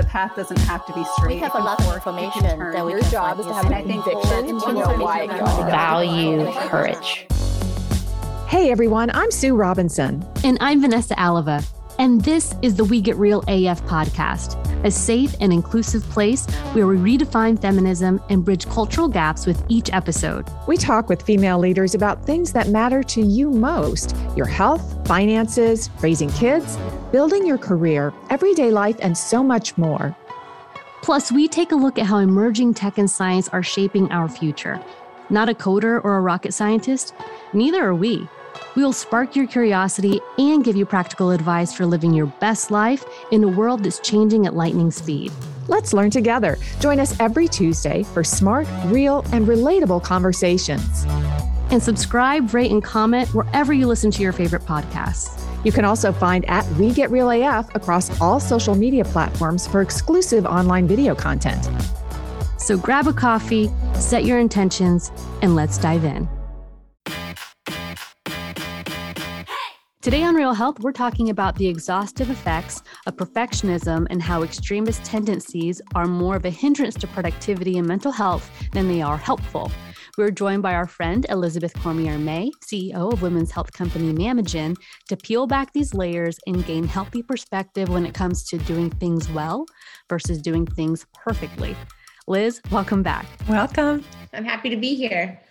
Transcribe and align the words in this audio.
the 0.00 0.06
path 0.06 0.34
doesn't 0.34 0.58
have 0.60 0.86
to 0.86 0.92
be 0.94 1.04
straight. 1.16 1.34
We 1.34 1.40
have 1.40 1.54
a 1.54 1.58
lot 1.58 1.78
of 1.80 1.94
information 1.94 2.42
that 2.42 2.84
we 2.84 2.92
Your 2.92 3.00
can 3.02 3.10
job 3.10 3.36
find 3.36 3.40
is 3.40 3.46
to 3.46 3.52
have 3.54 3.70
a 3.70 3.82
useful. 3.92 4.20
conviction 4.20 4.60
to 4.60 4.72
know 4.72 5.04
why 5.04 5.22
it 5.22 5.28
got 5.28 5.70
value 5.70 6.50
courage. 6.68 7.26
Hey 8.48 8.70
everyone, 8.70 9.10
I'm 9.10 9.30
Sue 9.30 9.54
Robinson. 9.54 10.26
And 10.42 10.56
I'm 10.60 10.80
Vanessa 10.80 11.18
Alava. 11.20 11.62
And 11.98 12.22
this 12.22 12.54
is 12.62 12.76
the 12.76 12.84
We 12.84 13.02
Get 13.02 13.16
Real 13.16 13.40
AF 13.46 13.82
podcast, 13.84 14.59
a 14.84 14.90
safe 14.90 15.34
and 15.40 15.52
inclusive 15.52 16.02
place 16.10 16.46
where 16.72 16.86
we 16.86 16.96
redefine 16.96 17.60
feminism 17.60 18.20
and 18.28 18.44
bridge 18.44 18.66
cultural 18.66 19.08
gaps 19.08 19.46
with 19.46 19.62
each 19.68 19.92
episode. 19.92 20.46
We 20.66 20.76
talk 20.76 21.08
with 21.08 21.22
female 21.22 21.58
leaders 21.58 21.94
about 21.94 22.24
things 22.24 22.52
that 22.52 22.68
matter 22.68 23.02
to 23.02 23.20
you 23.20 23.50
most 23.50 24.16
your 24.36 24.46
health, 24.46 25.06
finances, 25.06 25.90
raising 26.00 26.30
kids, 26.30 26.78
building 27.12 27.46
your 27.46 27.58
career, 27.58 28.12
everyday 28.30 28.70
life, 28.70 28.96
and 29.00 29.16
so 29.16 29.42
much 29.42 29.76
more. 29.76 30.16
Plus, 31.02 31.32
we 31.32 31.48
take 31.48 31.72
a 31.72 31.76
look 31.76 31.98
at 31.98 32.06
how 32.06 32.18
emerging 32.18 32.74
tech 32.74 32.98
and 32.98 33.10
science 33.10 33.48
are 33.48 33.62
shaping 33.62 34.10
our 34.12 34.28
future. 34.28 34.80
Not 35.30 35.48
a 35.48 35.54
coder 35.54 36.04
or 36.04 36.16
a 36.16 36.20
rocket 36.20 36.52
scientist, 36.52 37.14
neither 37.52 37.84
are 37.84 37.94
we. 37.94 38.28
We 38.76 38.82
will 38.82 38.92
spark 38.92 39.36
your 39.36 39.46
curiosity 39.46 40.20
and 40.38 40.64
give 40.64 40.76
you 40.76 40.86
practical 40.86 41.30
advice 41.30 41.72
for 41.72 41.86
living 41.86 42.14
your 42.14 42.26
best 42.26 42.70
life 42.70 43.04
in 43.30 43.42
a 43.44 43.48
world 43.48 43.84
that's 43.84 43.98
changing 44.00 44.46
at 44.46 44.54
lightning 44.54 44.90
speed. 44.90 45.32
Let's 45.68 45.92
learn 45.92 46.10
together. 46.10 46.58
Join 46.80 47.00
us 47.00 47.18
every 47.20 47.48
Tuesday 47.48 48.02
for 48.02 48.24
smart, 48.24 48.66
real, 48.86 49.24
and 49.32 49.46
relatable 49.46 50.02
conversations. 50.02 51.04
And 51.70 51.82
subscribe, 51.82 52.52
rate, 52.52 52.70
and 52.70 52.82
comment 52.82 53.32
wherever 53.34 53.72
you 53.72 53.86
listen 53.86 54.10
to 54.10 54.22
your 54.22 54.32
favorite 54.32 54.62
podcasts. 54.62 55.40
You 55.64 55.72
can 55.72 55.84
also 55.84 56.12
find 56.12 56.44
at 56.46 56.66
We 56.72 56.92
Get 56.92 57.10
Real 57.10 57.30
AF 57.30 57.74
across 57.74 58.20
all 58.20 58.40
social 58.40 58.74
media 58.74 59.04
platforms 59.04 59.66
for 59.66 59.80
exclusive 59.80 60.46
online 60.46 60.88
video 60.88 61.14
content. 61.14 61.68
So 62.58 62.76
grab 62.76 63.06
a 63.06 63.12
coffee, 63.12 63.70
set 63.94 64.24
your 64.24 64.38
intentions, 64.38 65.12
and 65.42 65.54
let's 65.54 65.78
dive 65.78 66.04
in. 66.04 66.28
Today 70.02 70.22
on 70.22 70.34
Real 70.34 70.54
Health, 70.54 70.80
we're 70.80 70.92
talking 70.92 71.28
about 71.28 71.56
the 71.56 71.68
exhaustive 71.68 72.30
effects 72.30 72.82
of 73.06 73.16
perfectionism 73.16 74.06
and 74.08 74.22
how 74.22 74.42
extremist 74.42 75.04
tendencies 75.04 75.82
are 75.94 76.06
more 76.06 76.36
of 76.36 76.46
a 76.46 76.50
hindrance 76.50 76.94
to 76.94 77.06
productivity 77.06 77.76
and 77.76 77.86
mental 77.86 78.10
health 78.10 78.50
than 78.72 78.88
they 78.88 79.02
are 79.02 79.18
helpful. 79.18 79.70
We're 80.16 80.30
joined 80.30 80.62
by 80.62 80.72
our 80.72 80.86
friend 80.86 81.26
Elizabeth 81.28 81.74
Cormier 81.82 82.16
May, 82.16 82.50
CEO 82.64 83.12
of 83.12 83.20
women's 83.20 83.50
health 83.50 83.74
company 83.74 84.10
Mamagen, 84.14 84.74
to 85.10 85.18
peel 85.18 85.46
back 85.46 85.74
these 85.74 85.92
layers 85.92 86.38
and 86.46 86.64
gain 86.64 86.84
healthy 86.84 87.22
perspective 87.22 87.90
when 87.90 88.06
it 88.06 88.14
comes 88.14 88.44
to 88.44 88.56
doing 88.56 88.88
things 88.88 89.28
well 89.28 89.66
versus 90.08 90.40
doing 90.40 90.64
things 90.64 91.04
perfectly. 91.12 91.76
Liz, 92.26 92.62
welcome 92.70 93.02
back. 93.02 93.26
Welcome. 93.50 94.02
I'm 94.32 94.46
happy 94.46 94.70
to 94.70 94.78
be 94.78 94.94
here. 94.94 95.42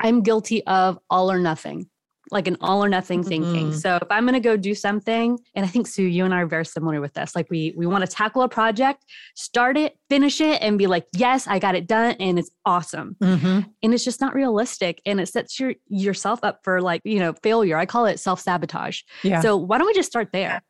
I'm 0.00 0.22
guilty 0.22 0.66
of 0.66 0.98
all 1.08 1.30
or 1.30 1.38
nothing, 1.38 1.88
like 2.30 2.48
an 2.48 2.56
all 2.60 2.84
or 2.84 2.88
nothing 2.88 3.22
thinking. 3.22 3.70
Mhm. 3.70 3.80
So 3.80 3.96
if 3.96 4.10
I'm 4.10 4.24
going 4.24 4.34
to 4.34 4.40
go 4.40 4.56
do 4.56 4.74
something, 4.74 5.38
and 5.54 5.64
I 5.64 5.68
think 5.68 5.86
Sue, 5.86 6.02
you 6.02 6.24
and 6.24 6.34
I 6.34 6.42
are 6.42 6.46
very 6.46 6.66
similar 6.66 7.00
with 7.00 7.14
this. 7.14 7.36
Like 7.36 7.48
we 7.50 7.72
we 7.76 7.86
want 7.86 8.04
to 8.04 8.10
tackle 8.10 8.42
a 8.42 8.48
project, 8.48 9.04
start 9.34 9.76
it, 9.76 9.96
finish 10.08 10.40
it, 10.40 10.60
and 10.62 10.78
be 10.78 10.86
like, 10.86 11.06
yes, 11.12 11.46
I 11.46 11.58
got 11.58 11.74
it 11.74 11.86
done, 11.86 12.16
and 12.18 12.38
it's 12.38 12.50
awesome. 12.64 13.16
Mm-hmm. 13.20 13.60
And 13.82 13.94
it's 13.94 14.04
just 14.04 14.20
not 14.20 14.34
realistic, 14.34 15.00
and 15.06 15.20
it 15.20 15.28
sets 15.28 15.60
your 15.60 15.74
yourself 15.88 16.40
up 16.42 16.60
for 16.64 16.80
like 16.80 17.02
you 17.04 17.18
know 17.18 17.34
failure. 17.42 17.76
I 17.76 17.86
call 17.86 18.06
it 18.06 18.18
self 18.18 18.40
sabotage. 18.40 19.02
Yeah. 19.22 19.40
So 19.40 19.56
why 19.56 19.78
don't 19.78 19.86
we 19.86 19.94
just 19.94 20.10
start 20.10 20.30
there? 20.32 20.62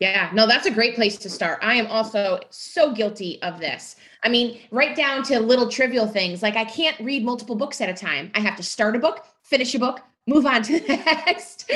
Yeah, 0.00 0.30
no, 0.32 0.46
that's 0.46 0.66
a 0.66 0.70
great 0.70 0.94
place 0.94 1.16
to 1.18 1.28
start. 1.30 1.58
I 1.60 1.74
am 1.74 1.88
also 1.88 2.38
so 2.50 2.92
guilty 2.92 3.42
of 3.42 3.58
this. 3.58 3.96
I 4.22 4.28
mean, 4.28 4.60
right 4.70 4.96
down 4.96 5.24
to 5.24 5.40
little 5.40 5.68
trivial 5.68 6.06
things 6.06 6.40
like 6.42 6.56
I 6.56 6.64
can't 6.64 6.98
read 7.00 7.24
multiple 7.24 7.56
books 7.56 7.80
at 7.80 7.88
a 7.88 7.94
time. 7.94 8.30
I 8.34 8.40
have 8.40 8.56
to 8.56 8.62
start 8.62 8.94
a 8.94 9.00
book, 9.00 9.24
finish 9.42 9.74
a 9.74 9.78
book, 9.78 10.00
move 10.28 10.46
on 10.46 10.62
to 10.62 10.78
the 10.78 10.96
next. 11.26 11.70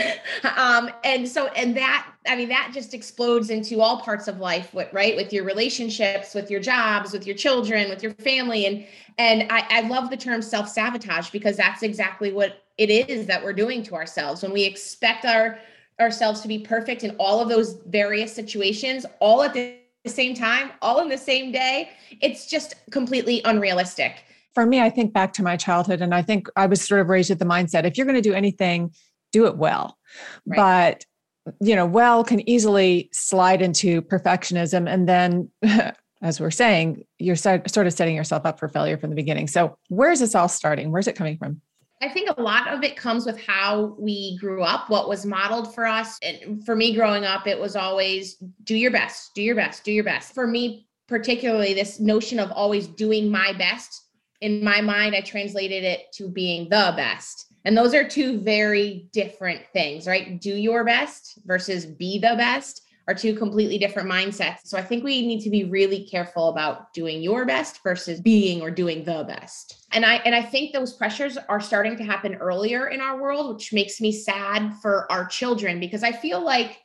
um, 0.57 0.91
and 1.05 1.27
so, 1.27 1.47
and 1.49 1.77
that, 1.77 2.07
I 2.29 2.37
mean, 2.37 2.49
that 2.51 2.71
just 2.73 2.93
explodes 2.93 3.51
into 3.51 3.81
all 3.81 4.01
parts 4.01 4.29
of 4.29 4.39
life, 4.39 4.73
with, 4.75 4.93
right? 4.93 5.17
With 5.17 5.33
your 5.33 5.45
relationships, 5.45 6.35
with 6.35 6.51
your 6.51 6.61
jobs, 6.61 7.13
with 7.13 7.27
your 7.27 7.35
children, 7.35 7.89
with 7.89 8.03
your 8.03 8.13
family. 8.15 8.67
And, 8.67 8.87
and 9.19 9.51
I, 9.51 9.67
I 9.71 9.81
love 9.89 10.11
the 10.11 10.17
term 10.17 10.43
self 10.43 10.69
sabotage 10.69 11.31
because 11.31 11.57
that's 11.57 11.83
exactly 11.83 12.33
what 12.33 12.63
it 12.79 12.91
is 12.91 13.27
that 13.27 13.43
we're 13.43 13.53
doing 13.53 13.83
to 13.85 13.95
ourselves 13.95 14.43
when 14.43 14.53
we 14.53 14.65
expect 14.65 15.25
our 15.25 15.59
ourselves 16.01 16.41
to 16.41 16.49
be 16.49 16.59
perfect 16.59 17.05
in 17.05 17.15
all 17.19 17.41
of 17.41 17.49
those 17.49 17.75
various 17.87 18.35
situations 18.35 19.05
all 19.21 19.43
at 19.43 19.53
the 19.53 19.77
same 20.07 20.35
time 20.35 20.71
all 20.81 21.01
in 21.01 21.09
the 21.09 21.19
same 21.19 21.53
day 21.53 21.91
it's 22.23 22.47
just 22.47 22.75
completely 22.91 23.43
unrealistic 23.45 24.25
For 24.55 24.67
me, 24.67 24.81
I 24.81 24.91
think 24.91 25.13
back 25.13 25.33
to 25.35 25.43
my 25.43 25.57
childhood, 25.57 26.03
and 26.03 26.15
I 26.15 26.23
think 26.23 26.49
I 26.57 26.67
was 26.67 26.87
sort 26.87 27.01
of 27.01 27.09
raised 27.09 27.31
with 27.31 27.39
the 27.39 27.45
mindset 27.45 27.85
if 27.85 27.97
you're 27.97 28.07
going 28.07 28.17
to 28.17 28.23
do 28.23 28.35
anything, 28.35 28.93
do 29.33 29.47
it 29.47 29.57
well. 29.57 29.99
Right. 30.47 31.05
But, 31.47 31.55
you 31.61 31.75
know, 31.75 31.87
well 31.87 32.23
can 32.23 32.49
easily 32.49 33.09
slide 33.13 33.63
into 33.63 34.03
perfectionism. 34.03 34.89
And 34.89 35.09
then, 35.09 35.51
as 36.23 36.41
we're 36.41 36.51
saying, 36.51 37.05
you're 37.19 37.37
sort 37.37 37.67
of 37.67 37.93
setting 37.93 38.15
yourself 38.15 38.47
up 38.47 38.59
for 38.59 38.69
failure 38.69 38.97
from 38.99 39.11
the 39.11 39.17
beginning. 39.17 39.49
So, 39.49 39.77
where's 39.89 40.21
this 40.21 40.35
all 40.35 40.49
starting? 40.49 40.93
Where's 40.93 41.09
it 41.09 41.17
coming 41.17 41.37
from? 41.39 41.61
I 42.03 42.09
think 42.09 42.29
a 42.37 42.43
lot 42.43 42.67
of 42.73 42.83
it 42.83 42.97
comes 42.97 43.27
with 43.27 43.41
how 43.41 43.95
we 43.97 44.37
grew 44.39 44.65
up, 44.65 44.91
what 44.91 45.09
was 45.09 45.25
modeled 45.25 45.73
for 45.73 45.87
us. 45.87 46.19
And 46.23 46.65
for 46.67 46.75
me 46.75 46.95
growing 46.95 47.25
up, 47.25 47.47
it 47.47 47.59
was 47.59 47.77
always 47.77 48.43
do 48.65 48.75
your 48.75 48.91
best, 48.91 49.35
do 49.37 49.43
your 49.43 49.55
best, 49.55 49.85
do 49.85 49.93
your 49.93 50.03
best. 50.03 50.35
For 50.35 50.49
me, 50.49 50.89
particularly, 51.07 51.75
this 51.75 52.01
notion 52.01 52.41
of 52.41 52.51
always 52.51 52.89
doing 52.89 53.31
my 53.31 53.53
best, 53.53 54.09
in 54.43 54.63
my 54.63 54.81
mind, 54.81 55.15
I 55.15 55.21
translated 55.21 55.85
it 55.85 56.13
to 56.15 56.29
being 56.29 56.65
the 56.65 56.93
best. 56.97 57.47
And 57.65 57.79
those 57.79 57.95
are 57.95 58.07
two 58.07 58.41
very 58.41 59.09
different 59.13 59.63
things, 59.73 60.07
right? 60.07 60.41
Do 60.41 60.55
your 60.55 60.85
best 60.85 61.39
versus 61.47 61.87
be 61.87 62.19
the 62.19 62.35
best 62.37 62.83
are 63.07 63.15
two 63.15 63.35
completely 63.35 63.79
different 63.79 64.11
mindsets. 64.11 64.59
So 64.65 64.77
I 64.77 64.83
think 64.83 65.05
we 65.05 65.27
need 65.27 65.41
to 65.43 65.51
be 65.51 65.65
really 65.65 66.05
careful 66.07 66.49
about 66.49 66.93
doing 66.93 67.23
your 67.23 67.45
best 67.47 67.83
versus 67.85 68.21
being 68.21 68.63
or 68.63 68.71
doing 68.71 69.05
the 69.05 69.25
best. 69.25 69.87
And 69.93 70.05
I 70.05 70.17
and 70.17 70.35
I 70.35 70.43
think 70.43 70.73
those 70.73 70.95
pressures 70.95 71.39
are 71.49 71.61
starting 71.61 71.97
to 71.97 72.05
happen 72.05 72.35
earlier 72.35 72.89
in 72.89 73.01
our 73.01 73.21
world, 73.21 73.55
which 73.55 73.73
makes 73.73 74.01
me 74.01 74.13
sad 74.13 74.75
for 74.83 75.11
our 75.11 75.27
children 75.27 75.79
because 75.79 76.03
I 76.03 76.13
feel 76.13 76.45
like 76.45 76.81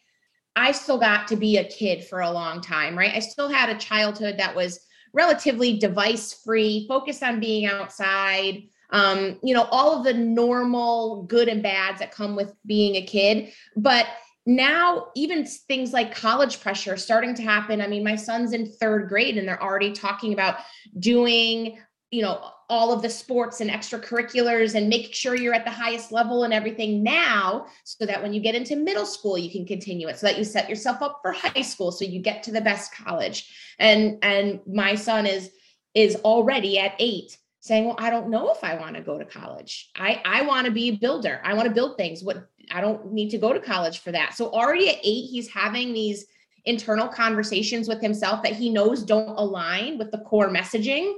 I 0.56 0.72
still 0.72 1.00
got 1.00 1.28
to 1.30 1.36
be 1.36 1.58
a 1.58 1.64
kid 1.64 2.06
for 2.06 2.22
a 2.22 2.32
long 2.32 2.62
time, 2.62 2.98
right? 2.98 3.16
I 3.16 3.20
still 3.20 3.50
had 3.50 3.70
a 3.70 3.78
childhood 3.78 4.38
that 4.38 4.56
was 4.56 4.87
relatively 5.18 5.80
device 5.80 6.32
free, 6.46 6.86
focused 6.88 7.24
on 7.24 7.40
being 7.40 7.66
outside, 7.66 8.62
um, 8.92 9.40
you 9.44 9.54
know, 9.54 9.64
all 9.72 9.98
of 9.98 10.04
the 10.04 10.14
normal 10.14 11.24
good 11.24 11.50
and 11.50 11.64
bads 11.64 12.00
that 12.00 12.12
come 12.12 12.36
with 12.36 12.54
being 12.68 12.96
a 12.96 13.02
kid. 13.02 13.52
But 13.76 14.06
now 14.46 15.08
even 15.16 15.46
things 15.46 15.92
like 15.92 16.16
college 16.16 16.62
pressure 16.62 16.96
starting 16.96 17.34
to 17.36 17.42
happen. 17.42 17.82
I 17.82 17.88
mean, 17.88 18.04
my 18.04 18.16
son's 18.16 18.54
in 18.54 18.72
third 18.72 19.10
grade 19.10 19.38
and 19.38 19.48
they're 19.48 19.62
already 19.62 19.92
talking 19.92 20.34
about 20.34 20.60
doing, 21.00 21.80
you 22.12 22.22
know, 22.22 22.52
all 22.70 22.92
of 22.92 23.02
the 23.02 23.10
sports 23.10 23.62
and 23.62 23.70
extracurriculars 23.70 24.76
and 24.76 24.90
make 24.90 25.14
sure 25.14 25.36
you're 25.36 25.54
at 25.54 25.66
the 25.66 25.72
highest 25.72 26.12
level 26.12 26.44
and 26.44 26.54
everything 26.54 27.02
now 27.02 27.66
so 27.84 28.06
that 28.06 28.22
when 28.22 28.34
you 28.34 28.42
get 28.42 28.56
into 28.56 28.76
middle 28.76 29.06
school 29.06 29.38
you 29.38 29.50
can 29.50 29.66
continue 29.66 30.08
it 30.08 30.18
so 30.18 30.28
that 30.28 30.38
you 30.38 30.44
set 30.44 30.70
yourself 30.70 31.02
up 31.02 31.20
for 31.22 31.32
high 31.32 31.62
school 31.62 31.92
so 31.92 32.04
you 32.04 32.22
get 32.22 32.44
to 32.44 32.52
the 32.52 32.62
best 32.62 32.94
college. 32.94 33.54
And 33.80 34.18
and 34.22 34.60
my 34.68 34.96
son 34.96 35.26
is 35.26 35.52
is 35.94 36.16
already 36.18 36.80
at 36.80 36.94
8 37.00 37.38
saying 37.60 37.86
well 37.86 37.96
I 38.00 38.10
don't 38.10 38.30
know 38.30 38.52
if 38.52 38.64
I 38.64 38.76
want 38.76 38.96
to 38.96 39.02
go 39.02 39.18
to 39.18 39.26
college. 39.26 39.90
I 39.96 40.22
I 40.26 40.42
want 40.42 40.66
to 40.66 40.72
be 40.72 40.90
a 40.90 40.98
builder. 40.98 41.42
I 41.44 41.54
want 41.54 41.68
to 41.68 41.74
build 41.74 41.98
things. 41.98 42.24
What 42.24 42.48
I 42.72 42.82
don't 42.82 43.14
need 43.14 43.30
to 43.30 43.38
go 43.38 43.54
to 43.54 43.60
college 43.60 44.00
for 44.00 44.12
that. 44.12 44.34
So 44.34 44.50
already 44.52 44.90
at 44.90 44.98
8 44.98 45.02
he's 45.04 45.50
having 45.50 45.94
these 45.94 46.26
internal 46.66 47.08
conversations 47.08 47.88
with 47.88 48.02
himself 48.02 48.44
that 48.44 48.54
he 48.54 48.70
knows 48.70 49.04
don't 49.04 49.38
align 49.38 49.98
with 49.98 50.12
the 50.12 50.18
core 50.20 50.50
messaging 50.50 51.14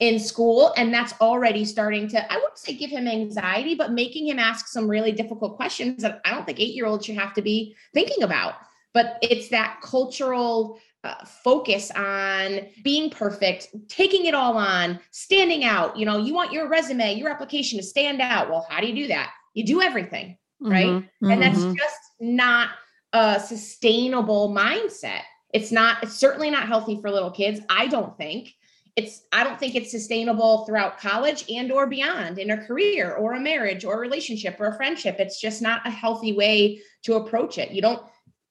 in 0.00 0.18
school 0.18 0.72
and 0.76 0.94
that's 0.94 1.12
already 1.20 1.64
starting 1.64 2.06
to 2.08 2.32
i 2.32 2.36
wouldn't 2.36 2.56
say 2.58 2.72
give 2.72 2.90
him 2.90 3.08
anxiety 3.08 3.74
but 3.74 3.90
making 3.92 4.26
him 4.28 4.38
ask 4.38 4.68
some 4.68 4.88
really 4.88 5.10
difficult 5.10 5.56
questions 5.56 6.02
that 6.02 6.20
i 6.24 6.30
don't 6.30 6.46
think 6.46 6.60
eight 6.60 6.74
year 6.74 6.86
olds 6.86 7.04
should 7.04 7.16
have 7.16 7.34
to 7.34 7.42
be 7.42 7.74
thinking 7.94 8.22
about. 8.22 8.54
But 8.94 9.18
it's 9.22 9.48
that 9.50 9.80
cultural 9.82 10.78
uh, 11.04 11.24
focus 11.24 11.90
on 11.92 12.60
being 12.82 13.10
perfect 13.10 13.68
taking 13.88 14.26
it 14.26 14.34
all 14.34 14.56
on 14.56 14.98
standing 15.10 15.62
out. 15.64 15.96
You 15.96 16.06
know 16.06 16.16
you 16.18 16.32
want 16.34 16.52
your 16.52 16.68
resume 16.68 17.14
your 17.14 17.28
application 17.28 17.78
to 17.78 17.84
stand 17.84 18.20
out. 18.20 18.48
Well 18.48 18.66
how 18.68 18.80
do 18.80 18.86
you 18.86 18.94
do 18.94 19.08
that? 19.08 19.30
You 19.54 19.64
do 19.64 19.82
everything 19.82 20.36
right? 20.60 20.86
Mhm. 20.86 21.08
and 21.22 21.42
that's 21.42 21.58
Mhm. 21.58 21.76
just 21.76 22.00
not 22.20 22.70
a 23.12 23.38
sustainable 23.40 24.48
mindset. 24.50 25.22
It's 25.52 25.70
not 25.70 26.02
it's 26.02 26.14
certainly 26.14 26.50
not 26.50 26.66
healthy 26.66 27.00
for 27.00 27.10
little 27.10 27.30
kids 27.30 27.60
i 27.70 27.86
don't 27.86 28.16
think 28.18 28.54
it's 28.96 29.22
i 29.32 29.44
don't 29.44 29.58
think 29.58 29.74
it's 29.74 29.90
sustainable 29.90 30.64
throughout 30.64 30.98
college 30.98 31.44
and 31.50 31.70
or 31.70 31.86
beyond 31.86 32.38
in 32.38 32.50
a 32.50 32.66
career 32.66 33.14
or 33.14 33.34
a 33.34 33.40
marriage 33.40 33.84
or 33.84 33.94
a 33.94 33.98
relationship 33.98 34.56
or 34.60 34.66
a 34.66 34.76
friendship 34.76 35.16
it's 35.18 35.40
just 35.40 35.62
not 35.62 35.86
a 35.86 35.90
healthy 35.90 36.32
way 36.32 36.80
to 37.02 37.14
approach 37.14 37.58
it 37.58 37.70
you 37.70 37.82
don't 37.82 38.02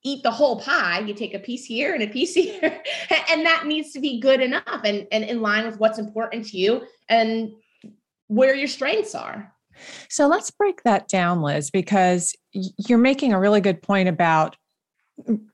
eat 0.04 0.22
the 0.22 0.30
whole 0.30 0.60
pie. 0.60 1.00
You 1.00 1.14
take 1.14 1.34
a 1.34 1.38
piece 1.38 1.64
here 1.64 1.94
and 1.94 2.02
a 2.02 2.06
piece 2.06 2.34
here. 2.34 2.60
and 3.30 3.44
that 3.44 3.66
needs 3.66 3.92
to 3.92 4.00
be 4.00 4.20
good 4.20 4.40
enough 4.40 4.80
and, 4.84 5.06
and 5.12 5.24
in 5.24 5.42
line 5.42 5.66
with 5.66 5.78
what's 5.78 5.98
important 5.98 6.46
to 6.48 6.58
you 6.58 6.86
and 7.08 7.52
where 8.28 8.54
your 8.54 8.68
strengths 8.68 9.14
are. 9.14 9.52
So 10.08 10.26
let's 10.26 10.50
break 10.50 10.82
that 10.82 11.08
down, 11.08 11.42
Liz, 11.42 11.70
because 11.70 12.34
you're 12.52 12.98
making 12.98 13.32
a 13.32 13.40
really 13.40 13.60
good 13.60 13.80
point 13.80 14.08
about 14.08 14.56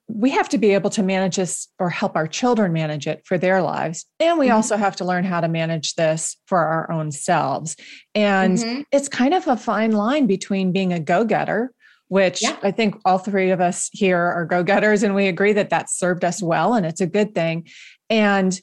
we 0.06 0.30
have 0.30 0.48
to 0.50 0.58
be 0.58 0.74
able 0.74 0.90
to 0.90 1.02
manage 1.02 1.36
this 1.36 1.68
or 1.78 1.90
help 1.90 2.16
our 2.16 2.26
children 2.26 2.72
manage 2.72 3.06
it 3.06 3.22
for 3.26 3.38
their 3.38 3.62
lives. 3.62 4.06
And 4.20 4.38
we 4.38 4.46
mm-hmm. 4.46 4.56
also 4.56 4.76
have 4.76 4.96
to 4.96 5.04
learn 5.04 5.24
how 5.24 5.40
to 5.40 5.48
manage 5.48 5.94
this 5.94 6.36
for 6.46 6.58
our 6.58 6.90
own 6.92 7.10
selves. 7.10 7.76
And 8.14 8.58
mm-hmm. 8.58 8.82
it's 8.92 9.08
kind 9.08 9.34
of 9.34 9.48
a 9.48 9.56
fine 9.56 9.92
line 9.92 10.26
between 10.26 10.72
being 10.72 10.92
a 10.92 11.00
go 11.00 11.24
getter, 11.24 11.72
which 12.08 12.42
yeah. 12.42 12.56
I 12.62 12.70
think 12.70 12.96
all 13.04 13.18
three 13.18 13.50
of 13.50 13.60
us 13.60 13.90
here 13.92 14.18
are 14.18 14.44
go 14.44 14.62
getters, 14.62 15.02
and 15.02 15.14
we 15.14 15.26
agree 15.26 15.54
that 15.54 15.70
that 15.70 15.90
served 15.90 16.24
us 16.24 16.42
well 16.42 16.74
and 16.74 16.86
it's 16.86 17.00
a 17.00 17.06
good 17.06 17.34
thing. 17.34 17.66
And 18.10 18.58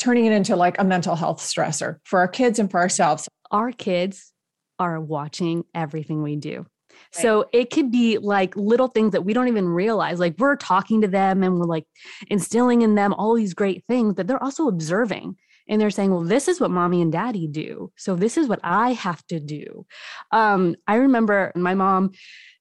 turning 0.00 0.24
it 0.24 0.32
into 0.32 0.56
like 0.56 0.80
a 0.80 0.84
mental 0.84 1.14
health 1.14 1.40
stressor 1.40 1.98
for 2.04 2.20
our 2.20 2.28
kids 2.28 2.58
and 2.58 2.70
for 2.70 2.80
ourselves. 2.80 3.28
Our 3.50 3.70
kids 3.70 4.32
are 4.78 4.98
watching 4.98 5.64
everything 5.74 6.22
we 6.22 6.36
do. 6.36 6.66
Right. 7.16 7.22
So 7.22 7.48
it 7.52 7.70
could 7.70 7.90
be 7.90 8.18
like 8.18 8.56
little 8.56 8.88
things 8.88 9.12
that 9.12 9.24
we 9.24 9.32
don't 9.32 9.48
even 9.48 9.68
realize. 9.68 10.20
Like 10.20 10.34
we're 10.38 10.56
talking 10.56 11.00
to 11.02 11.08
them 11.08 11.42
and 11.42 11.58
we're 11.58 11.66
like 11.66 11.86
instilling 12.28 12.82
in 12.82 12.94
them 12.94 13.12
all 13.14 13.34
these 13.34 13.54
great 13.54 13.84
things, 13.88 14.14
but 14.14 14.26
they're 14.26 14.42
also 14.42 14.68
observing 14.68 15.36
and 15.70 15.80
they're 15.80 15.90
saying, 15.90 16.10
well, 16.10 16.22
this 16.22 16.48
is 16.48 16.60
what 16.60 16.70
mommy 16.70 17.00
and 17.00 17.12
daddy 17.12 17.46
do. 17.46 17.92
So 17.96 18.16
this 18.16 18.36
is 18.36 18.48
what 18.48 18.58
I 18.62 18.92
have 18.92 19.24
to 19.28 19.38
do. 19.38 19.86
Um, 20.32 20.74
I 20.88 20.96
remember 20.96 21.52
my 21.54 21.74
mom, 21.74 22.10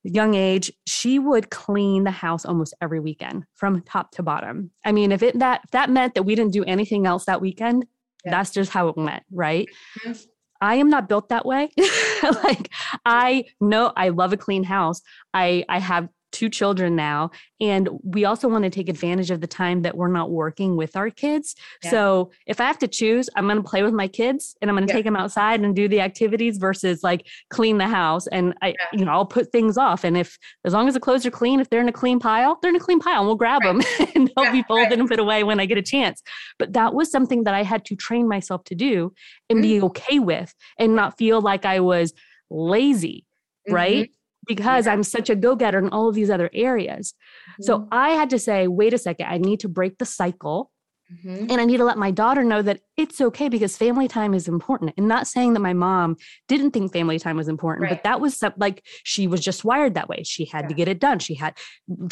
young 0.03 0.35
age, 0.35 0.71
she 0.85 1.17
would 1.17 1.49
clean 1.49 2.03
the 2.03 2.11
house 2.11 2.45
almost 2.45 2.75
every 2.81 2.99
weekend 2.99 3.45
from 3.55 3.81
top 3.81 4.11
to 4.11 4.23
bottom. 4.23 4.71
I 4.85 4.91
mean, 4.91 5.11
if 5.11 5.23
it 5.23 5.39
that 5.39 5.61
if 5.63 5.71
that 5.71 5.89
meant 5.89 6.13
that 6.13 6.23
we 6.23 6.35
didn't 6.35 6.53
do 6.53 6.63
anything 6.63 7.07
else 7.07 7.25
that 7.25 7.41
weekend, 7.41 7.85
yeah. 8.23 8.31
that's 8.31 8.51
just 8.51 8.71
how 8.71 8.89
it 8.89 8.97
went, 8.97 9.23
right? 9.31 9.67
Mm-hmm. 10.05 10.19
I 10.61 10.75
am 10.75 10.89
not 10.89 11.07
built 11.09 11.29
that 11.29 11.45
way. 11.45 11.71
like 12.43 12.69
I 13.05 13.45
know 13.59 13.91
I 13.95 14.09
love 14.09 14.33
a 14.33 14.37
clean 14.37 14.63
house. 14.63 15.01
I 15.33 15.65
I 15.69 15.79
have 15.79 16.09
two 16.31 16.49
children 16.49 16.95
now 16.95 17.31
and 17.61 17.89
we 18.03 18.25
also 18.25 18.47
want 18.47 18.63
to 18.63 18.69
take 18.69 18.87
advantage 18.87 19.31
of 19.31 19.41
the 19.41 19.47
time 19.47 19.81
that 19.81 19.97
we're 19.97 20.07
not 20.07 20.31
working 20.31 20.75
with 20.75 20.95
our 20.95 21.09
kids 21.09 21.55
yeah. 21.83 21.89
so 21.89 22.31
if 22.45 22.61
i 22.61 22.65
have 22.65 22.77
to 22.77 22.87
choose 22.87 23.29
i'm 23.35 23.45
going 23.45 23.57
to 23.57 23.63
play 23.63 23.83
with 23.83 23.93
my 23.93 24.07
kids 24.07 24.55
and 24.61 24.69
i'm 24.69 24.75
going 24.75 24.87
to 24.87 24.91
yeah. 24.91 24.97
take 24.97 25.05
them 25.05 25.15
outside 25.15 25.59
and 25.61 25.75
do 25.75 25.87
the 25.87 25.99
activities 25.99 26.57
versus 26.57 27.03
like 27.03 27.25
clean 27.49 27.77
the 27.77 27.87
house 27.87 28.27
and 28.27 28.53
i 28.61 28.69
yeah. 28.69 28.73
you 28.93 29.03
know 29.03 29.11
i'll 29.11 29.25
put 29.25 29.51
things 29.51 29.77
off 29.77 30.03
and 30.03 30.17
if 30.17 30.37
as 30.65 30.73
long 30.73 30.87
as 30.87 30.93
the 30.93 30.99
clothes 30.99 31.25
are 31.25 31.31
clean 31.31 31.59
if 31.59 31.69
they're 31.69 31.81
in 31.81 31.89
a 31.89 31.93
clean 31.93 32.19
pile 32.19 32.57
they're 32.61 32.69
in 32.69 32.75
a 32.75 32.79
clean 32.79 32.99
pile 32.99 33.19
and 33.19 33.27
we'll 33.27 33.35
grab 33.35 33.61
right. 33.63 33.83
them 33.97 34.09
and 34.15 34.31
they'll 34.35 34.51
be 34.51 34.63
folded 34.63 34.89
right. 34.89 34.99
and 34.99 35.09
put 35.09 35.19
away 35.19 35.43
when 35.43 35.59
i 35.59 35.65
get 35.65 35.77
a 35.77 35.81
chance 35.81 36.21
but 36.57 36.73
that 36.73 36.93
was 36.93 37.11
something 37.11 37.43
that 37.43 37.53
i 37.53 37.63
had 37.63 37.83
to 37.85 37.95
train 37.95 38.27
myself 38.27 38.63
to 38.63 38.75
do 38.75 39.11
and 39.49 39.57
mm-hmm. 39.57 39.79
be 39.79 39.81
okay 39.81 40.19
with 40.19 40.53
and 40.77 40.95
not 40.95 41.17
feel 41.17 41.41
like 41.41 41.65
i 41.65 41.79
was 41.79 42.13
lazy 42.49 43.25
mm-hmm. 43.67 43.75
right 43.75 44.11
because 44.49 44.87
yeah. 44.87 44.91
I'm 44.91 45.03
such 45.03 45.29
a 45.29 45.35
go 45.35 45.55
getter 45.55 45.79
in 45.79 45.89
all 45.89 46.09
of 46.09 46.15
these 46.15 46.29
other 46.29 46.49
areas. 46.53 47.13
Mm-hmm. 47.51 47.63
So 47.63 47.87
I 47.91 48.09
had 48.09 48.31
to 48.31 48.39
say, 48.39 48.67
wait 48.67 48.93
a 48.93 48.97
second, 48.97 49.27
I 49.27 49.37
need 49.37 49.61
to 49.61 49.69
break 49.69 49.99
the 49.99 50.05
cycle. 50.05 50.71
Mm-hmm. 51.11 51.47
And 51.49 51.59
I 51.59 51.65
need 51.65 51.77
to 51.77 51.85
let 51.85 51.97
my 51.97 52.11
daughter 52.11 52.43
know 52.43 52.61
that 52.61 52.81
it's 52.95 53.19
okay 53.19 53.49
because 53.49 53.75
family 53.75 54.07
time 54.07 54.35
is 54.35 54.47
important. 54.47 54.93
And 54.95 55.07
not 55.07 55.25
saying 55.25 55.53
that 55.53 55.59
my 55.59 55.73
mom 55.73 56.17
didn't 56.47 56.71
think 56.71 56.93
family 56.93 57.17
time 57.17 57.35
was 57.37 57.47
important, 57.47 57.83
right. 57.83 57.97
but 57.97 58.03
that 58.03 58.21
was 58.21 58.43
like 58.57 58.85
she 59.03 59.25
was 59.25 59.41
just 59.41 59.65
wired 59.65 59.95
that 59.95 60.07
way. 60.07 60.21
She 60.23 60.45
had 60.45 60.65
yeah. 60.65 60.67
to 60.67 60.73
get 60.75 60.87
it 60.87 60.99
done. 60.99 61.17
She 61.17 61.33
had 61.33 61.57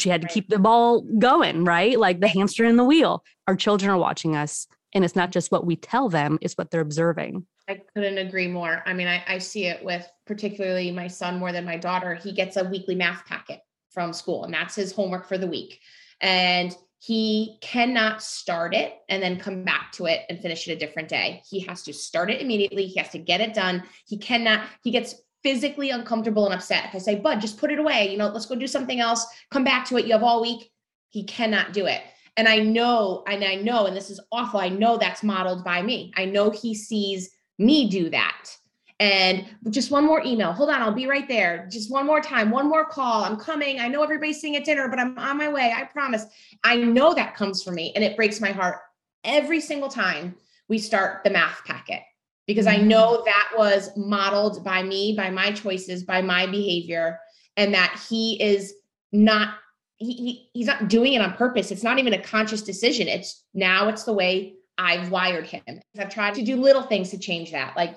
she 0.00 0.08
had 0.08 0.22
to 0.22 0.26
right. 0.26 0.34
keep 0.34 0.48
the 0.48 0.58
ball 0.58 1.02
going, 1.20 1.64
right? 1.64 1.96
Like 1.96 2.18
the 2.18 2.26
hamster 2.26 2.64
in 2.64 2.76
the 2.76 2.82
wheel. 2.82 3.22
Our 3.46 3.54
children 3.54 3.88
are 3.90 3.98
watching 3.98 4.34
us. 4.34 4.66
And 4.94 5.04
it's 5.04 5.14
not 5.14 5.30
just 5.30 5.52
what 5.52 5.66
we 5.66 5.76
tell 5.76 6.08
them, 6.08 6.38
it's 6.40 6.54
what 6.54 6.72
they're 6.72 6.80
observing. 6.80 7.46
I 7.68 7.82
couldn't 7.94 8.18
agree 8.18 8.48
more. 8.48 8.82
I 8.86 8.94
mean, 8.94 9.06
I, 9.06 9.22
I 9.28 9.38
see 9.38 9.66
it 9.66 9.84
with 9.84 10.08
particularly 10.26 10.90
my 10.90 11.06
son 11.06 11.38
more 11.38 11.52
than 11.52 11.66
my 11.66 11.76
daughter. 11.76 12.14
He 12.14 12.32
gets 12.32 12.56
a 12.56 12.64
weekly 12.64 12.94
math 12.94 13.26
packet 13.26 13.60
from 13.90 14.12
school, 14.12 14.44
and 14.44 14.54
that's 14.54 14.74
his 14.74 14.92
homework 14.92 15.28
for 15.28 15.36
the 15.36 15.46
week. 15.46 15.80
And 16.20 16.74
he 17.00 17.58
cannot 17.60 18.22
start 18.22 18.74
it 18.74 18.94
and 19.08 19.22
then 19.22 19.38
come 19.38 19.64
back 19.64 19.92
to 19.92 20.06
it 20.06 20.22
and 20.28 20.40
finish 20.40 20.66
it 20.66 20.72
a 20.72 20.78
different 20.78 21.08
day. 21.08 21.42
He 21.48 21.60
has 21.60 21.82
to 21.84 21.92
start 21.92 22.30
it 22.30 22.40
immediately. 22.40 22.86
He 22.86 22.98
has 22.98 23.10
to 23.10 23.18
get 23.18 23.40
it 23.40 23.54
done. 23.54 23.84
He 24.06 24.18
cannot, 24.18 24.66
he 24.82 24.90
gets 24.90 25.14
physically 25.42 25.90
uncomfortable 25.90 26.46
and 26.46 26.54
upset. 26.54 26.86
If 26.86 26.94
I 26.96 26.98
say, 26.98 27.14
Bud, 27.16 27.40
just 27.40 27.58
put 27.58 27.70
it 27.70 27.78
away, 27.78 28.10
you 28.10 28.18
know, 28.18 28.28
let's 28.28 28.46
go 28.46 28.56
do 28.56 28.66
something 28.66 28.98
else, 28.98 29.24
come 29.52 29.62
back 29.62 29.86
to 29.86 29.96
it. 29.96 30.06
You 30.06 30.12
have 30.12 30.24
all 30.24 30.42
week. 30.42 30.72
He 31.10 31.22
cannot 31.24 31.72
do 31.72 31.86
it. 31.86 32.02
And 32.36 32.48
I 32.48 32.58
know, 32.58 33.22
and 33.28 33.44
I 33.44 33.56
know, 33.56 33.86
and 33.86 33.96
this 33.96 34.10
is 34.10 34.20
awful. 34.32 34.58
I 34.58 34.68
know 34.68 34.96
that's 34.96 35.22
modeled 35.22 35.64
by 35.64 35.82
me. 35.82 36.12
I 36.16 36.24
know 36.24 36.50
he 36.50 36.74
sees 36.74 37.30
me 37.58 37.88
do 37.88 38.10
that. 38.10 38.56
And 39.00 39.46
just 39.70 39.92
one 39.92 40.04
more 40.04 40.22
email. 40.24 40.52
Hold 40.52 40.70
on, 40.70 40.82
I'll 40.82 40.92
be 40.92 41.06
right 41.06 41.28
there. 41.28 41.68
Just 41.70 41.90
one 41.90 42.04
more 42.04 42.20
time, 42.20 42.50
one 42.50 42.68
more 42.68 42.84
call. 42.84 43.22
I'm 43.22 43.36
coming. 43.36 43.78
I 43.78 43.86
know 43.86 44.02
everybody's 44.02 44.40
sitting 44.40 44.56
at 44.56 44.64
dinner, 44.64 44.88
but 44.88 44.98
I'm 44.98 45.16
on 45.18 45.38
my 45.38 45.48
way. 45.48 45.72
I 45.74 45.84
promise. 45.84 46.24
I 46.64 46.76
know 46.76 47.14
that 47.14 47.36
comes 47.36 47.62
from 47.62 47.76
me 47.76 47.92
and 47.94 48.02
it 48.02 48.16
breaks 48.16 48.40
my 48.40 48.50
heart 48.50 48.78
every 49.24 49.60
single 49.60 49.88
time 49.88 50.34
we 50.68 50.78
start 50.78 51.22
the 51.22 51.30
math 51.30 51.64
packet 51.64 52.02
because 52.46 52.66
I 52.66 52.76
mm-hmm. 52.76 52.88
know 52.88 53.22
that 53.24 53.50
was 53.56 53.90
modeled 53.96 54.64
by 54.64 54.82
me, 54.82 55.14
by 55.16 55.30
my 55.30 55.52
choices, 55.52 56.02
by 56.02 56.20
my 56.20 56.46
behavior, 56.46 57.20
and 57.56 57.72
that 57.74 58.00
he 58.08 58.42
is 58.42 58.74
not 59.12 59.54
he, 59.96 60.12
he, 60.12 60.50
he's 60.54 60.66
not 60.66 60.88
doing 60.88 61.14
it 61.14 61.20
on 61.20 61.32
purpose. 61.32 61.72
It's 61.72 61.82
not 61.82 61.98
even 61.98 62.14
a 62.14 62.22
conscious 62.22 62.62
decision. 62.62 63.08
It's 63.08 63.44
now 63.52 63.88
it's 63.88 64.04
the 64.04 64.12
way 64.12 64.54
I've 64.78 65.10
wired 65.10 65.46
him. 65.46 65.80
I've 65.98 66.08
tried 66.08 66.34
to 66.36 66.42
do 66.42 66.56
little 66.56 66.82
things 66.82 67.10
to 67.10 67.18
change 67.18 67.50
that. 67.50 67.76
Like 67.76 67.96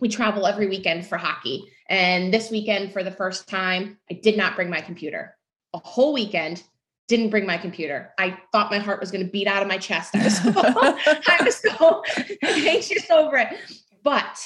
we 0.00 0.08
travel 0.08 0.46
every 0.46 0.68
weekend 0.68 1.06
for 1.06 1.18
hockey. 1.18 1.64
And 1.88 2.32
this 2.32 2.50
weekend, 2.50 2.92
for 2.92 3.02
the 3.02 3.10
first 3.10 3.48
time, 3.48 3.98
I 4.10 4.14
did 4.14 4.36
not 4.36 4.54
bring 4.54 4.70
my 4.70 4.80
computer. 4.80 5.36
A 5.74 5.78
whole 5.78 6.12
weekend, 6.12 6.62
didn't 7.08 7.30
bring 7.30 7.44
my 7.44 7.56
computer. 7.56 8.14
I 8.18 8.38
thought 8.52 8.70
my 8.70 8.78
heart 8.78 9.00
was 9.00 9.10
going 9.10 9.24
to 9.24 9.30
beat 9.30 9.48
out 9.48 9.62
of 9.62 9.68
my 9.68 9.78
chest. 9.78 10.14
I 10.14 10.24
was 10.24 10.36
so, 10.38 10.52
I 10.56 11.40
was 11.44 11.56
so 11.56 12.04
anxious 12.42 13.10
over 13.10 13.36
it. 13.38 13.48
But 14.04 14.38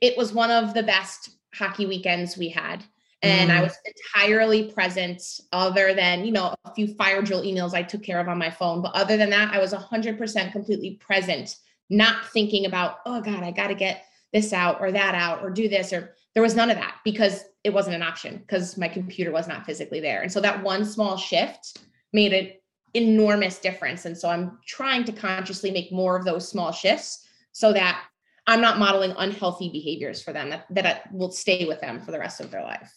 it 0.00 0.18
was 0.18 0.32
one 0.32 0.50
of 0.50 0.74
the 0.74 0.82
best 0.82 1.30
hockey 1.54 1.86
weekends 1.86 2.36
we 2.36 2.48
had 2.48 2.82
and 3.22 3.50
mm. 3.50 3.54
I 3.54 3.62
was 3.62 3.76
entirely 3.86 4.72
present 4.72 5.22
other 5.52 5.94
than, 5.94 6.24
you 6.24 6.32
know, 6.32 6.54
a 6.64 6.74
few 6.74 6.88
fire 6.94 7.22
drill 7.22 7.42
emails 7.42 7.72
I 7.72 7.82
took 7.82 8.02
care 8.02 8.18
of 8.18 8.28
on 8.28 8.36
my 8.36 8.50
phone. 8.50 8.82
But 8.82 8.94
other 8.94 9.16
than 9.16 9.30
that, 9.30 9.54
I 9.54 9.60
was 9.60 9.72
100% 9.72 10.52
completely 10.52 10.96
present, 10.96 11.56
not 11.88 12.26
thinking 12.26 12.66
about, 12.66 12.98
oh 13.06 13.20
God, 13.20 13.44
I 13.44 13.52
got 13.52 13.68
to 13.68 13.74
get 13.74 14.04
this 14.32 14.52
out 14.52 14.80
or 14.80 14.90
that 14.90 15.14
out 15.14 15.42
or 15.42 15.50
do 15.50 15.68
this. 15.68 15.92
Or 15.92 16.14
there 16.34 16.42
was 16.42 16.56
none 16.56 16.70
of 16.70 16.76
that 16.76 16.96
because 17.04 17.44
it 17.62 17.72
wasn't 17.72 17.94
an 17.94 18.02
option 18.02 18.38
because 18.38 18.76
my 18.76 18.88
computer 18.88 19.30
was 19.30 19.46
not 19.46 19.66
physically 19.66 20.00
there. 20.00 20.22
And 20.22 20.32
so 20.32 20.40
that 20.40 20.62
one 20.62 20.84
small 20.84 21.16
shift 21.16 21.78
made 22.12 22.32
an 22.32 22.52
enormous 22.94 23.58
difference. 23.58 24.04
And 24.04 24.18
so 24.18 24.28
I'm 24.28 24.58
trying 24.66 25.04
to 25.04 25.12
consciously 25.12 25.70
make 25.70 25.92
more 25.92 26.16
of 26.16 26.24
those 26.24 26.48
small 26.48 26.72
shifts 26.72 27.24
so 27.52 27.72
that 27.72 28.02
I'm 28.48 28.60
not 28.60 28.80
modeling 28.80 29.14
unhealthy 29.16 29.68
behaviors 29.68 30.20
for 30.20 30.32
them 30.32 30.50
that, 30.50 30.66
that 30.70 31.12
will 31.12 31.30
stay 31.30 31.66
with 31.66 31.80
them 31.80 32.00
for 32.00 32.10
the 32.10 32.18
rest 32.18 32.40
of 32.40 32.50
their 32.50 32.62
life. 32.62 32.92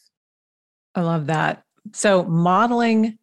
I 0.96 1.02
love 1.02 1.28
that. 1.28 1.64
So, 1.94 2.24
modeling 2.24 3.20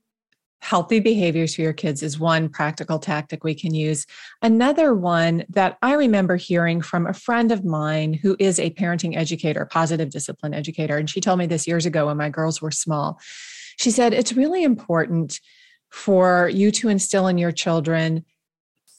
healthy 0.61 1.01
behaviors 1.01 1.57
for 1.57 1.63
your 1.63 1.73
kids 1.73 2.05
is 2.05 2.21
one 2.21 2.49
practical 2.49 3.01
tactic 3.01 3.43
we 3.43 3.53
can 3.53 3.75
use. 3.75 4.07
Another 4.43 4.95
one 4.95 5.45
that 5.49 5.77
I 5.83 5.95
remember 5.95 6.37
hearing 6.37 6.81
from 6.81 7.05
a 7.05 7.13
friend 7.13 7.51
of 7.51 7.65
mine 7.65 8.15
who 8.15 8.37
is 8.39 8.61
a 8.61 8.71
parenting 8.71 9.17
educator, 9.17 9.67
positive 9.67 10.11
discipline 10.11 10.55
educator, 10.55 10.97
and 10.97 11.11
she 11.11 11.21
told 11.21 11.41
me 11.41 11.47
this 11.47 11.67
years 11.67 11.85
ago 11.85 12.07
when 12.07 12.17
my 12.17 12.29
girls 12.29 12.63
were 12.63 12.71
small. 12.71 13.19
She 13.79 13.91
said, 13.91 14.13
It's 14.15 14.35
really 14.35 14.63
important 14.63 15.41
for 15.91 16.49
you 16.49 16.71
to 16.71 16.89
instill 16.89 17.27
in 17.27 17.39
your 17.39 17.53
children 17.53 18.25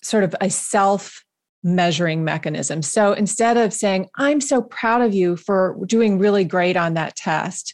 sort 0.02 0.26
of 0.26 0.36
a 0.42 0.50
self 0.50 1.24
measuring 1.64 2.26
mechanism. 2.26 2.82
So 2.82 3.14
instead 3.14 3.56
of 3.56 3.74
saying, 3.74 4.10
I'm 4.18 4.42
so 4.42 4.62
proud 4.62 5.02
of 5.02 5.14
you 5.14 5.38
for 5.38 5.78
doing 5.86 6.20
really 6.20 6.44
great 6.44 6.76
on 6.76 6.96
that 6.96 7.16
test, 7.16 7.74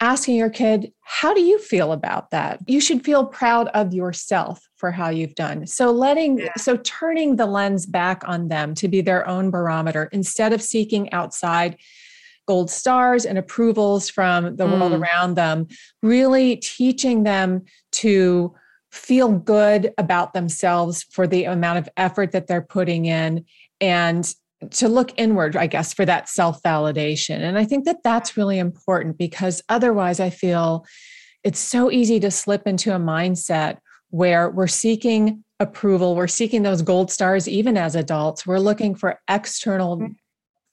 asking 0.00 0.36
your 0.36 0.50
kid, 0.50 0.92
How 1.02 1.34
do 1.34 1.40
you 1.40 1.58
feel 1.58 1.92
about 1.92 2.30
that? 2.30 2.60
You 2.66 2.80
should 2.80 3.04
feel 3.04 3.26
proud 3.26 3.68
of 3.68 3.92
yourself 3.92 4.68
for 4.76 4.90
how 4.90 5.10
you've 5.10 5.34
done. 5.34 5.66
So, 5.66 5.90
letting, 5.90 6.38
yeah. 6.38 6.52
so 6.56 6.76
turning 6.78 7.36
the 7.36 7.46
lens 7.46 7.86
back 7.86 8.22
on 8.26 8.48
them 8.48 8.74
to 8.76 8.88
be 8.88 9.00
their 9.00 9.26
own 9.28 9.50
barometer 9.50 10.08
instead 10.12 10.52
of 10.52 10.62
seeking 10.62 11.12
outside 11.12 11.76
gold 12.46 12.70
stars 12.70 13.24
and 13.24 13.38
approvals 13.38 14.08
from 14.08 14.56
the 14.56 14.66
mm. 14.66 14.72
world 14.72 14.92
around 14.92 15.34
them, 15.34 15.68
really 16.02 16.56
teaching 16.56 17.22
them 17.22 17.62
to 17.92 18.52
feel 18.90 19.30
good 19.30 19.94
about 19.98 20.32
themselves 20.32 21.04
for 21.10 21.26
the 21.26 21.44
amount 21.44 21.78
of 21.78 21.88
effort 21.96 22.32
that 22.32 22.48
they're 22.48 22.60
putting 22.60 23.04
in 23.04 23.44
and 23.80 24.34
to 24.70 24.88
look 24.88 25.12
inward, 25.16 25.56
I 25.56 25.66
guess, 25.66 25.94
for 25.94 26.04
that 26.04 26.28
self 26.28 26.62
validation. 26.62 27.40
And 27.40 27.56
I 27.58 27.64
think 27.64 27.84
that 27.86 28.02
that's 28.02 28.36
really 28.36 28.58
important 28.58 29.16
because 29.16 29.62
otherwise, 29.68 30.20
I 30.20 30.30
feel 30.30 30.84
it's 31.42 31.58
so 31.58 31.90
easy 31.90 32.20
to 32.20 32.30
slip 32.30 32.66
into 32.66 32.94
a 32.94 32.98
mindset 32.98 33.78
where 34.10 34.50
we're 34.50 34.66
seeking 34.66 35.44
approval, 35.60 36.14
we're 36.14 36.26
seeking 36.26 36.62
those 36.62 36.82
gold 36.82 37.10
stars, 37.10 37.48
even 37.48 37.76
as 37.76 37.94
adults. 37.94 38.46
We're 38.46 38.58
looking 38.58 38.94
for 38.94 39.20
external 39.28 39.98
mm-hmm. 39.98 40.12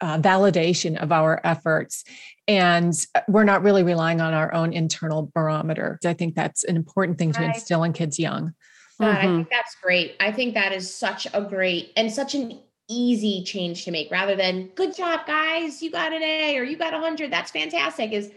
uh, 0.01 0.19
validation 0.19 0.97
of 1.01 1.11
our 1.11 1.39
efforts. 1.43 2.03
And 2.47 2.93
uh, 3.15 3.21
we're 3.27 3.43
not 3.43 3.63
really 3.63 3.83
relying 3.83 4.21
on 4.21 4.33
our 4.33 4.53
own 4.53 4.73
internal 4.73 5.31
barometer. 5.33 5.99
I 6.05 6.13
think 6.13 6.35
that's 6.35 6.63
an 6.63 6.75
important 6.75 7.17
thing 7.17 7.33
to 7.33 7.43
instill 7.43 7.83
in 7.83 7.93
kids 7.93 8.17
young. 8.17 8.53
God, 8.99 9.17
mm-hmm. 9.17 9.17
I 9.17 9.21
think 9.21 9.49
that's 9.49 9.75
great. 9.81 10.15
I 10.19 10.31
think 10.31 10.53
that 10.55 10.73
is 10.73 10.93
such 10.93 11.27
a 11.33 11.41
great 11.41 11.91
and 11.95 12.11
such 12.11 12.33
an 12.33 12.59
easy 12.89 13.43
change 13.43 13.83
to 13.85 13.91
make 13.91 14.09
rather 14.09 14.35
than 14.35 14.67
good 14.75 14.95
job 14.95 15.25
guys 15.27 15.81
you 15.81 15.91
got 15.91 16.13
an 16.13 16.23
a 16.23 16.57
or 16.57 16.63
you 16.63 16.77
got 16.77 16.93
a 16.93 16.99
hundred 16.99 17.31
that's 17.31 17.51
fantastic 17.51 18.11
is 18.11 18.31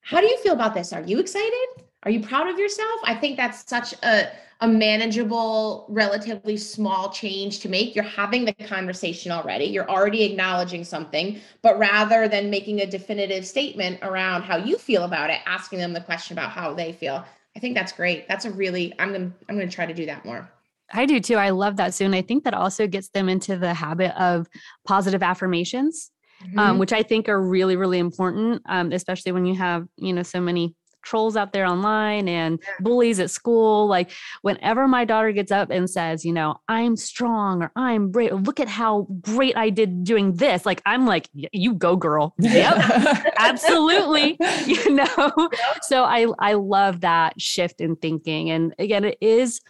how 0.00 0.20
do 0.20 0.26
you 0.26 0.38
feel 0.38 0.54
about 0.54 0.74
this? 0.74 0.92
Are 0.92 1.02
you 1.02 1.18
excited? 1.18 1.84
Are 2.02 2.10
you 2.10 2.20
proud 2.20 2.48
of 2.48 2.58
yourself? 2.58 3.00
I 3.04 3.14
think 3.14 3.36
that's 3.36 3.68
such 3.68 3.92
a, 4.02 4.30
a 4.60 4.68
manageable 4.68 5.86
relatively 5.88 6.56
small 6.56 7.10
change 7.10 7.60
to 7.60 7.68
make. 7.68 7.94
You're 7.94 8.04
having 8.04 8.44
the 8.44 8.52
conversation 8.54 9.30
already. 9.30 9.66
You're 9.66 9.88
already 9.88 10.22
acknowledging 10.22 10.84
something 10.84 11.40
but 11.62 11.78
rather 11.78 12.28
than 12.28 12.50
making 12.50 12.80
a 12.80 12.86
definitive 12.86 13.46
statement 13.46 13.98
around 14.02 14.42
how 14.42 14.56
you 14.56 14.78
feel 14.78 15.04
about 15.04 15.30
it 15.30 15.40
asking 15.46 15.78
them 15.78 15.92
the 15.92 16.00
question 16.00 16.36
about 16.36 16.50
how 16.50 16.72
they 16.72 16.92
feel 16.92 17.24
i 17.56 17.58
think 17.58 17.74
that's 17.74 17.92
great. 17.92 18.26
That's 18.28 18.44
a 18.44 18.50
really 18.50 18.92
i'm 18.98 19.12
gonna 19.12 19.32
i'm 19.48 19.56
gonna 19.56 19.70
try 19.70 19.86
to 19.86 19.94
do 19.94 20.06
that 20.06 20.24
more 20.24 20.50
I 20.92 21.06
do 21.06 21.20
too. 21.20 21.36
I 21.36 21.50
love 21.50 21.76
that. 21.76 22.00
And 22.00 22.14
I 22.14 22.22
think 22.22 22.44
that 22.44 22.54
also 22.54 22.86
gets 22.86 23.08
them 23.10 23.28
into 23.28 23.56
the 23.56 23.74
habit 23.74 24.18
of 24.20 24.46
positive 24.86 25.22
affirmations, 25.22 26.10
um, 26.42 26.48
mm-hmm. 26.48 26.58
um, 26.58 26.78
which 26.78 26.92
I 26.92 27.02
think 27.02 27.28
are 27.28 27.40
really, 27.40 27.76
really 27.76 27.98
important, 27.98 28.62
um, 28.66 28.92
especially 28.92 29.32
when 29.32 29.46
you 29.46 29.54
have, 29.56 29.86
you 29.96 30.12
know, 30.12 30.22
so 30.22 30.40
many 30.40 30.74
trolls 31.02 31.36
out 31.36 31.52
there 31.52 31.66
online 31.66 32.28
and 32.28 32.62
bullies 32.80 33.20
at 33.20 33.30
school. 33.30 33.86
Like 33.86 34.10
whenever 34.42 34.86
my 34.86 35.04
daughter 35.04 35.32
gets 35.32 35.52
up 35.52 35.70
and 35.70 35.88
says, 35.88 36.24
you 36.24 36.32
know, 36.32 36.56
I'm 36.68 36.96
strong 36.96 37.62
or 37.62 37.72
I'm 37.76 38.10
brave, 38.10 38.32
look 38.32 38.60
at 38.60 38.68
how 38.68 39.06
great 39.20 39.56
I 39.56 39.70
did 39.70 40.04
doing 40.04 40.34
this. 40.34 40.66
Like 40.66 40.82
I'm 40.86 41.06
like, 41.06 41.28
you 41.32 41.74
go 41.74 41.96
girl. 41.96 42.34
Yep, 42.38 43.32
absolutely. 43.38 44.38
You 44.66 44.90
know, 44.90 45.48
so 45.82 46.04
I, 46.04 46.26
I 46.38 46.52
love 46.54 47.00
that 47.00 47.40
shift 47.40 47.80
in 47.80 47.96
thinking. 47.96 48.50
And 48.50 48.74
again, 48.78 49.04
it 49.04 49.18
is, 49.20 49.60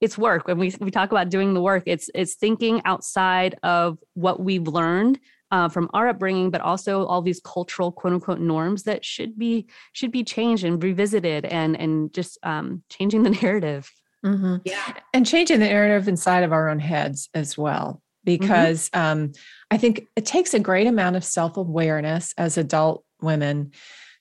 it's 0.00 0.18
work 0.18 0.46
when 0.46 0.58
we, 0.58 0.74
we 0.80 0.90
talk 0.90 1.10
about 1.10 1.30
doing 1.30 1.54
the 1.54 1.60
work 1.60 1.82
it's 1.86 2.10
it's 2.14 2.34
thinking 2.34 2.82
outside 2.84 3.56
of 3.62 3.98
what 4.14 4.40
we've 4.40 4.68
learned 4.68 5.18
uh, 5.50 5.68
from 5.68 5.88
our 5.94 6.08
upbringing 6.08 6.50
but 6.50 6.60
also 6.60 7.06
all 7.06 7.22
these 7.22 7.40
cultural 7.40 7.92
quote 7.92 8.12
unquote 8.12 8.40
norms 8.40 8.82
that 8.82 9.04
should 9.04 9.38
be 9.38 9.66
should 9.92 10.10
be 10.10 10.24
changed 10.24 10.64
and 10.64 10.82
revisited 10.82 11.44
and 11.46 11.78
and 11.78 12.12
just 12.12 12.38
um, 12.42 12.82
changing 12.88 13.22
the 13.22 13.30
narrative 13.42 13.90
mm-hmm. 14.24 14.56
yeah 14.64 14.92
and 15.14 15.26
changing 15.26 15.60
the 15.60 15.68
narrative 15.68 16.08
inside 16.08 16.42
of 16.42 16.52
our 16.52 16.68
own 16.68 16.78
heads 16.78 17.28
as 17.34 17.56
well 17.56 18.02
mm-hmm. 18.26 18.42
because 18.42 18.90
mm-hmm. 18.90 19.20
um, 19.22 19.32
i 19.70 19.76
think 19.76 20.06
it 20.16 20.26
takes 20.26 20.52
a 20.52 20.60
great 20.60 20.86
amount 20.86 21.16
of 21.16 21.24
self-awareness 21.24 22.34
as 22.36 22.58
adult 22.58 23.04
women 23.20 23.70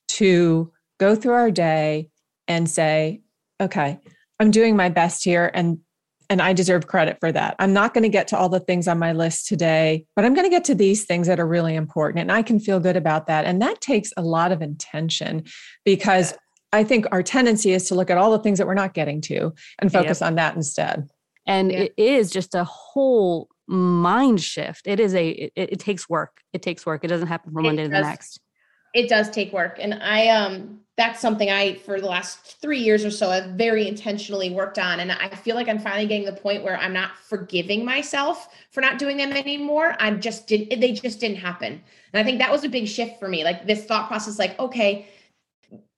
to 0.07 0.71
go 0.99 1.15
through 1.15 1.33
our 1.33 1.51
day 1.51 2.09
and 2.47 2.69
say 2.69 3.21
okay 3.59 3.99
I'm 4.39 4.51
doing 4.51 4.75
my 4.75 4.89
best 4.89 5.23
here 5.23 5.51
and 5.53 5.79
and 6.27 6.41
I 6.41 6.53
deserve 6.53 6.87
credit 6.87 7.17
for 7.19 7.31
that. 7.31 7.55
I'm 7.59 7.71
not 7.71 7.93
going 7.93 8.01
to 8.01 8.09
get 8.09 8.27
to 8.29 8.37
all 8.37 8.49
the 8.49 8.59
things 8.59 8.87
on 8.87 8.97
my 8.97 9.11
list 9.11 9.47
today, 9.47 10.05
but 10.15 10.25
I'm 10.25 10.33
going 10.33 10.45
to 10.45 10.49
get 10.49 10.63
to 10.65 10.73
these 10.73 11.05
things 11.05 11.27
that 11.27 11.39
are 11.39 11.45
really 11.45 11.75
important 11.75 12.19
and 12.19 12.31
I 12.31 12.41
can 12.41 12.59
feel 12.59 12.79
good 12.79 12.97
about 12.97 13.27
that. 13.27 13.45
And 13.45 13.61
that 13.61 13.79
takes 13.79 14.11
a 14.17 14.23
lot 14.23 14.51
of 14.51 14.63
intention 14.63 15.43
because 15.83 16.33
I 16.73 16.83
think 16.83 17.05
our 17.11 17.21
tendency 17.21 17.73
is 17.73 17.87
to 17.89 17.95
look 17.95 18.09
at 18.09 18.17
all 18.17 18.31
the 18.31 18.39
things 18.39 18.57
that 18.57 18.67
we're 18.67 18.73
not 18.73 18.93
getting 18.93 19.21
to 19.21 19.53
and 19.79 19.91
focus 19.91 20.19
yep. 20.21 20.27
on 20.27 20.35
that 20.35 20.55
instead. 20.55 21.07
And 21.45 21.71
yeah. 21.71 21.79
it 21.79 21.93
is 21.97 22.31
just 22.31 22.55
a 22.55 22.63
whole 22.63 23.47
mind 23.67 24.41
shift. 24.41 24.81
It 24.85 24.99
is 24.99 25.13
a 25.13 25.29
it, 25.29 25.53
it, 25.55 25.79
takes 25.79 26.09
work. 26.09 26.41
It 26.53 26.61
takes 26.61 26.85
work. 26.85 27.03
It 27.03 27.07
doesn't 27.07 27.27
happen 27.27 27.53
from 27.53 27.63
one 27.63 27.75
day 27.75 27.83
to 27.83 27.89
the 27.89 28.01
next. 28.01 28.39
It 28.95 29.07
does 29.09 29.29
take 29.29 29.53
work. 29.53 29.77
And 29.79 29.93
I 29.95 30.29
um 30.29 30.79
that's 30.97 31.19
something 31.19 31.49
I, 31.49 31.75
for 31.75 31.99
the 31.99 32.07
last 32.07 32.61
three 32.61 32.79
years 32.79 33.03
or 33.03 33.11
so, 33.11 33.29
have 33.29 33.51
very 33.51 33.87
intentionally 33.87 34.49
worked 34.49 34.79
on. 34.79 35.01
And 35.01 35.11
I 35.11 35.27
feel 35.27 35.55
like 35.55 35.67
I'm 35.67 35.79
finally 35.79 36.07
getting 36.07 36.25
the 36.25 36.31
point 36.31 36.63
where 36.63 36.77
I'm 36.77 36.93
not 36.93 37.17
forgiving 37.17 37.83
myself 37.83 38.47
for 38.71 38.79
not 38.79 38.97
doing 38.97 39.17
them 39.17 39.33
anymore. 39.33 39.95
I 39.99 40.11
just 40.11 40.47
didn't, 40.47 40.79
they 40.79 40.93
just 40.93 41.19
didn't 41.19 41.37
happen. 41.37 41.83
And 42.13 42.21
I 42.21 42.23
think 42.23 42.39
that 42.39 42.51
was 42.51 42.63
a 42.63 42.69
big 42.69 42.87
shift 42.87 43.19
for 43.19 43.27
me. 43.27 43.43
Like 43.43 43.67
this 43.67 43.83
thought 43.83 44.07
process, 44.07 44.39
like, 44.39 44.57
okay, 44.57 45.09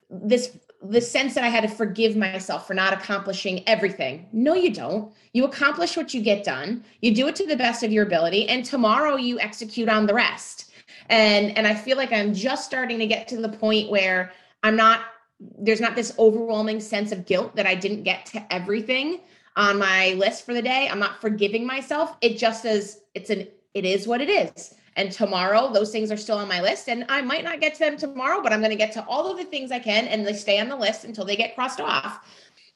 this, 0.10 0.58
the 0.82 1.02
sense 1.02 1.36
that 1.36 1.44
I 1.44 1.50
had 1.50 1.62
to 1.62 1.70
forgive 1.70 2.16
myself 2.16 2.66
for 2.66 2.74
not 2.74 2.94
accomplishing 2.94 3.68
everything. 3.68 4.28
No, 4.32 4.56
you 4.56 4.74
don't. 4.74 5.14
You 5.34 5.46
accomplish 5.46 5.96
what 5.96 6.16
you 6.16 6.22
get 6.22 6.44
done. 6.44 6.84
You 7.02 7.14
do 7.14 7.28
it 7.28 7.36
to 7.36 7.46
the 7.46 7.56
best 7.56 7.84
of 7.84 7.92
your 7.92 8.06
ability. 8.06 8.50
And 8.50 8.66
tomorrow 8.66 9.16
you 9.16 9.40
execute 9.40 9.90
on 9.90 10.08
the 10.08 10.14
rest. 10.16 10.67
And, 11.10 11.58
and 11.58 11.66
I 11.68 11.76
feel 11.76 11.98
like 11.98 12.12
I'm 12.12 12.34
just 12.34 12.66
starting 12.66 13.00
to 13.00 13.08
get 13.08 13.28
to 13.30 13.38
the 13.38 13.50
point 13.50 13.90
where 13.90 14.32
I'm 14.64 14.76
not, 14.76 15.02
there's 15.40 15.82
not 15.82 15.96
this 15.96 16.14
overwhelming 16.20 16.80
sense 16.80 17.12
of 17.12 17.26
guilt 17.26 17.56
that 17.56 17.66
I 17.66 17.76
didn't 17.76 18.04
get 18.04 18.26
to 18.28 18.54
everything 18.54 19.22
on 19.56 19.80
my 19.80 20.14
list 20.18 20.46
for 20.46 20.54
the 20.54 20.62
day. 20.62 20.88
I'm 20.90 21.00
not 21.00 21.22
forgiving 21.22 21.66
myself. 21.66 22.18
It 22.22 22.38
just 22.38 22.62
says 22.62 23.02
it's 23.14 23.30
an, 23.30 23.48
it 23.74 23.86
is 23.86 24.08
what 24.08 24.22
it 24.22 24.30
is. 24.30 24.74
And 24.96 25.12
tomorrow, 25.12 25.72
those 25.72 25.92
things 25.92 26.12
are 26.12 26.18
still 26.18 26.38
on 26.38 26.48
my 26.48 26.60
list. 26.60 26.90
And 26.90 27.06
I 27.08 27.22
might 27.22 27.44
not 27.44 27.62
get 27.62 27.74
to 27.76 27.80
them 27.80 27.98
tomorrow, 27.98 28.42
but 28.42 28.52
I'm 28.52 28.60
going 28.60 28.72
to 28.72 28.76
get 28.76 28.92
to 28.94 29.06
all 29.06 29.32
of 29.32 29.38
the 29.38 29.46
things 29.46 29.72
I 29.72 29.80
can 29.80 30.08
and 30.08 30.26
they 30.26 30.34
stay 30.34 30.60
on 30.60 30.70
the 30.70 30.76
list 30.76 31.04
until 31.04 31.24
they 31.24 31.36
get 31.36 31.56
crossed 31.56 31.80
off. 31.80 32.26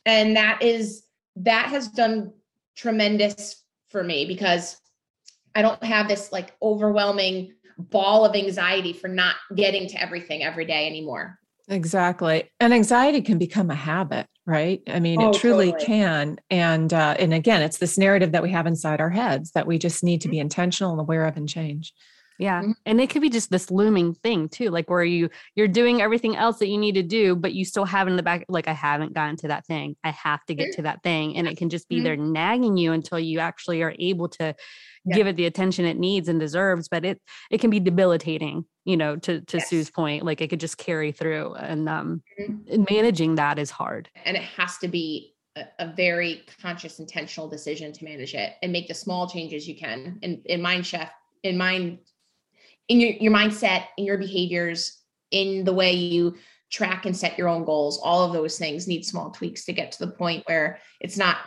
And 0.06 0.36
that 0.36 0.62
is, 0.62 1.04
that 1.38 1.68
has 1.68 1.88
done 1.88 2.32
tremendous 2.76 3.64
for 3.90 4.04
me 4.04 4.26
because 4.26 4.80
I 5.56 5.62
don't 5.62 5.84
have 5.84 6.08
this 6.08 6.32
like 6.32 6.56
overwhelming 6.62 7.54
ball 7.90 8.26
of 8.26 8.36
anxiety 8.36 8.94
for 8.94 9.08
not 9.08 9.36
getting 9.56 9.88
to 9.90 10.02
everything 10.02 10.44
every 10.44 10.66
day 10.66 10.88
anymore. 10.88 11.40
Exactly. 11.68 12.50
And 12.60 12.74
anxiety 12.74 13.22
can 13.22 13.38
become 13.38 13.70
a 13.70 13.76
habit, 13.76 14.28
right? 14.46 14.82
I 14.88 15.00
mean, 15.00 15.22
oh, 15.22 15.30
it 15.30 15.36
truly 15.36 15.72
totally. 15.72 15.86
can. 15.86 16.38
And 16.50 16.94
uh, 16.94 17.16
and 17.18 17.34
again, 17.34 17.62
it's 17.62 17.78
this 17.78 17.98
narrative 17.98 18.34
that 18.34 18.44
we 18.44 18.52
have 18.52 18.68
inside 18.68 19.00
our 19.00 19.10
heads 19.10 19.52
that 19.52 19.68
we 19.68 19.78
just 19.78 20.04
need 20.04 20.22
to 20.22 20.30
be 20.30 20.40
intentional 20.40 20.92
and 20.92 21.00
aware 21.00 21.26
of 21.26 21.38
and 21.38 21.48
change. 21.48 21.94
Yeah. 22.42 22.62
Mm-hmm. 22.64 22.72
And 22.88 23.00
it 23.00 23.12
could 23.12 23.22
be 23.22 23.30
just 23.30 23.52
this 23.52 23.70
looming 23.70 24.16
thing 24.16 24.50
too, 24.50 24.72
like 24.72 24.90
where 24.90 25.04
you 25.04 25.30
you're 25.54 25.68
doing 25.68 26.02
everything 26.02 26.36
else 26.36 26.58
that 26.58 26.70
you 26.70 26.78
need 26.80 26.96
to 26.96 27.04
do, 27.04 27.36
but 27.36 27.54
you 27.54 27.64
still 27.64 27.86
have 27.86 28.08
in 28.08 28.16
the 28.16 28.24
back, 28.24 28.46
like 28.50 28.68
I 28.68 28.74
haven't 28.74 29.14
gotten 29.14 29.36
to 29.38 29.50
that 29.50 29.68
thing. 29.68 29.96
I 30.04 30.10
have 30.10 30.44
to 30.46 30.56
get 30.56 30.74
to 30.74 30.82
that 30.82 31.04
thing. 31.04 31.38
And 31.38 31.48
it 31.48 31.56
can 31.56 31.70
just 31.70 31.88
be 31.88 31.98
mm-hmm. 31.98 32.04
there 32.04 32.18
nagging 32.18 32.78
you 32.78 32.94
until 32.94 33.20
you 33.20 33.38
actually 33.38 33.84
are 33.84 33.94
able 34.00 34.28
to 34.30 34.56
yeah. 35.06 35.16
give 35.16 35.28
it 35.28 35.36
the 35.36 35.46
attention 35.46 35.86
it 35.86 36.00
needs 36.00 36.28
and 36.28 36.40
deserves. 36.40 36.88
But 36.88 37.06
it 37.06 37.22
it 37.52 37.62
can 37.62 37.70
be 37.70 37.80
debilitating 37.80 38.66
you 38.86 38.98
know 38.98 39.16
to 39.18 39.42
to 39.42 39.58
yes. 39.58 39.70
sue's 39.70 39.92
point 39.92 40.26
like 40.26 40.42
it 40.42 40.50
could 40.50 40.60
just 40.60 40.80
carry 40.80 41.12
through 41.12 41.54
and 41.54 41.88
um 41.88 42.24
mm-hmm. 42.40 42.84
managing 42.90 43.36
that 43.36 43.60
is 43.60 43.70
hard 43.70 44.10
and 44.26 44.36
it 44.36 44.42
has 44.42 44.80
to 44.80 44.88
be 44.88 45.36
a, 45.56 45.66
a, 45.78 45.94
very 45.94 46.42
conscious 46.60 46.98
intentional 46.98 47.48
decision 47.48 47.94
to 47.94 48.04
manage 48.04 48.34
it 48.34 48.54
and 48.64 48.72
make 48.72 48.88
the 48.88 48.94
small 48.96 49.30
changes 49.30 49.68
you 49.68 49.78
can 49.78 50.18
in 50.24 50.42
in 50.46 50.64
mind 50.64 50.84
chef 50.84 51.12
in 51.44 51.58
mind 51.58 52.00
in 52.92 53.00
your, 53.00 53.12
your 53.12 53.34
mindset 53.34 53.86
in 53.98 54.04
your 54.04 54.18
behaviors 54.18 55.00
in 55.32 55.64
the 55.64 55.74
way 55.74 55.94
you 55.94 56.36
track 56.70 57.06
and 57.06 57.16
set 57.16 57.38
your 57.38 57.48
own 57.48 57.64
goals 57.64 58.00
all 58.04 58.26
of 58.26 58.34
those 58.34 58.58
things 58.58 58.88
need 58.88 59.06
small 59.06 59.32
tweaks 59.32 59.64
to 59.64 59.72
get 59.72 59.94
to 59.94 60.06
the 60.06 60.12
point 60.12 60.44
where 60.46 60.78
it's 61.00 61.18
not 61.18 61.38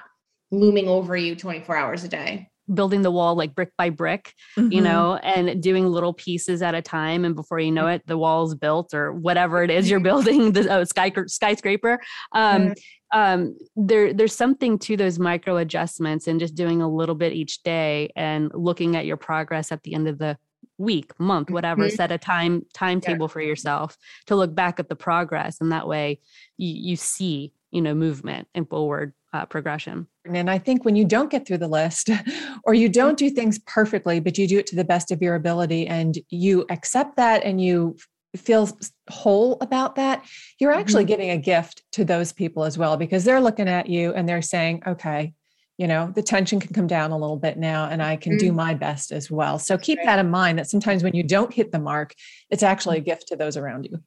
looming 0.50 0.88
over 0.88 1.16
you 1.16 1.36
24 1.36 1.76
hours 1.76 2.02
a 2.02 2.08
day 2.08 2.48
building 2.72 3.02
the 3.02 3.10
wall 3.10 3.34
like 3.34 3.54
brick 3.54 3.70
by 3.76 3.90
brick, 3.90 4.32
mm-hmm. 4.56 4.72
you 4.72 4.80
know, 4.80 5.16
and 5.16 5.62
doing 5.62 5.86
little 5.86 6.14
pieces 6.14 6.62
at 6.62 6.74
a 6.74 6.80
time. 6.80 7.26
And 7.26 7.34
before 7.34 7.58
you 7.58 7.70
know 7.70 7.88
it, 7.88 8.06
the 8.06 8.16
wall's 8.16 8.54
built 8.54 8.94
or 8.94 9.12
whatever 9.12 9.62
it 9.62 9.70
is 9.70 9.90
you're 9.90 10.00
building, 10.00 10.52
the 10.52 10.72
uh, 10.72 10.84
sky, 10.86 11.12
skyscraper. 11.26 12.00
Um, 12.32 12.72
um, 13.12 13.56
there, 13.76 14.14
there's 14.14 14.34
something 14.34 14.78
to 14.80 14.96
those 14.96 15.18
micro 15.18 15.58
adjustments 15.58 16.26
and 16.26 16.40
just 16.40 16.54
doing 16.54 16.82
a 16.82 16.88
little 16.88 17.14
bit 17.14 17.32
each 17.32 17.62
day 17.62 18.10
and 18.16 18.50
looking 18.54 18.96
at 18.96 19.06
your 19.06 19.18
progress 19.18 19.70
at 19.70 19.82
the 19.82 19.94
end 19.94 20.08
of 20.08 20.18
the 20.18 20.38
week, 20.78 21.18
month, 21.18 21.50
whatever. 21.50 21.84
Mm-hmm. 21.84 21.96
Set 21.96 22.12
a 22.12 22.18
time 22.18 22.64
timetable 22.72 23.26
yeah. 23.26 23.32
for 23.32 23.40
yourself 23.40 23.96
to 24.26 24.36
look 24.36 24.54
back 24.54 24.78
at 24.78 24.88
the 24.88 24.96
progress, 24.96 25.60
and 25.60 25.72
that 25.72 25.88
way 25.88 26.20
you, 26.56 26.90
you 26.90 26.96
see, 26.96 27.52
you 27.70 27.82
know, 27.82 27.94
movement 27.94 28.48
and 28.54 28.68
forward 28.68 29.12
uh, 29.32 29.44
progression. 29.46 30.06
And 30.24 30.48
I 30.48 30.58
think 30.58 30.84
when 30.84 30.96
you 30.96 31.04
don't 31.04 31.30
get 31.30 31.46
through 31.46 31.58
the 31.58 31.68
list 31.68 32.08
or 32.64 32.72
you 32.72 32.88
don't 32.88 33.18
do 33.18 33.28
things 33.28 33.58
perfectly, 33.66 34.20
but 34.20 34.38
you 34.38 34.46
do 34.46 34.58
it 34.58 34.66
to 34.68 34.76
the 34.76 34.84
best 34.84 35.10
of 35.10 35.20
your 35.20 35.34
ability 35.34 35.86
and 35.86 36.16
you 36.30 36.64
accept 36.70 37.16
that 37.16 37.42
and 37.42 37.60
you 37.60 37.96
feel 38.36 38.68
whole 39.10 39.58
about 39.60 39.96
that, 39.96 40.24
you're 40.58 40.72
actually 40.72 41.02
mm-hmm. 41.02 41.08
giving 41.08 41.30
a 41.30 41.38
gift 41.38 41.82
to 41.92 42.04
those 42.04 42.32
people 42.32 42.64
as 42.64 42.78
well 42.78 42.96
because 42.96 43.24
they're 43.24 43.40
looking 43.40 43.68
at 43.68 43.88
you 43.88 44.12
and 44.14 44.28
they're 44.28 44.42
saying, 44.42 44.82
okay, 44.86 45.34
you 45.76 45.88
know, 45.88 46.12
the 46.14 46.22
tension 46.22 46.60
can 46.60 46.72
come 46.72 46.86
down 46.86 47.10
a 47.10 47.18
little 47.18 47.36
bit 47.36 47.58
now 47.58 47.88
and 47.88 48.02
I 48.02 48.16
can 48.16 48.32
mm-hmm. 48.32 48.46
do 48.46 48.52
my 48.52 48.74
best 48.74 49.10
as 49.10 49.30
well. 49.30 49.58
So 49.58 49.76
keep 49.76 49.98
that 50.04 50.18
in 50.18 50.30
mind 50.30 50.58
that 50.58 50.70
sometimes 50.70 51.02
when 51.02 51.14
you 51.14 51.22
don't 51.24 51.52
hit 51.52 51.72
the 51.72 51.80
mark, 51.80 52.14
it's 52.50 52.62
actually 52.62 52.98
a 52.98 53.00
gift 53.00 53.28
to 53.28 53.36
those 53.36 53.56
around 53.56 53.86
you. 53.86 54.00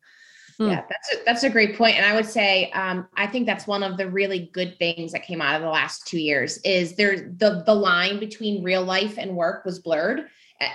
Mm. 0.60 0.72
Yeah, 0.72 0.84
that's 0.90 1.14
a, 1.14 1.26
that's 1.26 1.44
a 1.44 1.50
great 1.50 1.78
point. 1.78 1.98
And 1.98 2.06
I 2.06 2.16
would 2.16 2.26
say, 2.26 2.72
um, 2.72 3.08
I 3.16 3.28
think 3.28 3.46
that's 3.46 3.68
one 3.68 3.84
of 3.84 3.98
the 3.98 4.10
really 4.10 4.50
good 4.54 4.78
things 4.80 5.12
that 5.12 5.24
came 5.24 5.42
out 5.42 5.56
of 5.56 5.62
the 5.62 5.70
last 5.70 6.08
two 6.08 6.20
years 6.20 6.58
is 6.64 6.96
there 6.96 7.32
the 7.38 7.64
the 7.64 7.76
line 7.76 8.20
between 8.20 8.64
real 8.64 8.84
life 8.84 9.20
and 9.20 9.36
work 9.36 9.66
was 9.66 9.78
blurred, 9.78 10.26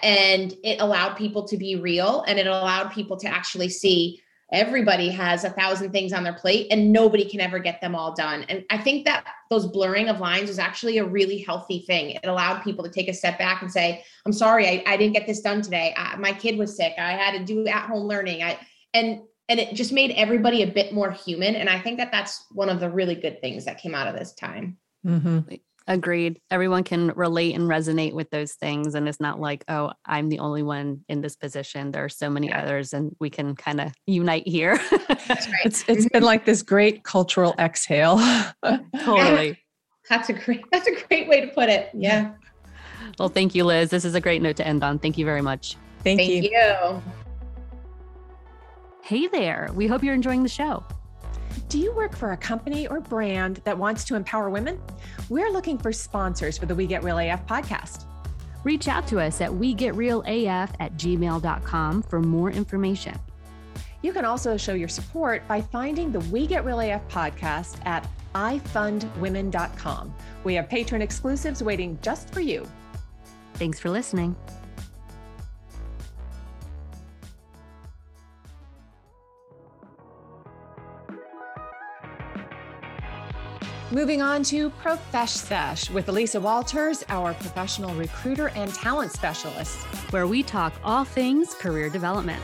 and 0.04 0.54
it 0.62 0.80
allowed 0.80 1.14
people 1.14 1.48
to 1.48 1.56
be 1.56 1.74
real, 1.74 2.22
and 2.28 2.38
it 2.38 2.46
allowed 2.46 2.92
people 2.92 3.16
to 3.16 3.26
actually 3.26 3.68
see 3.68 4.22
everybody 4.52 5.08
has 5.08 5.44
a 5.44 5.50
thousand 5.50 5.90
things 5.90 6.12
on 6.12 6.22
their 6.22 6.34
plate 6.34 6.68
and 6.70 6.92
nobody 6.92 7.24
can 7.24 7.40
ever 7.40 7.58
get 7.58 7.80
them 7.80 7.94
all 7.94 8.14
done. 8.14 8.44
And 8.48 8.64
i 8.70 8.78
think 8.78 9.04
that 9.06 9.24
those 9.50 9.66
blurring 9.66 10.08
of 10.08 10.20
lines 10.20 10.50
is 10.50 10.58
actually 10.58 10.98
a 10.98 11.04
really 11.04 11.38
healthy 11.38 11.80
thing. 11.80 12.10
It 12.10 12.26
allowed 12.26 12.62
people 12.62 12.84
to 12.84 12.90
take 12.90 13.08
a 13.08 13.14
step 13.14 13.38
back 13.38 13.62
and 13.62 13.70
say 13.70 14.04
i'm 14.26 14.32
sorry 14.32 14.68
i, 14.68 14.84
I 14.86 14.96
didn't 14.96 15.14
get 15.14 15.26
this 15.26 15.40
done 15.40 15.62
today. 15.62 15.94
I, 15.96 16.16
my 16.16 16.32
kid 16.32 16.58
was 16.58 16.76
sick. 16.76 16.94
I 16.98 17.12
had 17.12 17.38
to 17.38 17.44
do 17.44 17.66
at 17.66 17.86
home 17.86 18.06
learning. 18.06 18.42
I 18.42 18.58
and 18.94 19.22
and 19.48 19.58
it 19.58 19.74
just 19.74 19.92
made 19.92 20.12
everybody 20.12 20.62
a 20.62 20.66
bit 20.66 20.92
more 20.92 21.10
human. 21.10 21.56
And 21.56 21.68
i 21.68 21.80
think 21.80 21.98
that 21.98 22.12
that's 22.12 22.44
one 22.50 22.68
of 22.68 22.80
the 22.80 22.90
really 22.90 23.14
good 23.14 23.40
things 23.40 23.64
that 23.64 23.78
came 23.78 23.94
out 23.94 24.08
of 24.08 24.14
this 24.14 24.32
time. 24.34 24.76
Mm-hmm. 25.04 25.54
Agreed. 25.88 26.40
Everyone 26.50 26.84
can 26.84 27.08
relate 27.08 27.54
and 27.54 27.68
resonate 27.68 28.12
with 28.12 28.30
those 28.30 28.52
things. 28.52 28.94
And 28.94 29.08
it's 29.08 29.20
not 29.20 29.40
like, 29.40 29.64
oh, 29.68 29.92
I'm 30.06 30.28
the 30.28 30.38
only 30.38 30.62
one 30.62 31.04
in 31.08 31.20
this 31.20 31.36
position. 31.36 31.90
There 31.90 32.04
are 32.04 32.08
so 32.08 32.30
many 32.30 32.48
yeah. 32.48 32.62
others, 32.62 32.92
and 32.92 33.14
we 33.20 33.30
can 33.30 33.56
kind 33.56 33.80
of 33.80 33.92
unite 34.06 34.46
here. 34.46 34.78
That's 35.08 35.48
right. 35.48 35.56
It's, 35.64 35.84
it's 35.88 36.08
been 36.08 36.20
mm-hmm. 36.20 36.24
like 36.24 36.44
this 36.44 36.62
great 36.62 37.04
cultural 37.04 37.54
exhale. 37.58 38.18
totally. 39.04 39.58
That's 40.08 40.28
a 40.28 40.32
great 40.32 40.64
that's 40.72 40.88
a 40.88 41.04
great 41.06 41.28
way 41.28 41.40
to 41.40 41.46
put 41.46 41.68
it. 41.68 41.88
Yeah. 41.94 42.32
Well, 43.18 43.28
thank 43.28 43.54
you, 43.54 43.64
Liz. 43.64 43.90
This 43.90 44.04
is 44.04 44.16
a 44.16 44.20
great 44.20 44.42
note 44.42 44.56
to 44.56 44.66
end 44.66 44.82
on. 44.82 44.98
Thank 44.98 45.16
you 45.16 45.24
very 45.24 45.42
much. 45.42 45.76
Thank, 46.02 46.18
thank 46.18 46.42
you. 46.44 46.50
you. 46.50 47.02
Hey 49.04 49.28
there. 49.28 49.70
We 49.74 49.86
hope 49.86 50.02
you're 50.02 50.12
enjoying 50.12 50.42
the 50.42 50.48
show. 50.48 50.84
Do 51.72 51.78
you 51.78 51.94
work 51.94 52.14
for 52.14 52.32
a 52.32 52.36
company 52.36 52.86
or 52.86 53.00
brand 53.00 53.62
that 53.64 53.78
wants 53.78 54.04
to 54.04 54.14
empower 54.14 54.50
women? 54.50 54.78
We're 55.30 55.50
looking 55.50 55.78
for 55.78 55.90
sponsors 55.90 56.58
for 56.58 56.66
the 56.66 56.74
We 56.74 56.86
Get 56.86 57.02
Real 57.02 57.16
AF 57.16 57.46
podcast. 57.46 58.04
Reach 58.62 58.88
out 58.88 59.06
to 59.06 59.18
us 59.18 59.40
at 59.40 59.50
wegetrealaf 59.50 60.70
at 60.80 60.96
gmail.com 60.98 62.02
for 62.02 62.20
more 62.20 62.50
information. 62.50 63.18
You 64.02 64.12
can 64.12 64.26
also 64.26 64.58
show 64.58 64.74
your 64.74 64.88
support 64.88 65.48
by 65.48 65.62
finding 65.62 66.12
the 66.12 66.20
We 66.20 66.46
Get 66.46 66.66
Real 66.66 66.80
AF 66.80 67.08
podcast 67.08 67.78
at 67.86 68.06
ifundwomen.com. 68.34 70.14
We 70.44 70.52
have 70.56 70.68
patron 70.68 71.00
exclusives 71.00 71.62
waiting 71.62 71.98
just 72.02 72.34
for 72.34 72.40
you. 72.40 72.68
Thanks 73.54 73.80
for 73.80 73.88
listening. 73.88 74.36
Moving 83.92 84.22
on 84.22 84.42
to 84.44 84.70
Profesh 84.70 85.90
with 85.90 86.08
Elisa 86.08 86.40
Walters, 86.40 87.04
our 87.10 87.34
professional 87.34 87.94
recruiter 87.94 88.48
and 88.48 88.72
talent 88.72 89.12
specialist, 89.12 89.76
where 90.10 90.26
we 90.26 90.42
talk 90.42 90.72
all 90.82 91.04
things 91.04 91.52
career 91.52 91.90
development. 91.90 92.42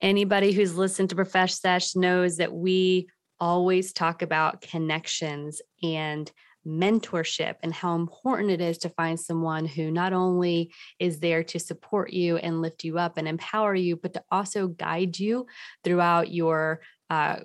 Anybody 0.00 0.52
who's 0.52 0.76
listened 0.76 1.10
to 1.10 1.16
Profesh 1.16 1.54
Sesh 1.54 1.96
knows 1.96 2.36
that 2.36 2.52
we 2.52 3.08
always 3.40 3.92
talk 3.92 4.22
about 4.22 4.60
connections 4.60 5.60
and 5.82 6.30
mentorship 6.64 7.56
and 7.64 7.74
how 7.74 7.96
important 7.96 8.50
it 8.50 8.60
is 8.60 8.78
to 8.78 8.90
find 8.90 9.18
someone 9.18 9.66
who 9.66 9.90
not 9.90 10.12
only 10.12 10.72
is 11.00 11.18
there 11.18 11.42
to 11.42 11.58
support 11.58 12.12
you 12.12 12.36
and 12.36 12.62
lift 12.62 12.84
you 12.84 12.96
up 12.96 13.18
and 13.18 13.26
empower 13.26 13.74
you, 13.74 13.96
but 13.96 14.12
to 14.14 14.22
also 14.30 14.68
guide 14.68 15.18
you 15.18 15.46
throughout 15.82 16.30
your 16.30 16.80
uh, 17.10 17.36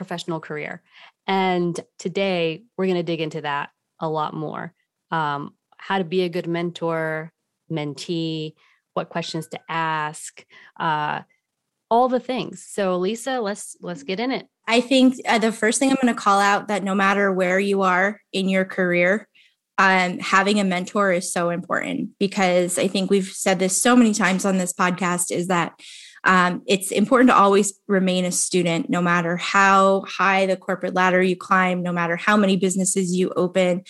professional 0.00 0.40
career. 0.40 0.80
And 1.26 1.78
today 1.98 2.64
we're 2.76 2.86
going 2.86 2.96
to 2.96 3.02
dig 3.02 3.20
into 3.20 3.42
that 3.42 3.68
a 3.98 4.08
lot 4.08 4.32
more. 4.32 4.72
Um, 5.10 5.52
how 5.76 5.98
to 5.98 6.04
be 6.04 6.22
a 6.22 6.30
good 6.30 6.46
mentor, 6.46 7.34
mentee, 7.70 8.54
what 8.94 9.10
questions 9.10 9.46
to 9.48 9.60
ask, 9.68 10.42
uh, 10.78 11.20
all 11.90 12.08
the 12.08 12.18
things. 12.18 12.64
So 12.66 12.96
Lisa, 12.96 13.40
let's 13.40 13.76
let's 13.82 14.02
get 14.02 14.20
in 14.20 14.30
it. 14.30 14.46
I 14.66 14.80
think 14.80 15.16
uh, 15.28 15.38
the 15.38 15.52
first 15.52 15.78
thing 15.78 15.90
I'm 15.90 15.98
going 16.00 16.14
to 16.14 16.18
call 16.18 16.40
out 16.40 16.68
that 16.68 16.82
no 16.82 16.94
matter 16.94 17.30
where 17.30 17.60
you 17.60 17.82
are 17.82 18.20
in 18.32 18.48
your 18.48 18.64
career, 18.64 19.28
um, 19.76 20.18
having 20.18 20.60
a 20.60 20.64
mentor 20.64 21.12
is 21.12 21.30
so 21.30 21.50
important 21.50 22.10
because 22.18 22.78
I 22.78 22.88
think 22.88 23.10
we've 23.10 23.26
said 23.26 23.58
this 23.58 23.80
so 23.82 23.94
many 23.94 24.14
times 24.14 24.46
on 24.46 24.56
this 24.56 24.72
podcast 24.72 25.30
is 25.30 25.48
that 25.48 25.78
um, 26.24 26.62
it's 26.66 26.90
important 26.90 27.30
to 27.30 27.36
always 27.36 27.78
remain 27.88 28.24
a 28.24 28.32
student, 28.32 28.90
no 28.90 29.00
matter 29.00 29.36
how 29.36 30.04
high 30.06 30.46
the 30.46 30.56
corporate 30.56 30.94
ladder 30.94 31.22
you 31.22 31.36
climb, 31.36 31.82
no 31.82 31.92
matter 31.92 32.16
how 32.16 32.36
many 32.36 32.56
businesses 32.56 33.14
you 33.14 33.30
open, 33.36 33.82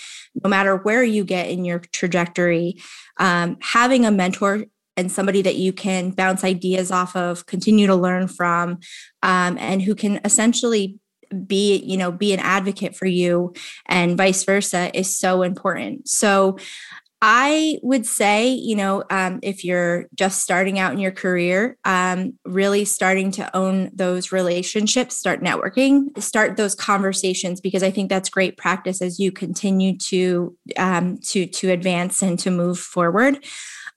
no 0.43 0.49
matter 0.49 0.77
where 0.77 1.03
you 1.03 1.25
get 1.25 1.49
in 1.49 1.65
your 1.65 1.81
trajectory. 1.93 2.77
Um, 3.19 3.57
having 3.61 4.05
a 4.05 4.11
mentor 4.11 4.65
and 4.97 5.11
somebody 5.11 5.43
that 5.43 5.57
you 5.57 5.73
can 5.73 6.11
bounce 6.11 6.45
ideas 6.45 6.91
off 6.91 7.17
of, 7.17 7.47
continue 7.47 7.87
to 7.87 7.95
learn 7.95 8.29
from, 8.29 8.79
um, 9.23 9.57
and 9.59 9.83
who 9.83 9.95
can 9.95 10.21
essentially 10.25 10.99
be 11.47 11.77
you 11.77 11.97
know 11.97 12.11
be 12.11 12.33
an 12.33 12.41
advocate 12.41 12.97
for 12.97 13.07
you 13.07 13.55
and 13.87 14.17
vice 14.17 14.43
versa 14.43 14.91
is 14.99 15.17
so 15.17 15.43
important 15.43 16.09
so 16.09 16.59
I 17.23 17.79
would 17.83 18.07
say, 18.07 18.49
you 18.49 18.75
know, 18.75 19.05
um, 19.11 19.41
if 19.43 19.63
you're 19.63 20.07
just 20.15 20.41
starting 20.41 20.79
out 20.79 20.93
in 20.93 20.99
your 20.99 21.13
career, 21.13 21.77
um, 21.85 22.39
really 22.47 22.87
starting 22.87 23.31
to 23.33 23.55
own 23.55 23.91
those 23.95 24.33
relationships, 24.33 25.19
start 25.19 25.43
networking, 25.43 26.19
start 26.23 26.57
those 26.57 26.75
conversations, 26.75 27.61
because 27.61 27.83
I 27.83 27.91
think 27.91 28.09
that's 28.09 28.31
great 28.31 28.57
practice 28.57 29.03
as 29.03 29.21
you 29.21 29.33
continue 29.33 29.99
to 29.99 30.57
um, 30.79 31.19
to 31.29 31.47
to 31.47 31.71
advance 31.71 32.23
and 32.23 32.39
to 32.39 32.51
move 32.51 32.79
forward. 32.79 33.45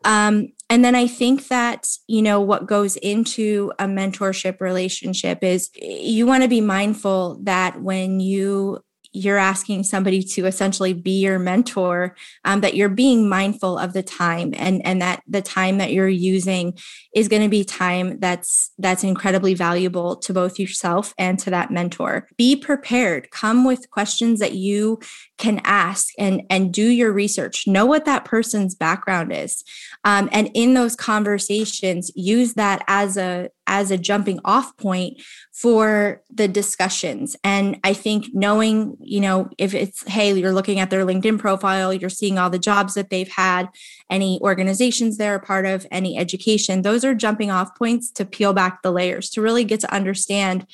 Um, 0.05 0.49
and 0.69 0.83
then 0.83 0.95
I 0.95 1.07
think 1.07 1.47
that, 1.47 1.87
you 2.07 2.21
know, 2.21 2.41
what 2.41 2.65
goes 2.65 2.97
into 2.97 3.71
a 3.79 3.85
mentorship 3.85 4.59
relationship 4.59 5.43
is 5.43 5.69
you 5.75 6.25
want 6.25 6.43
to 6.43 6.49
be 6.49 6.61
mindful 6.61 7.39
that 7.43 7.81
when 7.81 8.19
you 8.19 8.83
you're 9.13 9.37
asking 9.37 9.83
somebody 9.83 10.23
to 10.23 10.45
essentially 10.45 10.93
be 10.93 11.21
your 11.21 11.37
mentor 11.37 12.15
um, 12.45 12.61
that 12.61 12.75
you're 12.75 12.89
being 12.89 13.29
mindful 13.29 13.77
of 13.77 13.93
the 13.93 14.03
time 14.03 14.53
and 14.57 14.85
and 14.85 15.01
that 15.01 15.21
the 15.27 15.41
time 15.41 15.77
that 15.77 15.93
you're 15.93 16.07
using 16.07 16.77
is 17.15 17.27
going 17.27 17.41
to 17.41 17.49
be 17.49 17.63
time 17.63 18.19
that's 18.19 18.71
that's 18.79 19.03
incredibly 19.03 19.53
valuable 19.53 20.15
to 20.15 20.33
both 20.33 20.59
yourself 20.59 21.13
and 21.17 21.37
to 21.39 21.49
that 21.49 21.71
mentor. 21.71 22.27
Be 22.37 22.55
prepared. 22.55 23.29
Come 23.31 23.65
with 23.65 23.89
questions 23.91 24.39
that 24.39 24.53
you 24.53 24.99
can 25.37 25.61
ask 25.63 26.09
and 26.17 26.41
and 26.49 26.73
do 26.73 26.87
your 26.87 27.13
research. 27.13 27.67
Know 27.67 27.85
what 27.85 28.05
that 28.05 28.25
person's 28.25 28.75
background 28.75 29.31
is. 29.31 29.63
Um, 30.03 30.27
and 30.31 30.49
in 30.53 30.73
those 30.73 30.95
conversations 30.95 32.11
use 32.15 32.55
that 32.55 32.83
as 32.87 33.17
a 33.17 33.49
as 33.67 33.91
a 33.91 33.97
jumping 33.97 34.39
off 34.43 34.75
point 34.77 35.21
for 35.51 36.21
the 36.29 36.47
discussions. 36.47 37.35
And 37.43 37.79
i 37.83 37.93
think 37.93 38.27
knowing 38.33 38.97
you 38.99 39.19
know 39.19 39.49
if 39.57 39.73
it's 39.73 40.07
hey 40.07 40.33
you're 40.33 40.51
looking 40.51 40.79
at 40.79 40.89
their 40.89 41.05
linkedin 41.05 41.39
profile 41.39 41.93
you're 41.93 42.09
seeing 42.09 42.37
all 42.37 42.49
the 42.49 42.59
jobs 42.59 42.93
that 42.93 43.09
they've 43.09 43.31
had 43.31 43.69
any 44.09 44.39
organizations 44.41 45.17
they're 45.17 45.35
a 45.35 45.39
part 45.39 45.65
of 45.65 45.85
any 45.91 46.17
education 46.17 46.81
those 46.81 47.03
are 47.03 47.13
jumping 47.13 47.51
off 47.51 47.75
points 47.75 48.11
to 48.11 48.25
peel 48.25 48.53
back 48.53 48.81
the 48.81 48.91
layers 48.91 49.29
to 49.29 49.41
really 49.41 49.63
get 49.63 49.79
to 49.79 49.93
understand 49.93 50.65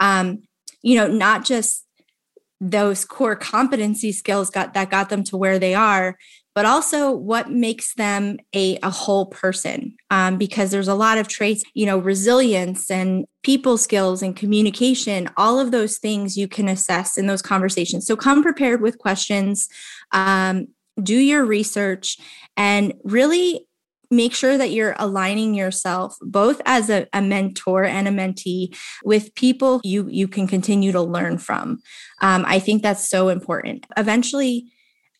um, 0.00 0.42
you 0.82 0.94
know 0.94 1.06
not 1.06 1.44
just 1.44 1.84
those 2.60 3.04
core 3.04 3.36
competency 3.36 4.12
skills 4.12 4.50
got 4.50 4.74
that 4.74 4.90
got 4.90 5.08
them 5.08 5.22
to 5.24 5.36
where 5.36 5.58
they 5.58 5.74
are 5.74 6.16
but 6.56 6.64
also 6.64 7.12
what 7.12 7.50
makes 7.50 7.94
them 7.96 8.38
a, 8.54 8.78
a 8.82 8.88
whole 8.88 9.26
person. 9.26 9.94
Um, 10.10 10.38
because 10.38 10.70
there's 10.70 10.88
a 10.88 10.94
lot 10.94 11.18
of 11.18 11.28
traits 11.28 11.62
you 11.74 11.84
know 11.86 11.98
resilience 11.98 12.90
and 12.90 13.26
people 13.42 13.76
skills 13.78 14.22
and 14.22 14.34
communication 14.34 15.28
all 15.36 15.60
of 15.60 15.70
those 15.70 15.98
things 15.98 16.36
you 16.36 16.48
can 16.48 16.66
assess 16.66 17.18
in 17.18 17.26
those 17.26 17.42
conversations. 17.42 18.06
So 18.06 18.16
come 18.16 18.42
prepared 18.42 18.80
with 18.80 18.98
questions 18.98 19.68
um, 20.12 20.68
do 21.00 21.16
your 21.16 21.44
research 21.44 22.16
and 22.56 22.94
really 23.04 23.66
make 24.10 24.32
sure 24.32 24.56
that 24.56 24.70
you're 24.70 24.94
aligning 24.98 25.52
yourself 25.54 26.16
both 26.22 26.62
as 26.64 26.88
a, 26.88 27.06
a, 27.12 27.20
mentor 27.20 27.84
and 27.84 28.06
a 28.06 28.10
mentee 28.12 28.74
with 29.04 29.34
people 29.34 29.80
you 29.84 30.08
you 30.08 30.26
can 30.26 30.46
continue 30.46 30.92
to 30.92 31.02
learn 31.02 31.36
from. 31.36 31.80
Um, 32.22 32.44
i 32.46 32.58
think 32.58 32.82
that's 32.82 33.08
so 33.08 33.28
important. 33.28 33.84
Eventually 33.96 34.72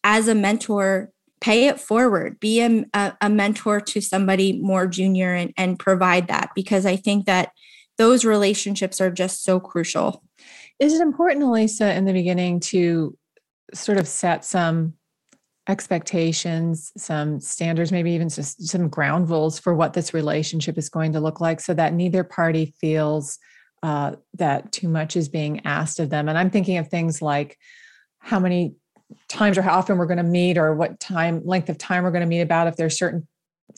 as 0.02 0.28
a 0.28 0.34
mentor 0.34 1.10
pay 1.40 1.66
it 1.66 1.80
forward 1.80 2.38
be 2.40 2.60
a, 2.60 3.16
a 3.20 3.28
mentor 3.28 3.80
to 3.80 4.00
somebody 4.00 4.58
more 4.60 4.86
junior 4.86 5.34
and, 5.34 5.52
and 5.56 5.78
provide 5.78 6.28
that 6.28 6.50
because 6.54 6.86
i 6.86 6.96
think 6.96 7.26
that 7.26 7.50
those 7.98 8.24
relationships 8.24 9.00
are 9.00 9.10
just 9.10 9.44
so 9.44 9.60
crucial 9.60 10.22
is 10.78 10.92
it 10.92 11.00
important 11.00 11.42
elisa 11.42 11.94
in 11.94 12.04
the 12.04 12.12
beginning 12.12 12.60
to 12.60 13.16
sort 13.74 13.98
of 13.98 14.06
set 14.06 14.44
some 14.44 14.94
expectations, 15.68 16.92
some 16.96 17.40
standards, 17.40 17.90
maybe 17.90 18.12
even 18.12 18.28
just 18.28 18.68
some 18.68 18.88
ground 18.88 19.28
rules 19.28 19.58
for 19.58 19.74
what 19.74 19.94
this 19.94 20.14
relationship 20.14 20.78
is 20.78 20.88
going 20.88 21.12
to 21.12 21.20
look 21.20 21.40
like 21.40 21.60
so 21.60 21.74
that 21.74 21.92
neither 21.92 22.22
party 22.22 22.74
feels 22.80 23.38
uh, 23.82 24.12
that 24.34 24.70
too 24.72 24.88
much 24.88 25.16
is 25.16 25.28
being 25.28 25.64
asked 25.66 25.98
of 25.98 26.10
them. 26.10 26.28
And 26.28 26.38
I'm 26.38 26.50
thinking 26.50 26.78
of 26.78 26.88
things 26.88 27.20
like 27.20 27.58
how 28.18 28.38
many 28.38 28.74
times 29.28 29.56
or 29.58 29.62
how 29.62 29.78
often 29.78 29.98
we're 29.98 30.06
going 30.06 30.16
to 30.18 30.22
meet 30.22 30.58
or 30.58 30.74
what 30.74 30.98
time 31.00 31.42
length 31.44 31.68
of 31.68 31.78
time 31.78 32.04
we're 32.04 32.10
going 32.10 32.22
to 32.22 32.28
meet 32.28 32.40
about 32.40 32.66
if 32.66 32.76
there's 32.76 32.98
certain 32.98 33.26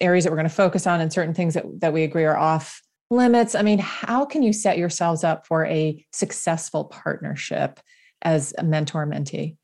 areas 0.01 0.25
that 0.25 0.31
we're 0.31 0.37
going 0.37 0.49
to 0.49 0.55
focus 0.55 0.87
on 0.87 1.01
and 1.01 1.13
certain 1.13 1.35
things 1.35 1.55
that, 1.55 1.65
that 1.81 1.93
we 1.93 2.03
agree 2.03 2.25
are 2.25 2.37
off 2.37 2.83
limits. 3.11 3.55
I 3.55 3.63
mean 3.63 3.79
how 3.79 4.25
can 4.25 4.43
you 4.43 4.53
set 4.53 4.79
yourselves 4.79 5.25
up 5.25 5.47
for 5.47 5.65
a 5.67 6.05
successful 6.13 6.85
partnership 6.85 7.81
as 8.23 8.55
a 8.59 8.65
mentor 8.65 9.07
mentee 9.07 9.57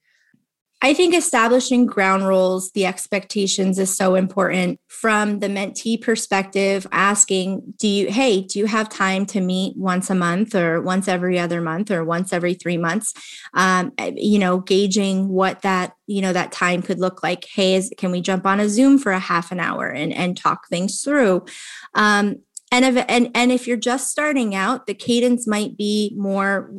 I 0.85 0.92
think 0.92 1.14
establishing 1.14 1.87
ground 1.87 2.29
rules, 2.29 2.70
the 2.73 2.85
expectations 2.85 3.79
is 3.79 3.97
so 3.97 4.16
important 4.16 4.79
from 4.87 5.38
the 5.38 5.47
mentee 5.47 5.99
perspective, 5.99 6.87
asking, 6.92 7.73
do 7.79 7.88
you, 7.88 8.12
hey, 8.12 8.42
do 8.42 8.59
you 8.59 8.66
have 8.66 8.90
time 8.90 9.25
to 9.27 9.40
meet 9.40 9.79
once 9.79 10.11
a 10.11 10.14
month 10.14 10.55
or 10.55 10.83
once 10.83 11.09
every 11.09 11.38
other 11.38 11.62
month 11.62 11.90
or 11.90 12.05
once 12.05 12.35
every 12.35 12.53
three 12.53 12.77
months? 12.77 13.14
Um, 13.55 13.92
eh, 13.97 14.12
you 14.14 14.38
know, 14.38 14.59
gauging 14.59 15.31
what 15.31 15.62
that, 15.62 15.94
you 16.07 16.20
know, 16.20 16.35
that 16.35 16.53
time 16.53 16.83
could 16.83 17.01
look 17.01 17.23
like. 17.23 17.47
Hey, 17.47 17.77
is, 17.77 17.90
can 17.97 18.11
we 18.11 18.20
jump 18.20 18.44
on 18.44 18.61
a 18.61 18.68
Zoom 18.68 18.99
for 18.99 19.12
a 19.12 19.18
half 19.18 19.53
an 19.53 19.61
hour 19.61 19.88
and, 19.88 20.12
and 20.12 20.37
talk 20.37 20.68
things 20.68 21.01
through? 21.01 21.47
Um, 21.94 22.42
and 22.70 22.85
if, 22.85 23.07
and, 23.09 23.31
and 23.35 23.51
if 23.51 23.66
you're 23.66 23.79
just 23.79 24.11
starting 24.11 24.55
out, 24.55 24.87
the 24.87 24.92
cadence 24.92 25.47
might 25.47 25.79
be 25.79 26.12
more 26.14 26.75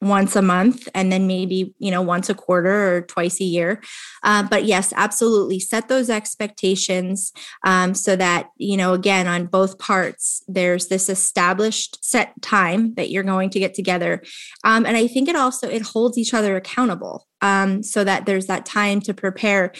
once 0.00 0.36
a 0.36 0.42
month 0.42 0.88
and 0.94 1.10
then 1.10 1.26
maybe 1.26 1.74
you 1.78 1.90
know 1.90 2.02
once 2.02 2.28
a 2.28 2.34
quarter 2.34 2.96
or 2.96 3.02
twice 3.02 3.40
a 3.40 3.44
year. 3.44 3.82
Uh, 4.22 4.42
but 4.42 4.64
yes 4.64 4.92
absolutely 4.96 5.58
set 5.58 5.88
those 5.88 6.10
expectations 6.10 7.32
um, 7.64 7.94
so 7.94 8.16
that 8.16 8.50
you 8.56 8.76
know 8.76 8.92
again 8.92 9.26
on 9.26 9.46
both 9.46 9.78
parts 9.78 10.42
there's 10.48 10.88
this 10.88 11.08
established 11.08 12.04
set 12.04 12.32
time 12.42 12.94
that 12.94 13.10
you're 13.10 13.22
going 13.22 13.50
to 13.50 13.58
get 13.58 13.74
together. 13.74 14.22
Um, 14.64 14.84
and 14.86 14.96
i 14.96 15.06
think 15.06 15.28
it 15.28 15.36
also 15.36 15.68
it 15.68 15.82
holds 15.82 16.18
each 16.18 16.34
other 16.34 16.56
accountable 16.56 17.26
um, 17.42 17.82
so 17.82 18.04
that 18.04 18.26
there's 18.26 18.46
that 18.46 18.66
time 18.66 19.00
to 19.02 19.14
prepare. 19.14 19.72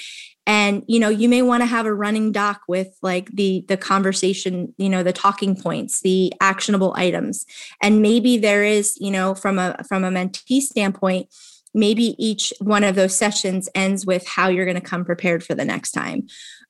And 0.48 0.84
you 0.86 1.00
know 1.00 1.08
you 1.08 1.28
may 1.28 1.42
want 1.42 1.62
to 1.62 1.66
have 1.66 1.86
a 1.86 1.94
running 1.94 2.30
doc 2.30 2.60
with 2.68 2.96
like 3.02 3.30
the 3.32 3.64
the 3.66 3.76
conversation 3.76 4.72
you 4.78 4.88
know 4.88 5.02
the 5.02 5.12
talking 5.12 5.60
points 5.60 6.00
the 6.02 6.32
actionable 6.40 6.94
items. 6.96 7.44
And 7.82 8.00
maybe 8.00 8.38
there 8.38 8.62
is 8.62 8.96
you 9.00 9.10
know 9.10 9.34
from 9.34 9.58
a 9.58 9.76
from 9.88 10.04
a 10.04 10.10
mentee 10.10 10.60
standpoint 10.60 11.28
maybe 11.74 12.14
each 12.18 12.54
one 12.60 12.84
of 12.84 12.94
those 12.94 13.14
sessions 13.14 13.68
ends 13.74 14.06
with 14.06 14.26
how 14.26 14.48
you're 14.48 14.64
going 14.64 14.80
to 14.80 14.80
come 14.80 15.04
prepared 15.04 15.44
for 15.44 15.54
the 15.54 15.64
next 15.64 15.92
time. 15.92 16.26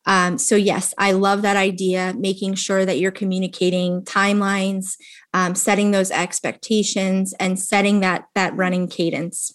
Um, 0.09 0.39
so 0.39 0.55
yes 0.55 0.95
i 0.99 1.11
love 1.11 1.43
that 1.43 1.57
idea 1.57 2.15
making 2.17 2.55
sure 2.55 2.87
that 2.87 3.01
you're 3.01 3.11
communicating 3.11 4.03
timelines 4.03 4.95
um, 5.35 5.57
setting 5.57 5.91
those 5.91 6.13
expectations 6.13 7.35
and 7.41 7.59
setting 7.59 7.99
that 8.01 8.27
that 8.37 8.55
running 8.55 8.87
cadence 8.87 9.53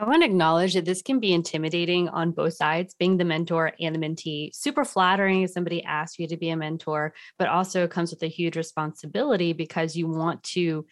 I 0.00 0.04
want 0.04 0.22
to 0.22 0.26
acknowledge 0.26 0.72
that 0.74 0.86
this 0.86 1.02
can 1.02 1.20
be 1.20 1.34
intimidating 1.34 2.08
on 2.08 2.30
both 2.30 2.54
sides, 2.54 2.94
being 2.94 3.18
the 3.18 3.24
mentor 3.24 3.72
and 3.78 3.94
the 3.94 3.98
mentee. 3.98 4.48
Super 4.54 4.82
flattering 4.82 5.42
if 5.42 5.50
somebody 5.50 5.84
asks 5.84 6.18
you 6.18 6.26
to 6.28 6.38
be 6.38 6.48
a 6.48 6.56
mentor, 6.56 7.12
but 7.38 7.48
also 7.48 7.86
comes 7.86 8.10
with 8.10 8.22
a 8.22 8.26
huge 8.26 8.56
responsibility 8.56 9.52
because 9.52 9.96
you 9.96 10.08
want 10.08 10.42
to 10.44 10.86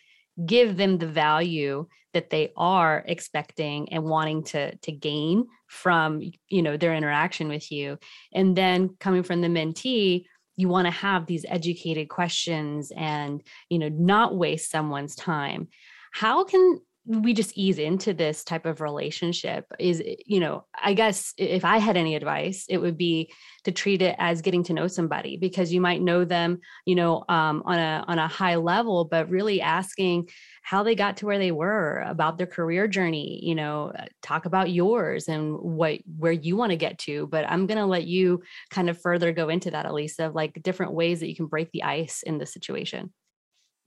give 0.45 0.77
them 0.77 0.99
the 0.99 1.07
value 1.07 1.87
that 2.13 2.29
they 2.29 2.53
are 2.55 3.03
expecting 3.07 3.91
and 3.95 4.05
wanting 4.05 4.45
to 4.45 4.77
to 4.77 4.93
gain 4.93 5.47
from 5.69 6.21
you 6.49 6.63
know 6.63 6.77
their 6.77 6.95
interaction 6.95 7.49
with 7.49 7.73
you 7.73 7.99
and 8.33 8.57
then 8.57 8.89
coming 9.01 9.25
from 9.25 9.41
the 9.41 9.49
mentee 9.49 10.25
you 10.57 10.69
want 10.69 10.87
to 10.87 10.93
have 10.93 11.27
these 11.27 11.45
educated 11.49 12.09
questions 12.09 12.93
and 12.97 13.43
you 13.69 13.81
know 13.81 13.89
not 13.89 14.37
waste 14.37 14.71
someone's 14.71 15.17
time 15.17 15.67
how 16.13 16.45
can 16.45 16.81
we 17.09 17.33
just 17.33 17.57
ease 17.57 17.79
into 17.79 18.13
this 18.13 18.45
type 18.45 18.67
of 18.67 18.83
relationship 18.83 19.65
is 19.79 20.03
eh, 20.05 20.17
you 20.27 20.39
know 20.39 20.65
i 20.83 20.93
guess 20.93 21.33
if 21.39 21.65
i 21.65 21.79
had 21.79 21.97
any 21.97 22.15
advice 22.15 22.67
it 22.69 22.77
would 22.77 22.99
be 22.99 23.33
to 23.65 23.73
treat 23.73 24.03
it 24.03 24.15
as 24.19 24.43
getting 24.43 24.63
to 24.63 24.75
know 24.75 24.87
somebody 24.87 25.39
because 25.39 25.73
you 25.73 25.81
might 25.81 26.03
know 26.03 26.25
them 26.25 26.61
you 26.85 26.95
know 26.95 27.25
um, 27.31 27.63
on 27.65 27.79
a 27.79 28.05
on 28.07 28.19
a 28.19 28.29
high 28.29 28.57
level 28.57 29.07
but 29.07 29.31
really 29.31 29.61
asking 29.61 30.29
how 30.63 30.83
they 30.83 30.95
got 30.95 31.17
to 31.17 31.25
where 31.25 31.39
they 31.39 31.51
were 31.51 32.05
about 32.07 32.37
their 32.37 32.47
career 32.47 32.87
journey 32.87 33.41
you 33.43 33.55
know 33.55 33.91
uh, 33.99 34.05
talk 34.23 34.45
about 34.45 34.71
yours 34.71 35.29
and 35.29 35.57
what 35.59 36.01
where 36.19 36.33
you 36.33 36.57
want 36.57 36.71
to 36.71 36.77
get 36.77 36.99
to 36.99 37.27
but 37.29 37.47
i'm 37.49 37.67
going 37.67 37.79
to 37.79 37.87
let 37.87 38.07
you 38.07 38.43
kind 38.69 38.91
of 38.91 39.01
further 39.01 39.33
go 39.33 39.49
into 39.49 39.71
that 39.71 39.87
elisa 39.87 40.27
of 40.27 40.35
like 40.35 40.63
different 40.63 40.93
ways 40.93 41.21
that 41.21 41.29
you 41.29 41.37
can 41.37 41.47
break 41.47 41.71
the 41.73 41.85
ice 41.85 42.23
in 42.23 42.37
this 42.37 42.53
situation 42.53 43.11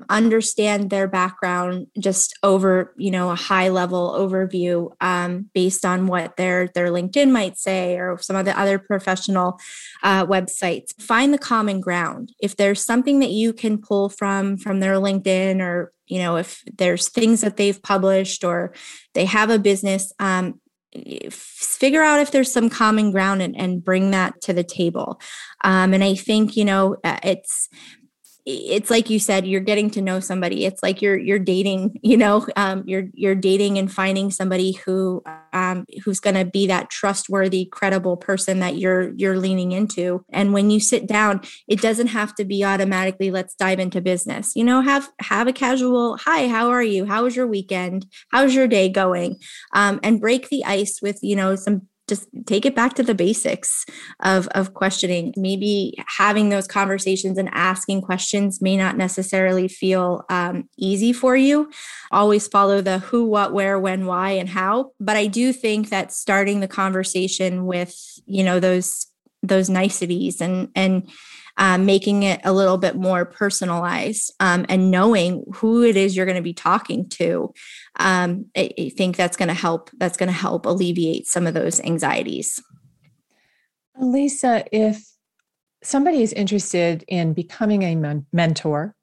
understand 0.09 0.89
their 0.89 1.07
background 1.07 1.87
just 1.99 2.37
over 2.43 2.93
you 2.97 3.11
know 3.11 3.29
a 3.31 3.35
high 3.35 3.69
level 3.69 4.15
overview 4.17 4.91
um, 5.01 5.49
based 5.53 5.85
on 5.85 6.07
what 6.07 6.37
their 6.37 6.67
their 6.73 6.87
linkedin 6.87 7.31
might 7.31 7.57
say 7.57 7.97
or 7.97 8.17
some 8.19 8.35
of 8.35 8.45
the 8.45 8.57
other 8.57 8.79
professional 8.79 9.59
uh, 10.03 10.25
websites. 10.25 10.99
Find 11.01 11.33
the 11.33 11.37
common 11.37 11.81
ground. 11.81 12.33
If 12.39 12.55
there's 12.55 12.83
something 12.83 13.19
that 13.19 13.31
you 13.31 13.53
can 13.53 13.77
pull 13.77 14.09
from 14.09 14.57
from 14.57 14.79
their 14.79 14.95
linkedin 14.95 15.61
or 15.61 15.91
you 16.07 16.19
know 16.19 16.37
if 16.37 16.63
there's 16.77 17.09
things 17.09 17.41
that 17.41 17.57
they've 17.57 17.81
published 17.81 18.43
or 18.43 18.73
they 19.13 19.25
have 19.25 19.49
a 19.49 19.59
business 19.59 20.11
um, 20.19 20.59
figure 21.29 22.01
out 22.01 22.19
if 22.19 22.31
there's 22.31 22.51
some 22.51 22.69
common 22.69 23.11
ground 23.11 23.41
and, 23.41 23.55
and 23.55 23.83
bring 23.83 24.11
that 24.11 24.41
to 24.41 24.53
the 24.53 24.63
table. 24.63 25.19
Um, 25.63 25.93
and 25.93 26.03
i 26.03 26.15
think 26.15 26.57
you 26.57 26.65
know 26.65 26.97
uh, 27.03 27.19
it's 27.23 27.69
it's 28.45 28.89
like 28.89 29.09
you 29.09 29.19
said 29.19 29.45
you're 29.45 29.61
getting 29.61 29.89
to 29.91 30.01
know 30.01 30.19
somebody. 30.19 30.65
It's 30.65 30.81
like 30.81 31.01
you're 31.01 31.17
you're 31.17 31.39
dating 31.39 31.99
you 32.01 32.17
know 32.17 32.45
um, 32.55 32.83
you're 32.85 33.05
you're 33.13 33.35
dating 33.35 33.77
and 33.77 33.91
finding 33.91 34.31
somebody 34.31 34.73
who 34.73 35.23
um, 35.53 35.85
who's 36.03 36.19
going 36.19 36.35
to 36.35 36.45
be 36.45 36.67
that 36.67 36.89
trustworthy 36.89 37.65
credible 37.65 38.17
person 38.17 38.59
that 38.59 38.77
you're 38.77 39.11
you're 39.15 39.37
leaning 39.37 39.71
into. 39.71 40.25
And 40.29 40.53
when 40.53 40.69
you 40.69 40.79
sit 40.79 41.07
down 41.07 41.41
it 41.67 41.81
doesn't 41.81 42.07
have 42.07 42.33
to 42.35 42.45
be 42.45 42.63
automatically 42.63 43.31
let's 43.31 43.55
dive 43.55 43.79
into 43.79 44.01
business. 44.01 44.55
You 44.55 44.63
know 44.63 44.81
have 44.81 45.09
have 45.19 45.47
a 45.47 45.53
casual 45.53 46.17
hi 46.17 46.47
how 46.47 46.69
are 46.69 46.83
you? 46.83 47.05
How 47.05 47.23
was 47.23 47.35
your 47.35 47.47
weekend? 47.47 48.05
How's 48.31 48.55
your 48.55 48.67
day 48.67 48.89
going? 48.89 49.37
Um, 49.73 49.99
and 50.03 50.21
break 50.21 50.49
the 50.49 50.65
ice 50.65 50.99
with 51.01 51.19
you 51.21 51.35
know 51.35 51.55
some 51.55 51.87
just 52.11 52.27
take 52.45 52.65
it 52.65 52.75
back 52.75 52.93
to 52.95 53.03
the 53.03 53.15
basics 53.15 53.85
of, 54.19 54.49
of 54.49 54.73
questioning. 54.73 55.33
Maybe 55.37 55.95
having 56.17 56.49
those 56.49 56.67
conversations 56.67 57.37
and 57.37 57.49
asking 57.53 58.01
questions 58.01 58.61
may 58.61 58.75
not 58.75 58.97
necessarily 58.97 59.69
feel 59.69 60.25
um, 60.29 60.67
easy 60.77 61.13
for 61.13 61.37
you. 61.37 61.71
Always 62.11 62.49
follow 62.49 62.81
the 62.81 62.99
who, 62.99 63.23
what, 63.23 63.53
where, 63.53 63.79
when, 63.79 64.07
why, 64.07 64.31
and 64.31 64.49
how. 64.49 64.91
But 64.99 65.15
I 65.15 65.27
do 65.27 65.53
think 65.53 65.87
that 65.87 66.11
starting 66.11 66.59
the 66.59 66.67
conversation 66.67 67.65
with, 67.65 67.95
you 68.25 68.43
know, 68.43 68.59
those 68.59 69.07
those 69.41 69.69
niceties 69.69 70.41
and 70.41 70.67
and 70.75 71.09
um, 71.57 71.85
making 71.85 72.23
it 72.23 72.41
a 72.43 72.53
little 72.53 72.77
bit 72.77 72.95
more 72.95 73.25
personalized 73.25 74.33
um, 74.39 74.65
and 74.69 74.91
knowing 74.91 75.43
who 75.55 75.83
it 75.83 75.95
is 75.95 76.15
you're 76.15 76.25
going 76.25 76.35
to 76.35 76.41
be 76.41 76.53
talking 76.53 77.07
to 77.09 77.53
um, 77.99 78.45
I, 78.55 78.71
I 78.79 78.89
think 78.89 79.15
that's 79.15 79.37
going 79.37 79.49
to 79.49 79.53
help 79.53 79.89
that's 79.97 80.17
going 80.17 80.27
to 80.27 80.33
help 80.33 80.65
alleviate 80.65 81.27
some 81.27 81.47
of 81.47 81.53
those 81.53 81.79
anxieties. 81.81 82.61
Lisa 83.99 84.63
if 84.71 85.03
somebody 85.83 86.21
is 86.21 86.33
interested 86.33 87.03
in 87.07 87.33
becoming 87.33 87.83
a 87.83 87.95
men- 87.95 88.25
mentor 88.31 88.95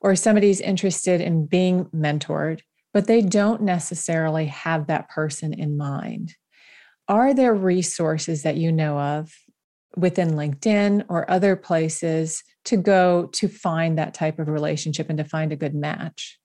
or 0.00 0.16
somebody's 0.16 0.60
interested 0.60 1.20
in 1.20 1.46
being 1.46 1.86
mentored 1.86 2.60
but 2.92 3.08
they 3.08 3.20
don't 3.20 3.62
necessarily 3.62 4.46
have 4.46 4.86
that 4.86 5.08
person 5.08 5.52
in 5.52 5.76
mind 5.76 6.34
are 7.08 7.34
there 7.34 7.54
resources 7.54 8.42
that 8.42 8.56
you 8.56 8.72
know 8.72 8.98
of 8.98 9.32
within 9.96 10.32
LinkedIn 10.32 11.04
or 11.08 11.30
other 11.30 11.56
places 11.56 12.42
to 12.64 12.76
go 12.76 13.26
to 13.32 13.48
find 13.48 13.98
that 13.98 14.14
type 14.14 14.38
of 14.38 14.48
relationship 14.48 15.08
and 15.08 15.18
to 15.18 15.24
find 15.24 15.52
a 15.52 15.56
good 15.56 15.74
match? 15.74 16.38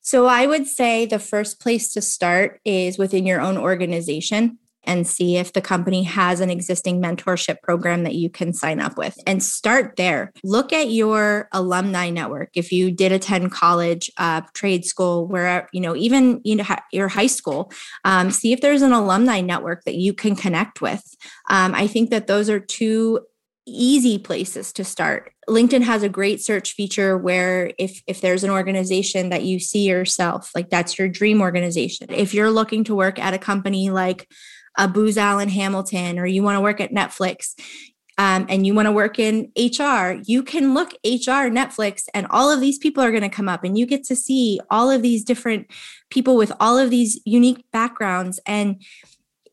So 0.00 0.26
I 0.26 0.46
would 0.46 0.66
say 0.66 1.04
the 1.04 1.18
first 1.18 1.60
place 1.60 1.92
to 1.92 2.00
start 2.00 2.60
is 2.64 2.98
within 2.98 3.26
your 3.26 3.40
own 3.40 3.58
organization 3.58 4.58
and 4.88 5.06
see 5.06 5.36
if 5.36 5.52
the 5.52 5.60
company 5.60 6.02
has 6.02 6.40
an 6.40 6.50
existing 6.50 7.00
mentorship 7.00 7.60
program 7.62 8.02
that 8.04 8.14
you 8.14 8.30
can 8.30 8.52
sign 8.52 8.80
up 8.80 8.96
with 8.96 9.16
and 9.26 9.42
start 9.42 9.94
there. 9.96 10.32
Look 10.42 10.72
at 10.72 10.90
your 10.90 11.48
alumni 11.52 12.08
network. 12.10 12.50
If 12.54 12.72
you 12.72 12.90
did 12.90 13.12
attend 13.12 13.52
college, 13.52 14.10
uh, 14.16 14.40
trade 14.54 14.86
school, 14.86 15.28
where, 15.28 15.68
you 15.72 15.80
know, 15.80 15.94
even 15.94 16.40
you 16.42 16.56
know, 16.56 16.64
your 16.90 17.08
high 17.08 17.26
school, 17.26 17.70
um, 18.04 18.30
see 18.30 18.52
if 18.52 18.62
there's 18.62 18.82
an 18.82 18.92
alumni 18.92 19.42
network 19.42 19.84
that 19.84 19.96
you 19.96 20.14
can 20.14 20.34
connect 20.34 20.80
with. 20.80 21.04
Um, 21.50 21.74
I 21.74 21.86
think 21.86 22.10
that 22.10 22.26
those 22.26 22.48
are 22.48 22.58
two 22.58 23.20
easy 23.66 24.18
places 24.18 24.72
to 24.72 24.82
start 24.82 25.30
linkedin 25.48 25.82
has 25.82 26.02
a 26.02 26.08
great 26.08 26.40
search 26.40 26.72
feature 26.72 27.16
where 27.16 27.70
if 27.78 28.02
if 28.06 28.20
there's 28.20 28.44
an 28.44 28.50
organization 28.50 29.30
that 29.30 29.44
you 29.44 29.58
see 29.58 29.86
yourself 29.86 30.50
like 30.54 30.70
that's 30.70 30.98
your 30.98 31.08
dream 31.08 31.40
organization 31.40 32.06
if 32.10 32.32
you're 32.32 32.50
looking 32.50 32.84
to 32.84 32.94
work 32.94 33.18
at 33.18 33.34
a 33.34 33.38
company 33.38 33.90
like 33.90 34.26
a 34.78 34.88
Booz 34.88 35.18
Allen 35.18 35.48
Hamilton 35.50 36.18
or 36.18 36.26
you 36.26 36.42
want 36.42 36.56
to 36.56 36.60
work 36.60 36.80
at 36.80 36.92
Netflix, 36.92 37.54
um, 38.18 38.46
and 38.48 38.66
you 38.66 38.74
want 38.74 38.86
to 38.86 38.92
work 38.92 39.20
in 39.20 39.52
HR, 39.56 40.20
you 40.24 40.42
can 40.42 40.74
look 40.74 40.92
HR, 41.04 41.46
Netflix, 41.50 42.06
and 42.12 42.26
all 42.30 42.50
of 42.50 42.60
these 42.60 42.76
people 42.76 43.02
are 43.02 43.12
going 43.12 43.22
to 43.22 43.28
come 43.28 43.48
up, 43.48 43.62
and 43.62 43.78
you 43.78 43.86
get 43.86 44.02
to 44.04 44.16
see 44.16 44.60
all 44.70 44.90
of 44.90 45.02
these 45.02 45.22
different 45.22 45.70
people 46.10 46.36
with 46.36 46.52
all 46.58 46.76
of 46.78 46.90
these 46.90 47.20
unique 47.24 47.64
backgrounds. 47.72 48.40
And 48.44 48.82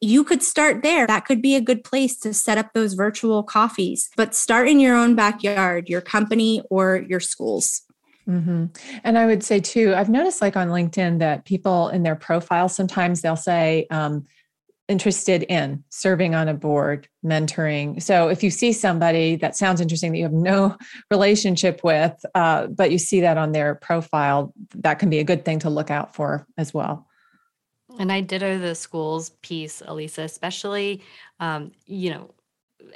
you 0.01 0.23
could 0.23 0.41
start 0.41 0.81
there. 0.81 1.05
That 1.05 1.25
could 1.25 1.43
be 1.43 1.55
a 1.55 1.61
good 1.61 1.83
place 1.83 2.17
to 2.19 2.33
set 2.33 2.57
up 2.57 2.73
those 2.73 2.95
virtual 2.95 3.43
coffees, 3.43 4.09
but 4.17 4.33
start 4.33 4.67
in 4.67 4.79
your 4.79 4.95
own 4.95 5.15
backyard, 5.15 5.87
your 5.87 6.01
company, 6.01 6.63
or 6.71 7.05
your 7.07 7.19
schools. 7.19 7.83
Mm-hmm. 8.27 8.65
And 9.03 9.17
I 9.17 9.27
would 9.27 9.43
say 9.43 9.59
too, 9.59 9.93
I've 9.95 10.09
noticed 10.09 10.41
like 10.41 10.57
on 10.57 10.69
LinkedIn 10.69 11.19
that 11.19 11.45
people 11.45 11.89
in 11.89 12.01
their 12.01 12.15
profile 12.15 12.67
sometimes 12.67 13.21
they'll 13.21 13.35
say, 13.35 13.85
um, 13.91 14.25
interested 14.87 15.43
in 15.43 15.83
serving 15.89 16.35
on 16.35 16.47
a 16.47 16.53
board, 16.53 17.07
mentoring. 17.25 18.01
So 18.01 18.27
if 18.27 18.43
you 18.43 18.51
see 18.51 18.71
somebody 18.71 19.35
that 19.37 19.55
sounds 19.55 19.81
interesting 19.81 20.11
that 20.11 20.17
you 20.17 20.23
have 20.23 20.33
no 20.33 20.77
relationship 21.11 21.81
with, 21.83 22.13
uh, 22.35 22.67
but 22.67 22.91
you 22.91 22.97
see 22.97 23.21
that 23.21 23.37
on 23.37 23.51
their 23.51 23.75
profile, 23.75 24.53
that 24.75 24.99
can 24.99 25.09
be 25.09 25.19
a 25.19 25.23
good 25.23 25.43
thing 25.45 25.59
to 25.59 25.69
look 25.69 25.89
out 25.89 26.15
for 26.15 26.47
as 26.57 26.73
well. 26.73 27.07
And 27.97 28.11
I 28.11 28.21
ditto 28.21 28.59
the 28.59 28.75
schools 28.75 29.31
piece, 29.41 29.81
Elisa, 29.85 30.23
especially, 30.23 31.01
um, 31.39 31.71
you 31.85 32.11
know, 32.11 32.31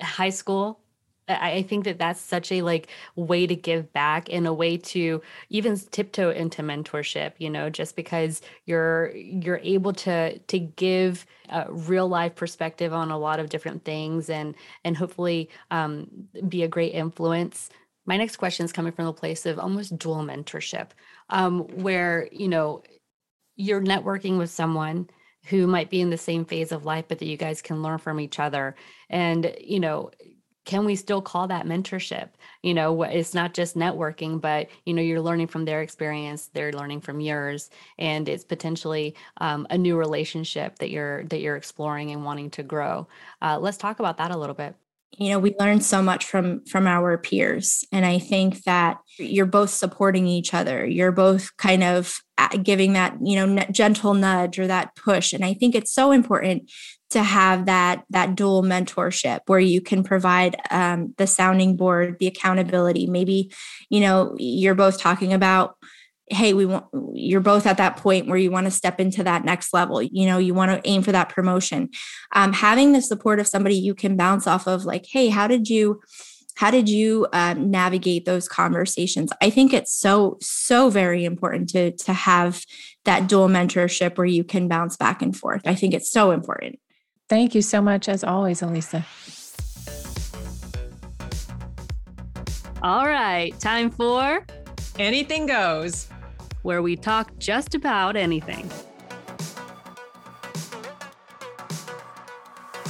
high 0.02 0.30
school 0.30 0.82
I 1.30 1.62
think 1.64 1.86
that 1.86 2.00
that's 2.00 2.20
such 2.20 2.52
a 2.52 2.62
like 2.64 2.88
way 3.16 3.46
to 3.48 3.56
give 3.56 3.94
back 3.94 4.28
and 4.32 4.48
a 4.48 4.54
way 4.54 4.78
to 4.78 5.22
even 5.50 5.78
tiptoe 5.78 6.32
into 6.32 6.64
mentorship, 6.64 7.34
you 7.38 7.50
know, 7.50 7.70
just 7.70 7.96
because 7.96 8.42
you're 8.66 9.12
you're 9.16 9.60
able 9.64 9.94
to 9.94 10.40
to 10.40 10.60
give 10.60 11.26
a 11.50 11.72
real 11.72 12.08
life 12.08 12.36
perspective 12.36 12.94
on 12.94 13.12
a 13.12 13.18
lot 13.18 13.40
of 13.40 13.50
different 13.50 13.86
things 13.86 14.30
and 14.30 14.56
and 14.84 14.98
hopefully 14.98 15.50
um, 15.72 16.08
be 16.48 16.64
a 16.64 16.68
great 16.68 16.94
influence. 16.94 17.70
My 18.06 18.18
next 18.18 18.38
question 18.38 18.66
is 18.66 18.72
coming 18.74 18.92
from 18.92 19.06
the 19.06 19.14
place 19.14 19.46
of 19.46 19.60
almost 19.60 19.98
dual 20.00 20.24
mentorship, 20.24 20.90
um, 21.30 21.62
where 21.84 22.28
you 22.32 22.48
know 22.48 22.84
you're 23.56 23.82
networking 23.82 24.38
with 24.38 24.50
someone 24.50 25.10
who 25.46 25.68
might 25.68 25.90
be 25.90 26.02
in 26.02 26.10
the 26.10 26.18
same 26.18 26.46
phase 26.46 26.72
of 26.72 26.86
life, 26.86 27.06
but 27.08 27.20
that 27.20 27.26
you 27.26 27.38
guys 27.38 27.62
can 27.62 27.82
learn 27.82 27.98
from 27.98 28.20
each 28.20 28.40
other. 28.40 28.76
And, 29.10 29.56
you 29.60 29.80
know, 29.80 30.12
can 30.70 30.86
we 30.86 30.96
still 30.96 31.20
call 31.20 31.48
that 31.48 31.66
mentorship? 31.66 32.30
You 32.62 32.76
know 32.76 33.02
it's 33.02 33.34
not 33.34 33.56
just 33.56 33.76
networking 33.76 34.40
but 34.40 34.68
you 34.86 34.94
know 34.94 35.02
you're 35.02 35.20
learning 35.20 35.48
from 35.48 35.66
their 35.66 35.82
experience 35.82 36.52
they're 36.54 36.72
learning 36.72 37.02
from 37.02 37.20
yours 37.20 37.72
and 37.98 38.30
it's 38.30 38.44
potentially 38.44 39.16
um, 39.38 39.66
a 39.72 39.78
new 39.80 39.98
relationship 39.98 40.78
that 40.78 40.92
you're 40.92 41.24
that 41.26 41.40
you're 41.42 41.56
exploring 41.56 42.12
and 42.12 42.24
wanting 42.24 42.52
to 42.52 42.62
grow. 42.62 43.08
Uh, 43.42 43.58
let's 43.60 43.78
talk 43.78 44.00
about 44.00 44.18
that 44.18 44.30
a 44.30 44.38
little 44.38 44.54
bit. 44.54 44.76
You 45.18 45.32
know 45.32 45.40
we 45.40 45.56
learn 45.60 45.82
so 45.82 46.04
much 46.04 46.26
from 46.26 46.64
from 46.66 46.86
our 46.86 47.18
peers 47.18 47.84
and 47.92 48.06
i 48.06 48.20
think 48.20 48.64
that 48.66 49.00
you're 49.18 49.46
both 49.48 49.72
supporting 49.72 50.28
each 50.28 50.54
other. 50.54 50.86
You're 50.86 51.12
both 51.12 51.56
kind 51.58 51.84
of 51.84 52.22
uh, 52.54 52.58
giving 52.58 52.94
that 52.94 53.16
you 53.22 53.36
know 53.36 53.66
gentle 53.72 54.14
nudge 54.14 54.60
or 54.60 54.68
that 54.68 54.96
push. 54.96 55.34
And 55.34 55.44
i 55.44 55.54
think 55.54 55.76
it's 55.76 55.94
so 55.94 56.12
important 56.12 56.70
to 57.10 57.24
have 57.24 57.66
that 57.66 58.04
that 58.10 58.36
dual 58.36 58.64
mentorship 58.64 59.40
where 59.48 59.60
you 59.60 59.82
can 59.82 60.04
provide 60.04 60.56
um, 60.70 61.14
the 61.18 61.28
sounding 61.28 61.76
board 61.76 62.18
the 62.20 62.28
accountability. 62.28 63.08
Maybe 63.08 63.52
you 63.90 64.00
know 64.00 64.36
you're 64.38 64.76
both 64.76 65.00
talking 65.00 65.34
about 65.34 65.76
hey 66.32 66.54
we 66.54 66.66
want 66.66 66.86
you're 67.14 67.42
both 67.42 67.66
at 67.66 67.78
that 67.78 67.98
point 67.98 68.28
where 68.28 68.38
you 68.38 68.52
want 68.52 68.68
to 68.68 68.72
step 68.72 69.00
into 69.00 69.24
that 69.24 69.44
next 69.44 69.74
level. 69.74 70.02
You 70.02 70.28
know 70.28 70.38
you 70.38 70.54
want 70.54 70.72
to 70.72 70.88
aim 70.88 71.02
for 71.02 71.12
that 71.12 71.30
promotion. 71.30 71.90
Um, 72.34 72.54
having 72.54 72.92
the 72.92 73.02
support 73.02 73.40
of 73.40 73.48
somebody 73.48 73.76
you 73.76 73.96
can 73.96 74.16
bounce 74.16 74.46
off 74.46 74.68
of 74.68 74.86
like 74.86 75.06
hey 75.10 75.30
how 75.30 75.48
did 75.48 75.70
you 75.70 76.02
how 76.60 76.70
did 76.70 76.90
you 76.90 77.26
um, 77.34 77.72
navigate 77.72 78.26
those 78.26 78.48
conversations 78.48 79.32
i 79.42 79.50
think 79.50 79.74
it's 79.74 79.94
so 79.94 80.38
so 80.42 80.90
very 80.90 81.24
important 81.26 81.70
to 81.70 81.92
to 81.92 82.14
have 82.14 82.64
that 83.06 83.28
dual 83.28 83.48
mentorship 83.48 84.18
where 84.18 84.28
you 84.28 84.44
can 84.44 84.68
bounce 84.68 84.98
back 84.98 85.22
and 85.22 85.36
forth 85.36 85.62
i 85.66 85.74
think 85.74 85.94
it's 85.94 86.12
so 86.12 86.32
important 86.32 86.80
Thank 87.30 87.54
you 87.54 87.62
so 87.62 87.80
much, 87.80 88.10
as 88.10 88.24
always, 88.24 88.64
Elisa. 88.64 89.06
All 92.82 93.06
right, 93.06 93.58
time 93.60 93.92
for 93.92 94.46
Anything 94.98 95.46
Goes, 95.46 96.10
where 96.64 96.82
we 96.82 96.96
talk 96.96 97.38
just 97.38 97.76
about 97.76 98.16
anything. 98.16 98.70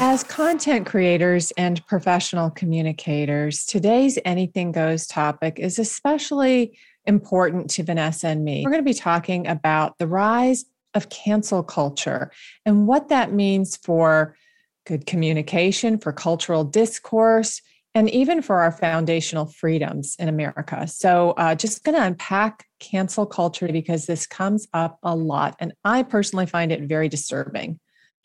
As 0.01 0.23
content 0.23 0.85
creators 0.85 1.51
and 1.57 1.85
professional 1.85 2.49
communicators, 2.51 3.65
today's 3.65 4.17
Anything 4.23 4.71
Goes 4.71 5.05
topic 5.05 5.59
is 5.59 5.77
especially 5.77 6.79
important 7.05 7.69
to 7.71 7.83
Vanessa 7.83 8.29
and 8.29 8.45
me. 8.45 8.63
We're 8.63 8.71
going 8.71 8.83
to 8.83 8.89
be 8.89 8.93
talking 8.93 9.45
about 9.45 9.97
the 9.97 10.07
rise 10.07 10.63
of 10.93 11.09
cancel 11.09 11.63
culture 11.63 12.31
and 12.65 12.87
what 12.87 13.09
that 13.09 13.33
means 13.33 13.75
for 13.75 14.37
good 14.85 15.05
communication, 15.05 15.97
for 15.97 16.13
cultural 16.13 16.63
discourse, 16.63 17.61
and 17.93 18.09
even 18.09 18.41
for 18.41 18.61
our 18.61 18.71
foundational 18.71 19.47
freedoms 19.47 20.15
in 20.17 20.29
America. 20.29 20.87
So, 20.87 21.31
uh, 21.31 21.55
just 21.55 21.83
going 21.83 21.97
to 21.97 22.05
unpack 22.05 22.65
cancel 22.79 23.25
culture 23.25 23.67
because 23.67 24.05
this 24.05 24.25
comes 24.25 24.65
up 24.73 24.97
a 25.03 25.13
lot. 25.13 25.57
And 25.59 25.73
I 25.83 26.03
personally 26.03 26.45
find 26.45 26.71
it 26.71 26.83
very 26.83 27.09
disturbing. 27.09 27.81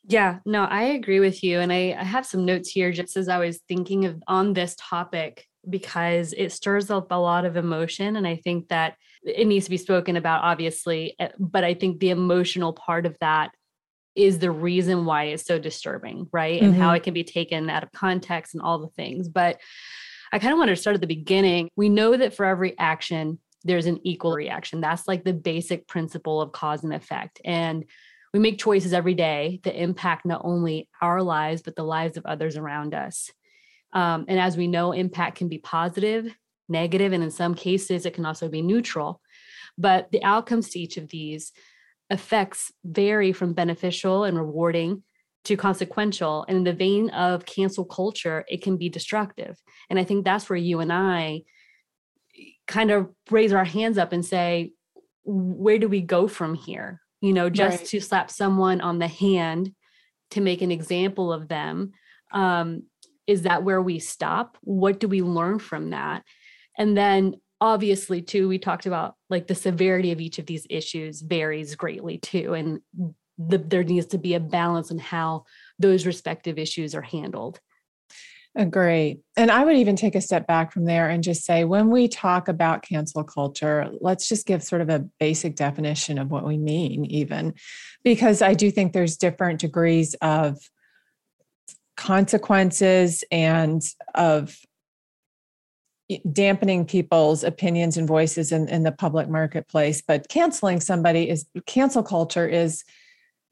Yeah, 0.07 0.39
no, 0.45 0.65
I 0.65 0.83
agree 0.83 1.21
with 1.21 1.43
you. 1.43 1.61
And 1.61 1.73
I, 1.73 1.97
I 1.99 2.05
have 2.05 2.27
some 2.27 2.45
notes 2.45 2.69
here 2.69 2.93
just 2.93 3.17
as 3.17 3.29
I 3.29 3.39
was 3.39 3.61
thinking 3.69 4.05
of 4.05 4.23
on 4.29 4.53
this 4.53 4.77
topic 4.79 5.47
because 5.69 6.35
it 6.37 6.53
stirs 6.53 6.91
up 6.91 7.11
a 7.11 7.15
lot 7.15 7.47
of 7.47 7.57
emotion. 7.57 8.17
And 8.17 8.27
I 8.27 8.37
think 8.37 8.69
that 8.69 8.97
it 9.25 9.47
needs 9.47 9.65
to 9.65 9.71
be 9.71 9.77
spoken 9.77 10.17
about 10.17 10.43
obviously 10.43 11.15
eh, 11.19 11.29
but 11.39 11.65
i 11.65 11.75
think 11.75 12.01
the 12.01 12.11
emotional 12.11 12.73
part 12.73 13.07
of 13.07 13.17
that 13.21 13.51
is 14.15 14.39
the 14.39 14.51
reason 14.51 15.05
why 15.05 15.25
it's 15.25 15.45
so 15.45 15.59
disturbing 15.59 16.29
right 16.33 16.63
and 16.63 16.73
mm-hmm. 16.73 16.83
how 16.83 16.93
it 16.93 17.03
can 17.03 17.15
be 17.15 17.25
taken 17.25 17.69
out 17.69 17.83
of 17.83 17.93
context 17.93 18.55
and 18.55 18.63
all 18.63 18.79
the 18.79 18.89
things 18.89 19.29
but 19.29 19.59
i 20.33 20.39
kind 20.39 20.53
of 20.53 20.59
want 20.59 20.69
to 20.69 20.77
start 20.77 20.95
at 20.95 21.01
the 21.01 21.07
beginning 21.07 21.69
we 21.77 21.89
know 21.89 22.17
that 22.17 22.35
for 22.35 22.47
every 22.47 22.79
action 22.79 23.39
there's 23.65 23.87
an 23.87 23.99
equal 24.05 24.33
reaction 24.33 24.81
that's 24.81 25.09
like 25.09 25.25
the 25.25 25.33
basic 25.33 25.89
principle 25.89 26.41
of 26.41 26.53
cause 26.53 26.85
and 26.85 26.95
effect 26.95 27.41
and 27.45 27.85
we 28.35 28.41
make 28.41 28.59
choices 28.59 28.93
every 28.93 29.15
day 29.15 29.61
that 29.63 29.81
impact 29.81 30.27
not 30.27 30.43
only 30.45 30.89
our 31.01 31.23
lives 31.23 31.63
but 31.63 31.75
the 31.77 31.83
lives 31.83 32.19
of 32.19 32.27
others 32.27 32.59
around 32.59 32.95
us 32.95 33.31
um, 33.95 34.27
and 34.29 34.39
as 34.39 34.57
we 34.57 34.67
know 34.67 34.93
impact 34.93 35.39
can 35.39 35.49
be 35.49 35.59
positive 35.59 36.35
negative, 36.69 37.13
and 37.13 37.23
in 37.23 37.31
some 37.31 37.55
cases, 37.55 38.07
it 38.07 38.15
can 38.15 38.27
also 38.27 38.49
be 38.49 38.63
neutral. 38.63 39.21
But 39.77 40.11
the 40.13 40.23
outcomes 40.23 40.71
to 40.71 40.79
each 40.79 40.97
of 40.97 41.09
these 41.09 41.53
effects 42.11 42.73
vary 42.85 43.33
from 43.33 43.55
beneficial 43.55 44.25
and 44.25 44.37
rewarding 44.37 45.03
to 45.45 45.57
consequential. 45.57 46.45
And 46.49 46.59
in 46.59 46.65
the 46.65 46.73
vein 46.73 47.11
of 47.11 47.45
cancel 47.45 47.85
culture, 47.85 48.45
it 48.49 48.63
can 48.63 48.77
be 48.77 48.89
destructive. 48.89 49.61
And 49.91 49.99
I 49.99 50.05
think 50.05 50.25
that's 50.25 50.49
where 50.49 50.57
you 50.57 50.81
and 50.81 50.93
I 50.93 51.43
kind 52.67 52.91
of 52.91 53.11
raise 53.31 53.53
our 53.53 53.65
hands 53.65 53.99
up 53.99 54.13
and 54.13 54.25
say, 54.25 54.73
where 55.25 55.79
do 55.79 55.89
we 55.89 56.01
go 56.01 56.29
from 56.29 56.55
here? 56.55 57.01
You 57.25 57.33
know, 57.33 57.49
just 57.49 57.79
right. 57.79 57.87
to 57.89 58.01
slap 58.01 58.31
someone 58.31 58.81
on 58.81 58.99
the 58.99 59.09
hand 59.09 59.73
to 60.33 60.41
make 60.41 60.61
an 60.61 60.71
example 60.71 61.33
of 61.33 61.49
them. 61.49 61.93
Um, 62.33 62.83
is 63.27 63.43
that 63.43 63.63
where 63.63 63.81
we 63.81 63.99
stop? 63.99 64.59
What 64.61 65.01
do 65.01 65.09
we 65.09 65.23
learn 65.23 65.59
from 65.59 65.91
that? 65.91 66.23
And 66.77 66.97
then 66.97 67.37
obviously 67.61 68.21
too 68.21 68.47
we 68.47 68.59
talked 68.59 68.85
about 68.85 69.15
like 69.31 69.47
the 69.47 69.55
severity 69.55 70.13
of 70.13 70.21
each 70.21 70.39
of 70.39 70.45
these 70.45 70.67
issues 70.69 71.23
varies 71.23 71.75
greatly 71.77 72.19
too 72.19 72.53
and 72.53 72.81
the, 73.39 73.57
there 73.59 73.85
needs 73.85 74.07
to 74.07 74.19
be 74.19 74.35
a 74.35 74.41
balance 74.41 74.91
in 74.91 74.99
how 74.99 75.45
those 75.79 76.05
respective 76.05 76.59
issues 76.59 76.95
are 76.95 77.03
handled 77.03 77.61
Great. 78.71 79.21
And 79.37 79.51
I 79.51 79.65
would 79.65 79.77
even 79.77 79.97
take 79.97 80.15
a 80.15 80.21
step 80.21 80.47
back 80.47 80.73
from 80.73 80.85
there 80.85 81.09
and 81.09 81.25
just 81.25 81.45
say 81.45 81.65
when 81.65 81.91
we 81.91 82.07
talk 82.07 82.47
about 82.47 82.83
cancel 82.83 83.25
culture, 83.25 83.91
let's 84.01 84.29
just 84.29 84.47
give 84.47 84.63
sort 84.63 84.81
of 84.81 84.89
a 84.89 85.01
basic 85.19 85.57
definition 85.57 86.19
of 86.19 86.31
what 86.31 86.47
we 86.47 86.57
mean, 86.57 87.05
even 87.07 87.55
because 88.05 88.43
I 88.43 88.55
do 88.55 88.71
think 88.71 88.93
there's 88.93 89.17
different 89.17 89.59
degrees 89.61 90.15
of 90.23 90.57
consequences 91.97 93.25
and 93.33 93.83
of 94.15 94.57
dampening 96.31 96.85
people's 96.85 97.43
opinions 97.43 97.97
and 97.97 98.07
voices 98.07 98.53
in, 98.53 98.69
in 98.69 98.83
the 98.83 98.93
public 98.93 99.27
marketplace 99.27 100.03
but 100.07 100.29
canceling 100.29 100.79
somebody 100.79 101.31
is 101.31 101.47
cancel 101.67 102.03
culture 102.03 102.47
is 102.47 102.85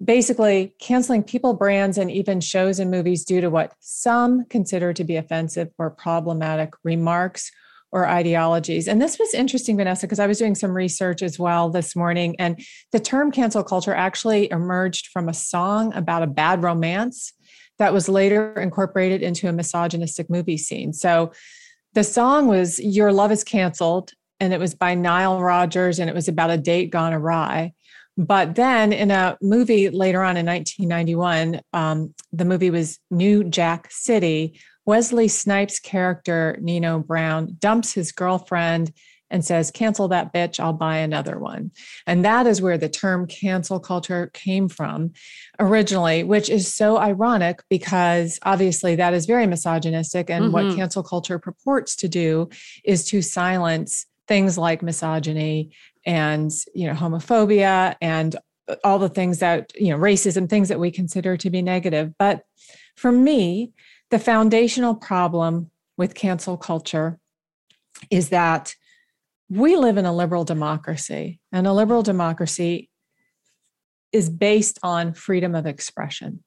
basically 0.03 0.75
canceling 0.79 1.23
people 1.23 1.55
brands 1.55 1.99
and 1.99 2.11
even 2.11 2.41
shows 2.41 2.79
and 2.79 2.91
movies 2.91 3.25
due 3.25 3.41
to 3.41 3.51
what 3.51 3.73
some 3.81 4.45
consider 4.47 4.93
to 4.93 5.05
be 5.05 5.17
offensive 5.17 5.69
or 5.79 5.91
problematic 5.91 6.75
remarks 6.83 7.51
or 7.93 8.09
ideologies. 8.09 8.89
And 8.89 9.01
this 9.03 9.19
was 9.19 9.35
interesting, 9.35 9.77
Vanessa, 9.77 10.07
because 10.07 10.19
I 10.19 10.27
was 10.27 10.39
doing 10.39 10.55
some 10.55 10.75
research 10.75 11.23
as 11.23 11.39
well 11.39 11.69
this 11.69 11.95
morning. 11.95 12.35
And 12.39 12.59
the 12.91 12.99
term 12.99 13.31
cancel 13.31 13.63
culture 13.63 13.95
actually 13.95 14.51
emerged 14.51 15.09
from 15.09 15.29
a 15.29 15.35
song 15.35 15.93
about 15.95 16.23
a 16.23 16.27
bad 16.27 16.63
romance 16.63 17.35
that 17.79 17.93
was 17.93 18.09
later 18.09 18.59
incorporated 18.59 19.23
into 19.23 19.49
a 19.49 19.53
misogynistic 19.53 20.31
movie 20.31 20.57
scene. 20.57 20.93
So 20.95 21.33
the 21.93 22.05
song 22.05 22.47
was 22.47 22.81
Your 22.81 23.13
Love 23.13 23.31
is 23.31 23.45
Canceled, 23.45 24.13
and 24.41 24.55
it 24.55 24.59
was 24.59 24.75
by 24.75 24.95
Nile 24.95 25.41
Rodgers, 25.41 25.99
and 25.99 26.09
it 26.09 26.15
was 26.15 26.29
about 26.29 26.51
a 26.51 26.57
date 26.57 26.91
gone 26.91 27.13
awry. 27.13 27.75
But 28.17 28.55
then 28.55 28.93
in 28.93 29.11
a 29.11 29.39
movie 29.41 29.89
later 29.89 30.23
on 30.23 30.37
in 30.37 30.47
1991, 30.47 31.61
um, 31.73 32.15
the 32.33 32.45
movie 32.45 32.71
was 32.71 32.99
New 33.11 33.45
Jack 33.45 33.89
City. 33.91 34.59
Wesley 34.85 35.29
Snipes' 35.29 35.79
character, 35.79 36.59
Nino 36.61 36.99
Brown, 36.99 37.57
dumps 37.59 37.93
his 37.93 38.13
girlfriend 38.13 38.93
and 39.33 39.45
says, 39.45 39.71
Cancel 39.71 40.09
that 40.09 40.33
bitch, 40.33 40.61
I'll 40.61 40.75
buy 40.75 40.99
another 40.99 41.39
one. 41.39 41.73
And 42.07 42.25
that 42.25 42.47
is 42.47 42.61
where 42.61 42.77
the 42.77 42.89
term 42.89 43.27
cancel 43.27 43.81
culture 43.81 44.31
came 44.35 44.69
from 44.69 45.13
originally, 45.59 46.23
which 46.23 46.51
is 46.51 46.73
so 46.73 46.99
ironic 46.99 47.63
because 47.71 48.39
obviously 48.43 48.95
that 48.97 49.15
is 49.15 49.25
very 49.25 49.47
misogynistic. 49.47 50.29
And 50.29 50.47
mm-hmm. 50.47 50.53
what 50.53 50.77
cancel 50.77 51.03
culture 51.03 51.39
purports 51.39 51.97
to 51.97 52.09
do 52.09 52.51
is 52.85 53.07
to 53.07 53.23
silence 53.23 54.07
things 54.29 54.57
like 54.57 54.83
misogyny 54.83 55.73
and 56.07 56.51
you 56.75 56.87
know 56.87 56.95
homophobia 56.95 57.97
and 58.01 58.37
all 58.85 58.99
the 58.99 59.09
things 59.09 59.41
that 59.41 59.73
you 59.75 59.91
know 59.91 59.99
racism 59.99 60.49
things 60.49 60.69
that 60.69 60.81
we 60.81 60.91
consider 60.91 61.37
to 61.37 61.51
be 61.51 61.63
negative. 61.63 62.13
But 62.19 62.45
for 62.97 63.13
me 63.13 63.73
the 64.11 64.19
foundational 64.19 64.95
problem 64.95 65.71
with 65.97 66.15
cancel 66.15 66.57
culture 66.57 67.19
is 68.11 68.29
that 68.29 68.75
we 69.49 69.77
live 69.77 69.97
in 69.97 70.07
a 70.07 70.15
liberal 70.15 70.45
democracy 70.45 71.41
and 71.51 71.67
a 71.67 71.73
liberal 71.73 72.03
democracy 72.03 72.91
is 74.13 74.29
based 74.29 74.79
on 74.83 75.15
freedom 75.15 75.55
of 75.55 75.67
expression. 75.67 76.45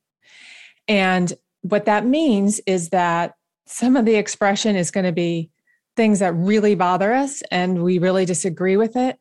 And 0.88 1.34
what 1.62 1.86
that 1.86 2.06
means 2.06 2.62
is 2.68 2.90
that 2.90 3.34
some 3.66 3.96
of 3.96 4.06
the 4.06 4.16
expression 4.16 4.76
is 4.76 4.92
going 4.92 5.06
to 5.06 5.12
be 5.12 5.50
things 5.96 6.20
that 6.20 6.34
really 6.34 6.76
bother 6.76 7.14
us 7.14 7.42
and 7.52 7.84
we 7.84 8.00
really 8.00 8.26
disagree 8.26 8.78
with 8.78 8.96
it 8.96 9.18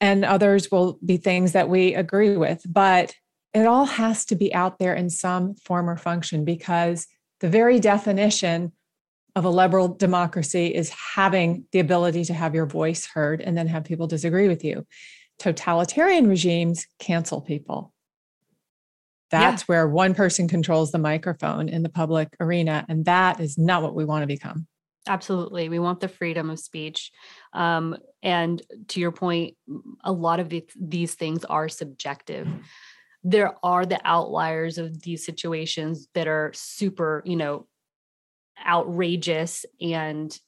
and 0.00 0.24
others 0.24 0.70
will 0.70 0.98
be 1.04 1.16
things 1.16 1.52
that 1.52 1.68
we 1.68 1.94
agree 1.94 2.36
with. 2.36 2.62
But 2.68 3.14
it 3.54 3.66
all 3.66 3.86
has 3.86 4.24
to 4.26 4.36
be 4.36 4.54
out 4.54 4.78
there 4.78 4.94
in 4.94 5.10
some 5.10 5.54
form 5.54 5.88
or 5.88 5.96
function 5.96 6.44
because 6.44 7.06
the 7.40 7.48
very 7.48 7.80
definition 7.80 8.72
of 9.34 9.44
a 9.44 9.50
liberal 9.50 9.88
democracy 9.88 10.74
is 10.74 10.90
having 11.14 11.64
the 11.72 11.78
ability 11.78 12.24
to 12.24 12.34
have 12.34 12.54
your 12.54 12.66
voice 12.66 13.06
heard 13.06 13.40
and 13.40 13.56
then 13.56 13.66
have 13.66 13.84
people 13.84 14.06
disagree 14.06 14.48
with 14.48 14.64
you. 14.64 14.86
Totalitarian 15.38 16.28
regimes 16.28 16.86
cancel 16.98 17.40
people. 17.40 17.92
That's 19.30 19.62
yeah. 19.62 19.66
where 19.66 19.88
one 19.88 20.14
person 20.14 20.48
controls 20.48 20.90
the 20.90 20.98
microphone 20.98 21.68
in 21.68 21.82
the 21.82 21.88
public 21.88 22.28
arena. 22.40 22.84
And 22.88 23.04
that 23.04 23.40
is 23.40 23.58
not 23.58 23.82
what 23.82 23.94
we 23.94 24.04
want 24.04 24.22
to 24.22 24.26
become. 24.26 24.66
Absolutely. 25.08 25.68
We 25.68 25.78
want 25.78 26.00
the 26.00 26.08
freedom 26.08 26.50
of 26.50 26.60
speech. 26.60 27.10
Um, 27.52 27.96
and 28.22 28.60
to 28.88 29.00
your 29.00 29.12
point, 29.12 29.56
a 30.04 30.12
lot 30.12 30.38
of 30.38 30.52
these 30.78 31.14
things 31.14 31.44
are 31.46 31.68
subjective. 31.68 32.46
There 33.24 33.54
are 33.62 33.86
the 33.86 34.00
outliers 34.04 34.78
of 34.78 35.02
these 35.02 35.24
situations 35.24 36.08
that 36.14 36.28
are 36.28 36.52
super, 36.54 37.22
you 37.24 37.36
know, 37.36 37.66
outrageous 38.64 39.64
and 39.80 40.38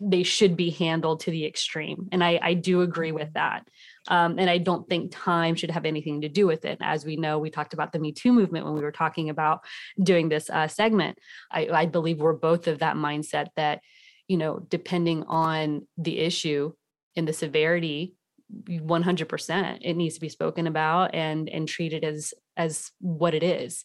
they 0.00 0.22
should 0.22 0.56
be 0.56 0.70
handled 0.70 1.20
to 1.20 1.30
the 1.30 1.44
extreme. 1.44 2.08
And 2.12 2.22
I, 2.22 2.38
I 2.40 2.54
do 2.54 2.82
agree 2.82 3.12
with 3.12 3.32
that. 3.32 3.68
Um, 4.06 4.38
and 4.38 4.48
I 4.48 4.58
don't 4.58 4.88
think 4.88 5.12
time 5.12 5.54
should 5.54 5.70
have 5.70 5.84
anything 5.84 6.20
to 6.20 6.28
do 6.28 6.46
with 6.46 6.64
it. 6.64 6.78
As 6.80 7.04
we 7.04 7.16
know, 7.16 7.38
we 7.38 7.50
talked 7.50 7.74
about 7.74 7.92
the 7.92 7.98
Me 7.98 8.12
Too 8.12 8.32
movement 8.32 8.64
when 8.64 8.74
we 8.74 8.80
were 8.80 8.92
talking 8.92 9.28
about 9.28 9.60
doing 10.02 10.28
this 10.28 10.48
uh, 10.50 10.68
segment. 10.68 11.18
I, 11.50 11.68
I 11.68 11.86
believe 11.86 12.20
we're 12.20 12.32
both 12.32 12.68
of 12.68 12.78
that 12.78 12.96
mindset 12.96 13.48
that, 13.56 13.80
you 14.28 14.36
know, 14.36 14.60
depending 14.68 15.24
on 15.24 15.86
the 15.96 16.18
issue 16.18 16.72
and 17.16 17.26
the 17.26 17.32
severity, 17.32 18.14
100% 18.68 19.78
it 19.82 19.94
needs 19.94 20.14
to 20.14 20.20
be 20.20 20.28
spoken 20.28 20.66
about 20.66 21.14
and 21.14 21.48
and 21.48 21.68
treated 21.68 22.02
as 22.02 22.32
as 22.56 22.90
what 22.98 23.34
it 23.34 23.42
is 23.42 23.84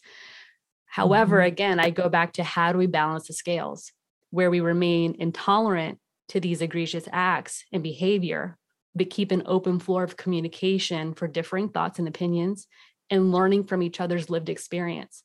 however 0.86 1.38
mm-hmm. 1.38 1.47
again 1.47 1.80
i 1.80 1.89
go 1.89 2.08
back 2.08 2.34
to 2.34 2.43
how 2.43 2.71
do 2.71 2.78
we 2.78 2.88
balance 2.88 3.28
the 3.28 3.34
scales 3.34 3.91
where 4.30 4.49
we 4.49 4.62
remain 4.62 5.15
intolerant 5.19 5.99
to 6.30 6.39
these 6.39 6.62
egregious 6.62 7.08
acts 7.12 7.65
and 7.73 7.84
behavior 7.84 8.58
but 8.95 9.10
keep 9.10 9.32
an 9.32 9.43
open 9.45 9.79
floor 9.79 10.03
of 10.03 10.17
communication 10.17 11.13
for 11.13 11.27
differing 11.27 11.69
thoughts 11.69 11.99
and 11.99 12.08
opinions 12.08 12.67
and 13.10 13.32
learning 13.32 13.65
from 13.65 13.82
each 13.82 13.99
other's 13.99 14.29
lived 14.29 14.49
experience. 14.49 15.23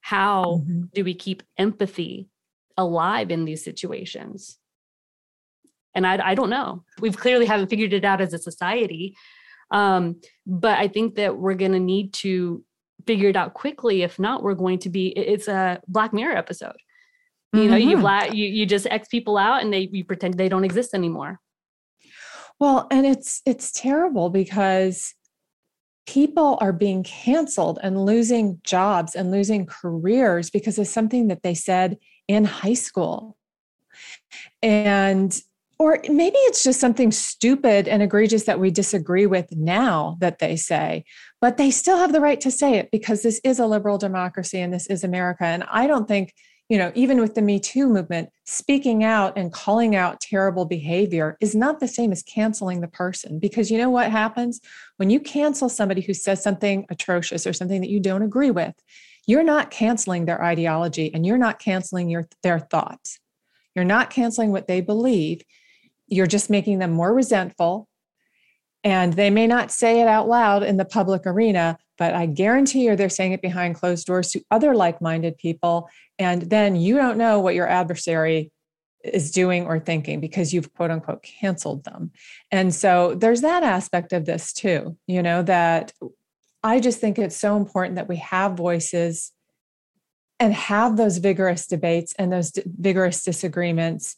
How 0.00 0.62
mm-hmm. 0.62 0.84
do 0.94 1.04
we 1.04 1.14
keep 1.14 1.42
empathy 1.56 2.28
alive 2.76 3.30
in 3.30 3.44
these 3.44 3.64
situations? 3.64 4.58
And 5.94 6.06
I, 6.06 6.30
I 6.30 6.34
don't 6.34 6.50
know. 6.50 6.84
We've 7.00 7.16
clearly 7.16 7.46
haven't 7.46 7.70
figured 7.70 7.92
it 7.92 8.04
out 8.04 8.20
as 8.20 8.32
a 8.32 8.38
society. 8.38 9.16
Um, 9.70 10.20
but 10.46 10.78
I 10.78 10.88
think 10.88 11.16
that 11.16 11.36
we're 11.36 11.54
going 11.54 11.72
to 11.72 11.80
need 11.80 12.12
to 12.14 12.64
figure 13.06 13.28
it 13.28 13.36
out 13.36 13.54
quickly. 13.54 14.02
If 14.02 14.18
not, 14.18 14.42
we're 14.42 14.54
going 14.54 14.78
to 14.80 14.90
be, 14.90 15.08
it's 15.08 15.48
a 15.48 15.80
Black 15.88 16.12
Mirror 16.12 16.36
episode. 16.36 16.76
You 17.54 17.64
know, 17.64 17.78
mm-hmm. 17.78 18.34
you, 18.34 18.44
you 18.44 18.60
you 18.60 18.66
just 18.66 18.86
X 18.90 19.08
people 19.08 19.38
out 19.38 19.62
and 19.62 19.72
they 19.72 19.88
you 19.90 20.04
pretend 20.04 20.34
they 20.34 20.50
don't 20.50 20.64
exist 20.64 20.92
anymore. 20.92 21.40
Well, 22.60 22.86
and 22.90 23.06
it's 23.06 23.40
it's 23.46 23.70
terrible 23.72 24.30
because 24.30 25.14
people 26.06 26.56
are 26.60 26.72
being 26.72 27.02
canceled 27.02 27.78
and 27.82 28.04
losing 28.04 28.60
jobs 28.64 29.14
and 29.14 29.30
losing 29.30 29.66
careers 29.66 30.50
because 30.50 30.78
of 30.78 30.86
something 30.86 31.28
that 31.28 31.42
they 31.42 31.54
said 31.54 31.98
in 32.26 32.44
high 32.44 32.74
school. 32.74 33.36
And 34.62 35.38
or 35.78 36.00
maybe 36.08 36.36
it's 36.38 36.64
just 36.64 36.80
something 36.80 37.12
stupid 37.12 37.86
and 37.86 38.02
egregious 38.02 38.44
that 38.44 38.58
we 38.58 38.70
disagree 38.70 39.26
with 39.26 39.46
now 39.52 40.16
that 40.20 40.40
they 40.40 40.56
say, 40.56 41.04
but 41.40 41.56
they 41.56 41.70
still 41.70 41.98
have 41.98 42.12
the 42.12 42.20
right 42.20 42.40
to 42.40 42.50
say 42.50 42.78
it 42.78 42.90
because 42.90 43.22
this 43.22 43.40
is 43.44 43.60
a 43.60 43.66
liberal 43.66 43.96
democracy 43.96 44.58
and 44.60 44.72
this 44.72 44.88
is 44.88 45.04
America. 45.04 45.44
And 45.44 45.62
I 45.70 45.86
don't 45.86 46.08
think 46.08 46.34
you 46.68 46.76
know, 46.76 46.92
even 46.94 47.20
with 47.20 47.34
the 47.34 47.42
Me 47.42 47.58
Too 47.58 47.88
movement, 47.88 48.28
speaking 48.44 49.02
out 49.02 49.38
and 49.38 49.52
calling 49.52 49.96
out 49.96 50.20
terrible 50.20 50.66
behavior 50.66 51.36
is 51.40 51.54
not 51.54 51.80
the 51.80 51.88
same 51.88 52.12
as 52.12 52.22
canceling 52.22 52.80
the 52.80 52.88
person. 52.88 53.38
Because 53.38 53.70
you 53.70 53.78
know 53.78 53.88
what 53.88 54.10
happens 54.10 54.60
when 54.98 55.08
you 55.08 55.18
cancel 55.18 55.68
somebody 55.68 56.02
who 56.02 56.12
says 56.12 56.42
something 56.42 56.84
atrocious 56.90 57.46
or 57.46 57.54
something 57.54 57.80
that 57.80 57.90
you 57.90 58.00
don't 58.00 58.22
agree 58.22 58.50
with, 58.50 58.74
you're 59.26 59.44
not 59.44 59.70
canceling 59.70 60.26
their 60.26 60.42
ideology 60.42 61.12
and 61.12 61.24
you're 61.24 61.38
not 61.38 61.58
canceling 61.58 62.10
your, 62.10 62.28
their 62.42 62.58
thoughts. 62.58 63.18
You're 63.74 63.84
not 63.84 64.10
canceling 64.10 64.52
what 64.52 64.66
they 64.66 64.80
believe. 64.82 65.42
You're 66.06 66.26
just 66.26 66.50
making 66.50 66.80
them 66.80 66.92
more 66.92 67.14
resentful. 67.14 67.88
And 68.84 69.14
they 69.14 69.30
may 69.30 69.46
not 69.46 69.72
say 69.72 70.00
it 70.00 70.08
out 70.08 70.28
loud 70.28 70.62
in 70.62 70.76
the 70.76 70.84
public 70.84 71.22
arena, 71.26 71.78
but 71.98 72.14
I 72.14 72.26
guarantee 72.26 72.84
you 72.84 72.96
they're 72.96 73.08
saying 73.08 73.32
it 73.32 73.42
behind 73.42 73.74
closed 73.74 74.06
doors 74.06 74.30
to 74.30 74.42
other 74.50 74.74
like 74.74 75.02
minded 75.02 75.36
people. 75.36 75.90
And 76.18 76.42
then 76.42 76.76
you 76.76 76.96
don't 76.96 77.18
know 77.18 77.40
what 77.40 77.54
your 77.54 77.68
adversary 77.68 78.52
is 79.04 79.30
doing 79.30 79.66
or 79.66 79.78
thinking 79.78 80.20
because 80.20 80.54
you've 80.54 80.72
quote 80.74 80.90
unquote 80.90 81.22
canceled 81.22 81.84
them. 81.84 82.12
And 82.50 82.74
so 82.74 83.14
there's 83.14 83.42
that 83.42 83.62
aspect 83.62 84.12
of 84.12 84.24
this 84.24 84.52
too, 84.52 84.96
you 85.06 85.22
know, 85.22 85.42
that 85.42 85.92
I 86.62 86.80
just 86.80 87.00
think 87.00 87.18
it's 87.18 87.36
so 87.36 87.56
important 87.56 87.96
that 87.96 88.08
we 88.08 88.16
have 88.16 88.56
voices 88.56 89.32
and 90.40 90.54
have 90.54 90.96
those 90.96 91.18
vigorous 91.18 91.66
debates 91.66 92.14
and 92.18 92.32
those 92.32 92.52
d- 92.52 92.62
vigorous 92.64 93.24
disagreements 93.24 94.16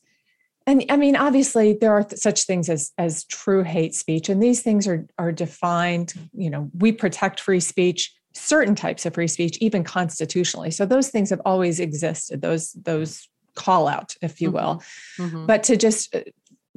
and 0.67 0.85
i 0.89 0.97
mean 0.97 1.17
obviously 1.17 1.75
there 1.75 1.93
are 1.93 2.05
th- 2.05 2.21
such 2.21 2.45
things 2.45 2.69
as 2.69 2.93
as 2.99 3.25
true 3.25 3.63
hate 3.63 3.95
speech 3.95 4.29
and 4.29 4.43
these 4.43 4.63
things 4.63 4.87
are 4.87 5.07
are 5.19 5.33
defined 5.33 6.15
you 6.33 6.51
know 6.51 6.71
we 6.79 6.93
protect 6.93 7.41
free 7.41 7.61
speech 7.61 8.13
certain 8.35 8.75
types 8.75 9.05
of 9.07 9.15
free 9.15 9.27
speech 9.27 9.59
even 9.61 9.83
constitutionally 9.83 10.71
so 10.71 10.87
those 10.87 11.09
things 11.09 11.31
have 11.31 11.41
always 11.45 11.81
existed 11.81 12.41
those 12.41 12.73
those 12.73 13.29
call 13.55 13.89
out 13.89 14.15
if 14.23 14.41
you 14.41 14.49
mm-hmm. 14.49 14.57
will 14.57 14.83
mm-hmm. 15.19 15.47
but 15.47 15.63
to 15.63 15.77
just 15.77 16.15
uh, 16.15 16.21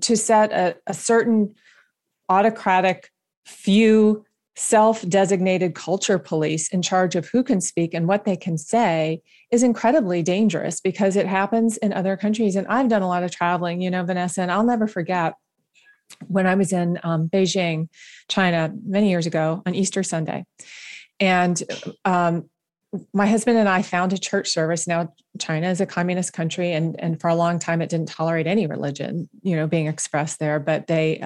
to 0.02 0.18
set 0.18 0.52
a, 0.52 0.76
a 0.88 0.94
certain 0.94 1.54
autocratic 2.30 3.10
few 3.46 4.26
self-designated 4.56 5.74
culture 5.74 6.20
police 6.20 6.70
in 6.70 6.82
charge 6.82 7.16
of 7.16 7.28
who 7.30 7.44
can 7.44 7.60
speak 7.60 7.94
and 7.94 8.08
what 8.08 8.24
they 8.24 8.36
can 8.36 8.58
say 8.58 9.20
is 9.52 9.64
incredibly 9.64 10.22
dangerous 10.22 10.80
because 10.80 11.16
it 11.16 11.26
happens 11.26 11.78
in 11.78 11.92
other 11.92 12.16
countries 12.16 12.56
and 12.56 12.68
i've 12.68 12.88
done 12.88 13.02
a 13.02 13.08
lot 13.08 13.24
of 13.24 13.32
traveling 13.32 13.82
you 13.82 13.90
know 13.90 14.04
vanessa 14.04 14.42
and 14.42 14.52
i'll 14.52 14.64
never 14.64 14.88
forget 14.88 15.34
when 16.28 16.46
i 16.46 16.54
was 16.54 16.72
in 16.72 17.00
um, 17.04 17.28
beijing 17.30 17.88
china 18.30 18.72
many 18.86 19.10
years 19.10 19.26
ago 19.26 19.64
on 19.66 19.74
easter 19.74 20.04
sunday 20.04 20.46
and 21.20 21.64
um, 22.06 22.48
my 23.14 23.26
husband 23.26 23.58
and 23.58 23.68
I 23.68 23.82
found 23.82 24.14
a 24.14 24.18
church 24.18 24.50
service. 24.50 24.88
Now, 24.88 25.14
China 25.40 25.70
is 25.70 25.82
a 25.82 25.86
communist 25.86 26.34
country, 26.34 26.74
and 26.74 26.96
and 27.00 27.20
for 27.20 27.30
a 27.30 27.36
long 27.36 27.60
time 27.60 27.82
it 27.82 27.90
didn't 27.90 28.10
tolerate 28.10 28.48
any 28.48 28.68
religion, 28.68 29.30
you 29.42 29.56
know, 29.56 29.68
being 29.68 29.88
expressed 29.88 30.40
there. 30.40 30.60
But 30.60 30.88
they 30.88 31.24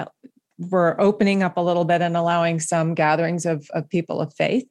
were 0.57 0.99
opening 0.99 1.43
up 1.43 1.57
a 1.57 1.61
little 1.61 1.85
bit 1.85 2.01
and 2.01 2.17
allowing 2.17 2.59
some 2.59 2.93
gatherings 2.93 3.45
of 3.45 3.69
of 3.71 3.89
people 3.89 4.21
of 4.21 4.33
faith. 4.33 4.67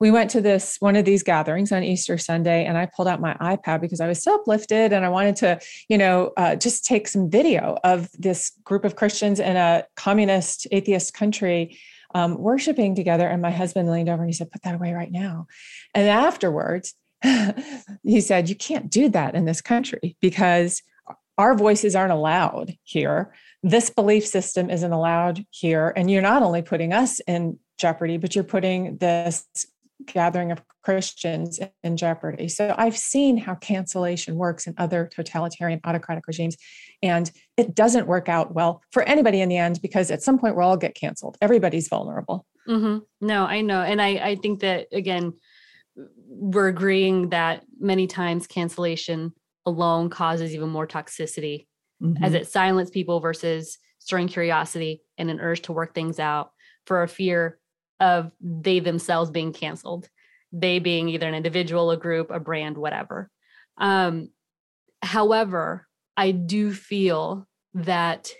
We 0.00 0.10
went 0.10 0.30
to 0.30 0.40
this 0.40 0.76
one 0.80 0.96
of 0.96 1.04
these 1.04 1.22
gatherings 1.22 1.72
on 1.72 1.84
Easter 1.84 2.18
Sunday, 2.18 2.64
and 2.64 2.76
I 2.76 2.86
pulled 2.86 3.08
out 3.08 3.20
my 3.20 3.34
iPad 3.34 3.80
because 3.80 4.00
I 4.00 4.08
was 4.08 4.22
so 4.22 4.34
uplifted, 4.34 4.92
and 4.92 5.04
I 5.04 5.08
wanted 5.08 5.36
to, 5.36 5.60
you 5.88 5.96
know, 5.96 6.32
uh, 6.36 6.56
just 6.56 6.84
take 6.84 7.08
some 7.08 7.30
video 7.30 7.78
of 7.84 8.10
this 8.18 8.52
group 8.64 8.84
of 8.84 8.96
Christians 8.96 9.40
in 9.40 9.56
a 9.56 9.84
communist 9.96 10.66
atheist 10.72 11.14
country 11.14 11.78
um, 12.14 12.38
worshiping 12.38 12.94
together. 12.94 13.26
And 13.28 13.42
my 13.42 13.50
husband 13.50 13.90
leaned 13.90 14.08
over 14.08 14.22
and 14.22 14.28
he 14.28 14.34
said, 14.34 14.50
Put 14.50 14.62
that 14.62 14.74
away 14.74 14.92
right 14.92 15.10
now. 15.10 15.46
And 15.94 16.08
afterwards, 16.08 16.94
he 18.02 18.20
said, 18.20 18.48
You 18.48 18.56
can't 18.56 18.90
do 18.90 19.08
that 19.10 19.34
in 19.34 19.44
this 19.44 19.60
country 19.60 20.16
because 20.20 20.82
our 21.36 21.56
voices 21.56 21.96
aren't 21.96 22.12
allowed 22.12 22.76
here. 22.84 23.34
This 23.66 23.88
belief 23.88 24.26
system 24.26 24.68
isn't 24.68 24.92
allowed 24.92 25.42
here. 25.48 25.90
And 25.96 26.10
you're 26.10 26.20
not 26.20 26.42
only 26.42 26.60
putting 26.60 26.92
us 26.92 27.18
in 27.20 27.58
jeopardy, 27.78 28.18
but 28.18 28.34
you're 28.34 28.44
putting 28.44 28.98
this 28.98 29.46
gathering 30.04 30.52
of 30.52 30.60
Christians 30.82 31.58
in 31.82 31.96
jeopardy. 31.96 32.48
So 32.48 32.74
I've 32.76 32.96
seen 32.96 33.38
how 33.38 33.54
cancellation 33.54 34.36
works 34.36 34.66
in 34.66 34.74
other 34.76 35.08
totalitarian 35.10 35.80
autocratic 35.82 36.26
regimes. 36.26 36.58
And 37.02 37.30
it 37.56 37.74
doesn't 37.74 38.06
work 38.06 38.28
out 38.28 38.54
well 38.54 38.82
for 38.90 39.02
anybody 39.04 39.40
in 39.40 39.48
the 39.48 39.56
end 39.56 39.80
because 39.80 40.10
at 40.10 40.22
some 40.22 40.38
point 40.38 40.56
we'll 40.56 40.68
all 40.68 40.76
get 40.76 40.94
canceled. 40.94 41.38
Everybody's 41.40 41.88
vulnerable. 41.88 42.44
Mm-hmm. 42.68 42.98
No, 43.26 43.46
I 43.46 43.62
know. 43.62 43.80
And 43.80 44.02
I, 44.02 44.08
I 44.08 44.34
think 44.36 44.60
that, 44.60 44.88
again, 44.92 45.32
we're 46.28 46.68
agreeing 46.68 47.30
that 47.30 47.64
many 47.80 48.06
times 48.08 48.46
cancellation 48.46 49.32
alone 49.64 50.10
causes 50.10 50.54
even 50.54 50.68
more 50.68 50.86
toxicity 50.86 51.66
mm-hmm. 52.04 52.22
as 52.22 52.34
it 52.34 52.46
silences 52.48 52.90
people 52.90 53.20
versus 53.20 53.78
stirring 53.98 54.28
curiosity 54.28 55.02
and 55.16 55.30
an 55.30 55.40
urge 55.40 55.62
to 55.62 55.72
work 55.72 55.94
things 55.94 56.20
out 56.20 56.52
for 56.86 57.02
a 57.02 57.08
fear 57.08 57.58
of 58.00 58.30
they 58.40 58.80
themselves 58.80 59.30
being 59.30 59.52
canceled, 59.52 60.08
they 60.52 60.78
being 60.78 61.08
either 61.08 61.26
an 61.26 61.34
individual, 61.34 61.90
a 61.90 61.96
group, 61.96 62.30
a 62.30 62.38
brand, 62.38 62.76
whatever. 62.76 63.30
Um, 63.78 64.28
however, 65.02 65.86
I 66.16 66.32
do 66.32 66.72
feel 66.72 67.46
that, 67.74 68.30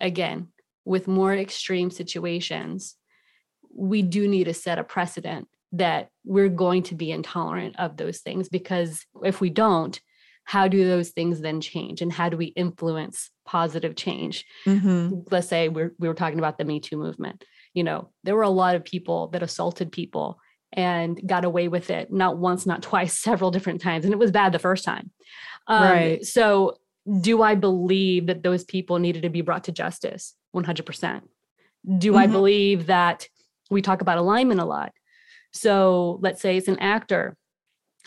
again, 0.00 0.48
with 0.84 1.06
more 1.06 1.34
extreme 1.34 1.90
situations, 1.90 2.96
we 3.74 4.02
do 4.02 4.26
need 4.26 4.44
to 4.44 4.54
set 4.54 4.78
a 4.78 4.84
precedent 4.84 5.48
that 5.72 6.10
we're 6.24 6.48
going 6.48 6.82
to 6.84 6.94
be 6.94 7.10
intolerant 7.10 7.78
of 7.78 7.96
those 7.96 8.18
things 8.18 8.48
because 8.48 9.06
if 9.22 9.40
we 9.40 9.48
don't, 9.48 10.00
how 10.44 10.68
do 10.68 10.84
those 10.84 11.10
things 11.10 11.40
then 11.40 11.60
change 11.60 12.02
and 12.02 12.12
how 12.12 12.28
do 12.28 12.36
we 12.36 12.46
influence 12.46 13.30
positive 13.44 13.96
change? 13.96 14.44
Mm-hmm. 14.66 15.20
Let's 15.30 15.48
say 15.48 15.68
we're, 15.68 15.94
we 15.98 16.08
were 16.08 16.14
talking 16.14 16.38
about 16.38 16.58
the 16.58 16.64
Me 16.64 16.80
Too 16.80 16.96
movement. 16.96 17.44
You 17.74 17.84
know, 17.84 18.10
there 18.24 18.36
were 18.36 18.42
a 18.42 18.50
lot 18.50 18.74
of 18.74 18.84
people 18.84 19.28
that 19.28 19.42
assaulted 19.42 19.92
people 19.92 20.38
and 20.72 21.20
got 21.26 21.44
away 21.44 21.68
with 21.68 21.90
it 21.90 22.12
not 22.12 22.38
once, 22.38 22.66
not 22.66 22.82
twice, 22.82 23.18
several 23.18 23.50
different 23.50 23.80
times. 23.80 24.04
And 24.04 24.12
it 24.12 24.18
was 24.18 24.30
bad 24.30 24.52
the 24.52 24.58
first 24.58 24.84
time. 24.84 25.10
Um, 25.66 25.82
right. 25.82 26.24
So, 26.24 26.78
do 27.20 27.42
I 27.42 27.56
believe 27.56 28.26
that 28.26 28.44
those 28.44 28.62
people 28.62 29.00
needed 29.00 29.22
to 29.22 29.28
be 29.28 29.40
brought 29.40 29.64
to 29.64 29.72
justice? 29.72 30.34
100%. 30.54 31.22
Do 31.98 32.10
mm-hmm. 32.10 32.16
I 32.16 32.26
believe 32.28 32.86
that 32.86 33.26
we 33.70 33.82
talk 33.82 34.02
about 34.02 34.18
alignment 34.18 34.60
a 34.60 34.64
lot? 34.64 34.92
So, 35.52 36.18
let's 36.22 36.40
say 36.40 36.56
it's 36.56 36.68
an 36.68 36.78
actor, 36.78 37.36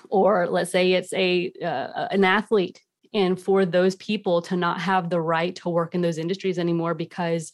or 0.09 0.47
let's 0.47 0.71
say 0.71 0.93
it's 0.93 1.13
a 1.13 1.51
uh, 1.63 2.07
an 2.11 2.23
athlete, 2.23 2.81
and 3.13 3.39
for 3.39 3.65
those 3.65 3.95
people 3.95 4.41
to 4.43 4.55
not 4.55 4.81
have 4.81 5.09
the 5.09 5.21
right 5.21 5.55
to 5.57 5.69
work 5.69 5.95
in 5.95 6.01
those 6.01 6.17
industries 6.17 6.59
anymore 6.59 6.93
because 6.93 7.51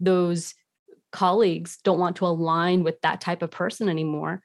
those 0.00 0.54
colleagues 1.12 1.78
don't 1.84 1.98
want 1.98 2.16
to 2.16 2.26
align 2.26 2.82
with 2.82 3.00
that 3.02 3.20
type 3.20 3.42
of 3.42 3.50
person 3.50 3.88
anymore 3.88 4.42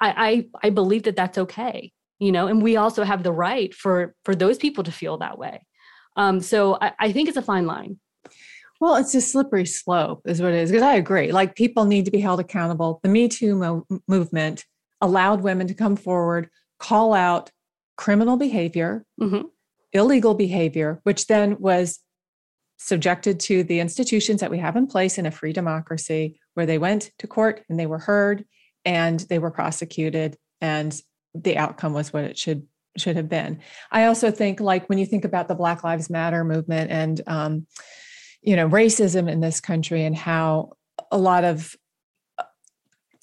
I, 0.00 0.46
I 0.62 0.66
i 0.68 0.70
believe 0.70 1.04
that 1.04 1.16
that's 1.16 1.38
okay 1.38 1.92
you 2.18 2.32
know 2.32 2.46
and 2.46 2.62
we 2.62 2.76
also 2.76 3.04
have 3.04 3.22
the 3.22 3.32
right 3.32 3.72
for 3.74 4.14
for 4.24 4.34
those 4.34 4.58
people 4.58 4.84
to 4.84 4.92
feel 4.92 5.18
that 5.18 5.38
way. 5.38 5.64
Um 6.16 6.40
so 6.40 6.78
i, 6.80 6.92
I 6.98 7.12
think 7.12 7.28
it's 7.28 7.36
a 7.36 7.42
fine 7.42 7.66
line. 7.66 7.98
Well 8.80 8.96
it's 8.96 9.14
a 9.14 9.20
slippery 9.20 9.66
slope 9.66 10.22
is 10.26 10.40
what 10.40 10.52
it 10.52 10.58
is 10.62 10.70
because 10.70 10.82
i 10.82 10.94
agree. 10.94 11.32
Like 11.32 11.54
people 11.54 11.84
need 11.84 12.06
to 12.06 12.10
be 12.10 12.20
held 12.20 12.40
accountable. 12.40 13.00
The 13.02 13.08
me 13.10 13.28
too 13.28 13.54
mo- 13.54 13.86
movement 14.08 14.64
allowed 15.00 15.42
women 15.42 15.66
to 15.66 15.74
come 15.74 15.96
forward 15.96 16.48
call 16.78 17.14
out 17.14 17.50
criminal 17.96 18.36
behavior 18.36 19.04
mm-hmm. 19.20 19.42
illegal 19.92 20.34
behavior 20.34 21.00
which 21.02 21.26
then 21.26 21.56
was 21.58 22.00
subjected 22.78 23.40
to 23.40 23.64
the 23.64 23.80
institutions 23.80 24.40
that 24.40 24.50
we 24.50 24.58
have 24.58 24.76
in 24.76 24.86
place 24.86 25.18
in 25.18 25.26
a 25.26 25.30
free 25.30 25.52
democracy 25.52 26.38
where 26.54 26.66
they 26.66 26.78
went 26.78 27.10
to 27.18 27.26
court 27.26 27.64
and 27.68 27.78
they 27.78 27.86
were 27.86 27.98
heard 27.98 28.44
and 28.84 29.20
they 29.28 29.38
were 29.38 29.50
prosecuted 29.50 30.36
and 30.60 31.00
the 31.34 31.56
outcome 31.56 31.92
was 31.92 32.12
what 32.12 32.24
it 32.24 32.38
should 32.38 32.66
should 32.96 33.16
have 33.16 33.28
been. 33.28 33.60
I 33.92 34.04
also 34.04 34.30
think 34.30 34.60
like 34.60 34.88
when 34.88 34.98
you 34.98 35.06
think 35.06 35.24
about 35.24 35.48
the 35.48 35.54
Black 35.54 35.84
Lives 35.84 36.10
Matter 36.10 36.44
movement 36.44 36.90
and 36.90 37.20
um, 37.26 37.66
you 38.42 38.56
know 38.56 38.68
racism 38.68 39.30
in 39.30 39.40
this 39.40 39.60
country 39.60 40.04
and 40.04 40.16
how 40.16 40.72
a 41.10 41.18
lot 41.18 41.44
of 41.44 41.74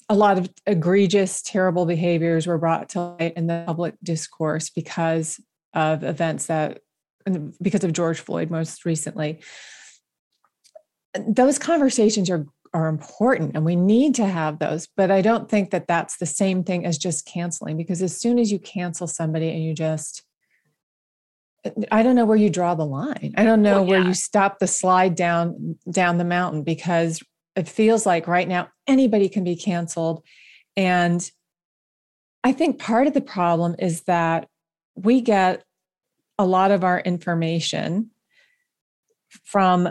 a 0.08 0.14
lot 0.14 0.38
of 0.38 0.48
egregious 0.66 1.42
terrible 1.42 1.84
behaviors 1.84 2.46
were 2.46 2.58
brought 2.58 2.88
to 2.90 3.00
light 3.00 3.32
in 3.36 3.46
the 3.46 3.64
public 3.66 3.94
discourse 4.02 4.70
because 4.70 5.40
of 5.74 6.04
events 6.04 6.46
that 6.46 6.80
because 7.60 7.82
of 7.82 7.92
George 7.92 8.20
Floyd 8.20 8.50
most 8.50 8.84
recently 8.84 9.40
those 11.26 11.58
conversations 11.58 12.30
are 12.30 12.46
are 12.74 12.88
important 12.88 13.52
and 13.54 13.64
we 13.64 13.76
need 13.76 14.14
to 14.14 14.26
have 14.26 14.58
those 14.58 14.88
but 14.96 15.10
i 15.10 15.22
don't 15.22 15.48
think 15.48 15.70
that 15.70 15.86
that's 15.86 16.18
the 16.18 16.26
same 16.26 16.62
thing 16.62 16.84
as 16.84 16.98
just 16.98 17.24
canceling 17.24 17.76
because 17.76 18.02
as 18.02 18.20
soon 18.20 18.38
as 18.38 18.52
you 18.52 18.58
cancel 18.58 19.06
somebody 19.06 19.48
and 19.48 19.62
you 19.62 19.72
just 19.72 20.22
i 21.90 22.02
don't 22.02 22.16
know 22.16 22.26
where 22.26 22.36
you 22.36 22.50
draw 22.50 22.74
the 22.74 22.84
line 22.84 23.32
i 23.36 23.44
don't 23.44 23.62
know 23.62 23.82
well, 23.82 23.84
yeah. 23.84 23.90
where 23.90 24.06
you 24.06 24.12
stop 24.12 24.58
the 24.58 24.66
slide 24.66 25.14
down 25.14 25.78
down 25.90 26.18
the 26.18 26.24
mountain 26.24 26.62
because 26.62 27.22
it 27.56 27.68
feels 27.68 28.06
like 28.06 28.26
right 28.26 28.48
now 28.48 28.68
anybody 28.86 29.28
can 29.28 29.44
be 29.44 29.56
canceled 29.56 30.22
and 30.76 31.30
i 32.44 32.52
think 32.52 32.78
part 32.78 33.06
of 33.06 33.14
the 33.14 33.20
problem 33.20 33.74
is 33.78 34.02
that 34.02 34.48
we 34.94 35.20
get 35.20 35.64
a 36.38 36.46
lot 36.46 36.70
of 36.70 36.84
our 36.84 37.00
information 37.00 38.10
from 39.44 39.90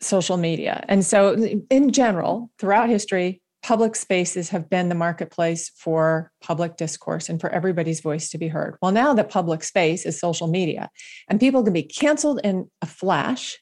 social 0.00 0.36
media. 0.36 0.84
And 0.88 1.04
so, 1.04 1.34
in 1.70 1.92
general, 1.92 2.50
throughout 2.58 2.88
history, 2.88 3.42
public 3.62 3.94
spaces 3.94 4.48
have 4.48 4.70
been 4.70 4.88
the 4.88 4.94
marketplace 4.94 5.70
for 5.76 6.32
public 6.40 6.76
discourse 6.76 7.28
and 7.28 7.40
for 7.40 7.50
everybody's 7.50 8.00
voice 8.00 8.30
to 8.30 8.38
be 8.38 8.48
heard. 8.48 8.76
Well, 8.80 8.92
now 8.92 9.12
that 9.14 9.28
public 9.28 9.62
space 9.62 10.06
is 10.06 10.18
social 10.18 10.48
media, 10.48 10.88
and 11.28 11.38
people 11.38 11.62
can 11.62 11.72
be 11.72 11.82
canceled 11.82 12.40
in 12.42 12.70
a 12.80 12.86
flash 12.86 13.58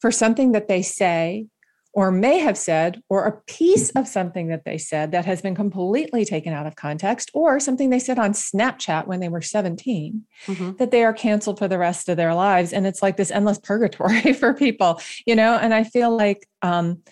for 0.00 0.10
something 0.10 0.52
that 0.52 0.68
they 0.68 0.82
say 0.82 1.46
or 1.92 2.10
may 2.10 2.38
have 2.38 2.56
said, 2.56 3.02
or 3.08 3.26
a 3.26 3.40
piece 3.42 3.90
of 3.90 4.08
something 4.08 4.48
that 4.48 4.64
they 4.64 4.78
said 4.78 5.12
that 5.12 5.26
has 5.26 5.42
been 5.42 5.54
completely 5.54 6.24
taken 6.24 6.52
out 6.52 6.66
of 6.66 6.74
context, 6.74 7.30
or 7.34 7.60
something 7.60 7.90
they 7.90 7.98
said 7.98 8.18
on 8.18 8.32
Snapchat 8.32 9.06
when 9.06 9.20
they 9.20 9.28
were 9.28 9.42
17, 9.42 10.24
mm-hmm. 10.46 10.72
that 10.78 10.90
they 10.90 11.04
are 11.04 11.12
canceled 11.12 11.58
for 11.58 11.68
the 11.68 11.78
rest 11.78 12.08
of 12.08 12.16
their 12.16 12.34
lives. 12.34 12.72
And 12.72 12.86
it's 12.86 13.02
like 13.02 13.18
this 13.18 13.30
endless 13.30 13.58
purgatory 13.58 14.32
for 14.40 14.54
people, 14.54 15.00
you 15.26 15.36
know? 15.36 15.56
And 15.56 15.74
I 15.74 15.84
feel 15.84 16.16
like 16.16 16.48
um, 16.62 17.02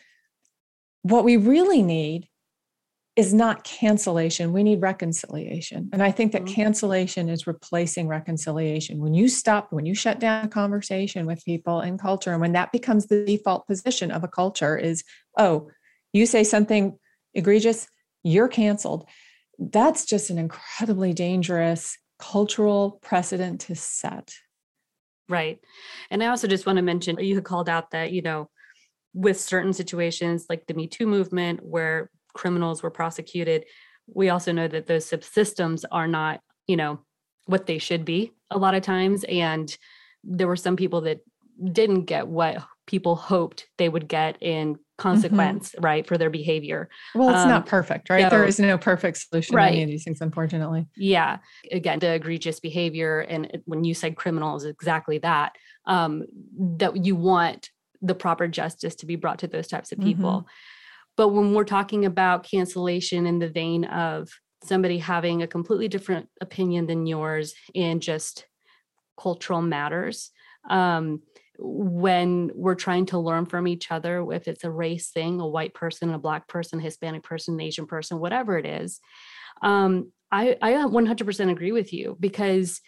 what 1.03 1.25
we 1.25 1.37
really 1.37 1.83
need 1.83 2.30
is 3.17 3.35
not 3.35 3.65
cancellation. 3.65 4.53
We 4.53 4.63
need 4.63 4.81
reconciliation. 4.81 5.91
And 5.93 6.03
I 6.03 6.11
think 6.13 6.33
that 6.33 6.45
mm-hmm. 6.45 6.55
cancellation 6.55 7.29
is 7.29 7.47
replacing 7.47 8.07
reconciliation. 8.07 8.99
When 8.99 9.15
you 9.15 9.29
stop, 9.29 9.73
when 9.73 9.85
you 9.85 9.95
shut 9.95 10.21
down 10.21 10.45
a 10.45 10.49
conversation 10.49 11.27
with 11.27 11.45
people 11.45 11.81
in 11.81 11.99
culture, 11.99 12.33
and 12.33 12.41
when 12.41 12.53
that 12.53 12.73
becomes 12.73 13.07
the 13.07 13.25
default 13.25 13.67
position 13.67 14.11
of 14.11 14.23
a 14.23 14.29
culture, 14.29 14.77
is, 14.77 15.03
oh, 15.37 15.71
you 16.13 16.25
say 16.25 16.45
something 16.45 16.97
egregious, 17.35 17.89
you're 18.23 18.49
canceled. 18.49 19.07
That's 19.59 20.05
just 20.05 20.31
an 20.31 20.39
incredibly 20.39 21.13
dangerous 21.13 21.99
cultural 22.19 23.01
precedent 23.03 23.63
to 23.63 23.75
set. 23.75 24.35
Right. 25.29 25.59
And 26.11 26.23
I 26.23 26.27
also 26.27 26.47
just 26.47 26.67
want 26.67 26.77
to 26.77 26.83
mention 26.83 27.19
you 27.19 27.35
had 27.35 27.45
called 27.45 27.69
out 27.69 27.91
that, 27.91 28.13
you 28.13 28.23
know, 28.23 28.51
with 29.15 29.41
certain 29.41 29.73
situations 29.73 30.47
like 30.49 30.67
the 30.67 30.75
Me 30.75 30.87
Too 30.87 31.07
movement, 31.07 31.61
where 31.63 32.11
criminals 32.33 32.83
were 32.83 32.91
prosecuted 32.91 33.65
we 34.13 34.29
also 34.29 34.53
know 34.53 34.67
that 34.69 34.87
those 34.87 35.09
subsystems 35.09 35.85
are 35.91 36.09
not 36.09 36.41
you 36.67 36.77
know 36.77 37.01
what 37.47 37.67
they 37.67 37.79
should 37.79 38.05
be 38.05 38.33
a 38.51 38.59
lot 38.59 38.75
of 38.75 38.83
times 38.83 39.25
and 39.25 39.77
there 40.25 40.47
were 40.47 40.57
some 40.57 40.77
people 40.77 41.01
that 41.03 41.21
didn't 41.73 42.05
get 42.05 42.27
what 42.29 42.63
people 42.87 43.15
hoped 43.15 43.69
they 43.79 43.89
would 43.89 44.09
get 44.09 44.37
in 44.41 44.79
consequence, 44.99 45.71
mm-hmm. 45.71 45.85
right, 45.85 46.07
for 46.07 46.19
their 46.19 46.31
behavior. 46.31 46.89
Well, 47.15 47.31
it's 47.31 47.39
um, 47.39 47.49
not 47.49 47.67
perfect, 47.67 48.11
right? 48.11 48.25
So, 48.25 48.31
there 48.31 48.45
is 48.45 48.59
no 48.59 48.79
perfect 48.79 49.19
solution 49.19 49.57
right. 49.57 49.71
to 49.71 49.75
any 49.75 49.83
of 49.85 49.89
these 49.89 50.05
things, 50.05 50.21
unfortunately. 50.21 50.87
Yeah. 50.97 51.39
Again, 51.73 52.01
the 52.01 52.13
egregious 52.13 52.61
behavior, 52.61 53.21
and 53.21 53.63
when 53.65 53.85
you 53.85 53.95
said 53.95 54.17
criminals, 54.17 54.65
exactly 54.65 55.19
that. 55.19 55.57
Um, 55.87 56.25
that 56.79 57.05
you 57.05 57.17
want 57.17 57.71
the 58.03 58.15
proper 58.15 58.47
justice 58.49 58.95
to 58.97 59.07
be 59.07 59.17
brought 59.17 59.39
to 59.41 59.47
those 59.47 59.67
types 59.67 59.93
of 59.93 59.99
people. 59.99 60.31
Mm-hmm. 60.31 60.49
But 61.21 61.35
when 61.35 61.53
we're 61.53 61.65
talking 61.65 62.07
about 62.07 62.49
cancellation 62.51 63.27
in 63.27 63.41
the 63.41 63.51
vein 63.51 63.85
of 63.85 64.31
somebody 64.65 64.97
having 64.97 65.43
a 65.43 65.47
completely 65.47 65.87
different 65.87 66.31
opinion 66.41 66.87
than 66.87 67.05
yours 67.05 67.53
in 67.75 68.01
just 68.01 68.47
cultural 69.21 69.61
matters, 69.61 70.31
um, 70.71 71.21
when 71.59 72.51
we're 72.55 72.75
trying 72.75 73.05
to 73.05 73.19
learn 73.19 73.45
from 73.45 73.69
each 73.69 73.91
other, 73.91 74.27
if 74.33 74.49
it's 74.49 74.65
a 74.65 74.71
race 74.71 75.11
thing, 75.11 75.41
a 75.41 75.47
white 75.47 75.75
person, 75.75 76.09
a 76.09 76.19
black 76.19 76.49
person, 76.49 76.81
Hispanic 76.81 77.23
person, 77.23 77.53
an 77.53 77.61
Asian 77.61 77.85
person, 77.85 78.19
whatever 78.19 78.57
it 78.57 78.65
is, 78.65 78.99
um, 79.61 80.11
I, 80.33 80.57
I 80.63 80.73
100% 80.73 81.51
agree 81.51 81.73
with 81.73 81.93
you 81.93 82.17
because 82.19 82.81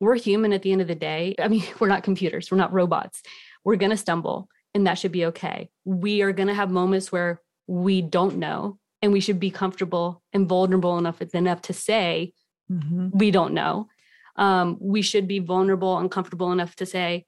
we're 0.00 0.16
human 0.16 0.52
at 0.52 0.62
the 0.62 0.72
end 0.72 0.80
of 0.80 0.88
the 0.88 0.96
day. 0.96 1.36
I 1.38 1.46
mean, 1.46 1.62
we're 1.78 1.86
not 1.86 2.02
computers, 2.02 2.50
we're 2.50 2.58
not 2.58 2.72
robots. 2.72 3.22
We're 3.64 3.76
going 3.76 3.92
to 3.92 3.96
stumble, 3.96 4.48
and 4.74 4.88
that 4.88 4.98
should 4.98 5.12
be 5.12 5.26
okay. 5.26 5.70
We 5.84 6.22
are 6.22 6.32
going 6.32 6.48
to 6.48 6.54
have 6.54 6.68
moments 6.68 7.12
where 7.12 7.40
we 7.66 8.02
don't 8.02 8.36
know, 8.36 8.78
and 9.02 9.12
we 9.12 9.20
should 9.20 9.40
be 9.40 9.50
comfortable 9.50 10.22
and 10.32 10.48
vulnerable 10.48 10.98
enough 10.98 11.20
enough 11.22 11.62
to 11.62 11.72
say 11.72 12.32
mm-hmm. 12.70 13.08
we 13.12 13.30
don't 13.30 13.54
know. 13.54 13.88
Um, 14.36 14.76
we 14.80 15.02
should 15.02 15.28
be 15.28 15.38
vulnerable 15.38 15.98
and 15.98 16.10
comfortable 16.10 16.52
enough 16.52 16.74
to 16.76 16.86
say, 16.86 17.26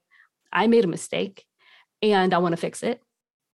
I 0.51 0.67
made 0.67 0.83
a 0.83 0.87
mistake 0.87 1.45
and 2.01 2.33
I 2.33 2.37
want 2.39 2.53
to 2.53 2.57
fix 2.57 2.83
it. 2.83 3.01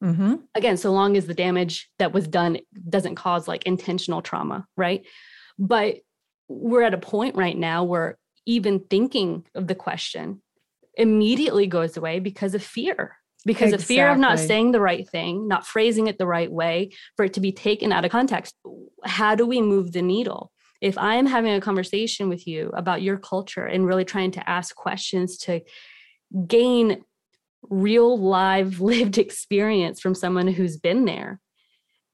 Mm-hmm. 0.03 0.36
Again, 0.55 0.77
so 0.77 0.91
long 0.91 1.15
as 1.15 1.27
the 1.27 1.34
damage 1.34 1.89
that 1.99 2.13
was 2.13 2.27
done 2.27 2.59
doesn't 2.89 3.15
cause 3.15 3.47
like 3.47 3.63
intentional 3.63 4.21
trauma, 4.21 4.67
right? 4.75 5.05
But 5.57 5.97
we're 6.49 6.81
at 6.81 6.93
a 6.93 6.97
point 6.97 7.36
right 7.36 7.57
now 7.57 7.84
where 7.84 8.17
even 8.45 8.79
thinking 8.79 9.45
of 9.55 9.67
the 9.67 9.75
question 9.75 10.41
immediately 10.95 11.67
goes 11.67 11.95
away 11.95 12.19
because 12.19 12.53
of 12.53 12.63
fear 12.63 13.17
because 13.45 13.73
exactly. 13.73 13.83
of 13.83 13.87
fear 13.87 14.09
of 14.09 14.17
not 14.17 14.39
saying 14.39 14.71
the 14.71 14.79
right 14.79 15.07
thing, 15.09 15.47
not 15.47 15.67
phrasing 15.67 16.07
it 16.07 16.17
the 16.17 16.27
right 16.27 16.51
way, 16.51 16.91
for 17.15 17.25
it 17.25 17.33
to 17.33 17.41
be 17.41 17.51
taken 17.51 17.91
out 17.91 18.05
of 18.05 18.11
context. 18.11 18.55
How 19.03 19.35
do 19.35 19.45
we 19.45 19.61
move 19.61 19.91
the 19.91 20.01
needle? 20.01 20.51
If 20.81 20.97
I 20.97 21.15
am 21.15 21.25
having 21.25 21.53
a 21.53 21.61
conversation 21.61 22.29
with 22.29 22.45
you 22.45 22.69
about 22.73 23.01
your 23.01 23.17
culture 23.17 23.65
and 23.65 23.85
really 23.85 24.05
trying 24.05 24.31
to 24.31 24.49
ask 24.49 24.75
questions 24.75 25.37
to 25.39 25.61
gain 26.47 27.03
real 27.69 28.19
live 28.19 28.79
lived 28.81 29.17
experience 29.17 29.99
from 29.99 30.15
someone 30.15 30.47
who's 30.47 30.77
been 30.77 31.05
there 31.05 31.39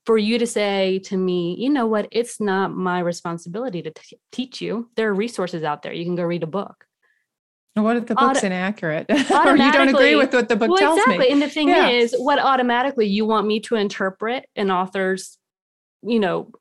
for 0.06 0.18
you 0.18 0.40
to 0.40 0.48
say 0.48 1.00
to 1.00 1.18
me 1.18 1.56
you 1.60 1.70
know 1.70 1.86
what 1.86 2.08
it's 2.12 2.40
not 2.40 2.72
my 2.72 3.00
responsibility 3.00 3.82
to 3.82 3.92
t- 3.92 4.20
teach 4.32 4.62
you 4.62 4.90
there 4.96 5.10
are 5.10 5.14
resources 5.14 5.64
out 5.64 5.82
there 5.82 5.94
you 5.94 6.06
can 6.06 6.16
go 6.16 6.24
read 6.24 6.44
a 6.44 6.48
book 6.48 6.86
what 7.76 7.96
if 7.96 8.08
the 8.08 8.16
book's 8.16 8.40
Auto- 8.40 8.48
inaccurate 8.48 9.06
or 9.12 9.56
you 9.56 9.72
don't 9.72 9.90
agree 9.90 10.16
with 10.16 10.34
what 10.34 10.50
the 10.50 10.56
book 10.56 10.70
well, 10.70 10.78
tells 10.78 11.00
exactly. 11.00 11.28
me 11.28 11.32
and 11.32 11.42
the 11.42 11.50
thing 11.50 11.70
yeah. 11.70 11.88
is 11.88 12.14
what 12.18 12.38
automatically 12.40 13.08
you 13.08 13.26
want 13.26 13.48
me 13.48 13.60
to 13.62 13.76
interpret 13.76 14.46
an 14.56 14.70
author's 14.70 15.38
you 16.02 16.20
know 16.20 16.52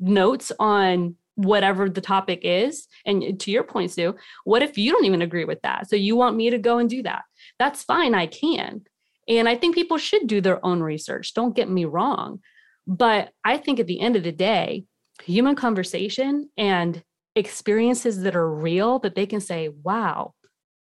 notes 0.00 0.52
on 0.58 1.16
whatever 1.38 1.88
the 1.88 2.00
topic 2.00 2.40
is. 2.42 2.88
And 3.06 3.38
to 3.38 3.52
your 3.52 3.62
point, 3.62 3.92
Sue, 3.92 4.16
what 4.42 4.60
if 4.60 4.76
you 4.76 4.90
don't 4.90 5.04
even 5.04 5.22
agree 5.22 5.44
with 5.44 5.62
that? 5.62 5.88
So 5.88 5.94
you 5.94 6.16
want 6.16 6.36
me 6.36 6.50
to 6.50 6.58
go 6.58 6.78
and 6.78 6.90
do 6.90 7.00
that? 7.04 7.22
That's 7.60 7.84
fine. 7.84 8.12
I 8.12 8.26
can. 8.26 8.82
And 9.28 9.48
I 9.48 9.54
think 9.54 9.76
people 9.76 9.98
should 9.98 10.26
do 10.26 10.40
their 10.40 10.64
own 10.66 10.80
research. 10.80 11.34
Don't 11.34 11.54
get 11.54 11.70
me 11.70 11.84
wrong. 11.84 12.40
But 12.88 13.30
I 13.44 13.56
think 13.56 13.78
at 13.78 13.86
the 13.86 14.00
end 14.00 14.16
of 14.16 14.24
the 14.24 14.32
day, 14.32 14.86
human 15.22 15.54
conversation 15.54 16.50
and 16.56 17.04
experiences 17.36 18.22
that 18.22 18.34
are 18.34 18.52
real 18.52 18.98
that 19.00 19.14
they 19.14 19.26
can 19.26 19.40
say, 19.40 19.68
wow, 19.68 20.34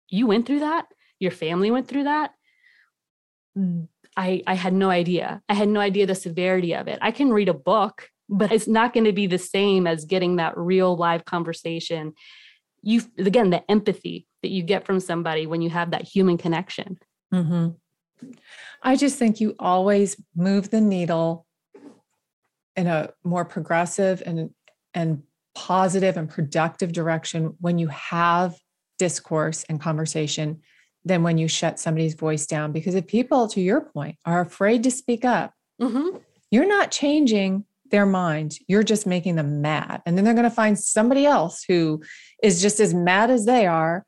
you 0.09 0.27
went 0.27 0.47
through 0.47 0.61
that. 0.61 0.87
Your 1.19 1.31
family 1.31 1.71
went 1.71 1.89
through 1.89 2.05
that. 2.05 2.33
I, 4.17 4.43
I 4.47 4.55
had 4.55 4.73
no 4.73 4.91
idea. 4.91 5.43
I 5.49 5.55
had 5.55 5.69
no 5.69 5.81
idea 5.81 6.07
the 6.07 6.15
severity 6.15 6.75
of 6.75 6.87
it. 6.87 6.99
I 7.03 7.11
can 7.11 7.33
read 7.33 7.49
a 7.49 7.55
book 7.55 8.09
but 8.29 8.53
it's 8.53 8.69
not 8.69 8.93
going 8.93 9.05
to 9.05 9.13
be 9.13 9.27
the 9.27 9.39
same 9.39 9.87
as 9.87 10.05
getting 10.05 10.37
that 10.37 10.57
real 10.57 10.97
live 10.97 11.25
conversation 11.25 12.13
you 12.83 13.03
again 13.19 13.51
the 13.51 13.69
empathy 13.71 14.27
that 14.43 14.51
you 14.51 14.63
get 14.63 14.87
from 14.87 15.01
somebody 15.01 15.47
when 15.47 15.63
you 15.63 15.71
have 15.71 15.91
that 15.91 16.03
human 16.03 16.39
connection 16.39 16.99
mm-hmm. 17.33 17.71
i 18.83 18.95
just 18.95 19.19
think 19.19 19.41
you 19.41 19.55
always 19.59 20.17
move 20.37 20.71
the 20.71 20.81
needle 20.81 21.47
in 22.77 22.87
a 22.87 23.11
more 23.25 23.45
progressive 23.45 24.23
and 24.25 24.51
and 24.95 25.23
positive 25.55 26.17
and 26.17 26.31
productive 26.31 26.93
direction 26.93 27.57
when 27.61 27.79
you 27.79 27.89
have 27.89 28.55
discourse 28.99 29.65
and 29.69 29.81
conversation 29.81 30.61
than 31.05 31.23
when 31.23 31.39
you 31.39 31.49
shut 31.49 31.79
somebody's 31.79 32.15
voice 32.15 32.47
down 32.47 32.73
because 32.73 32.95
if 32.95 33.07
people 33.07 33.49
to 33.49 33.61
your 33.61 33.81
point 33.81 34.17
are 34.25 34.41
afraid 34.41 34.83
to 34.83 34.91
speak 34.91 35.25
up 35.25 35.53
mm-hmm. 35.81 36.17
you're 36.51 36.69
not 36.69 36.91
changing 36.91 37.65
their 37.91 38.07
mind, 38.07 38.59
you're 38.67 38.83
just 38.83 39.07
making 39.07 39.37
them 39.37 39.61
mad. 39.61 40.03
And 40.05 40.17
then 40.17 40.25
they're 40.25 40.35
going 40.35 40.45
to 40.45 40.51
find 40.51 40.79
somebody 40.79 41.27
else 41.27 41.65
who 41.67 42.03
is 42.43 42.61
just 42.61 42.81
as 42.81 42.95
mad 42.95 43.31
as 43.31 43.47
they 43.47 43.67
are. 43.67 44.05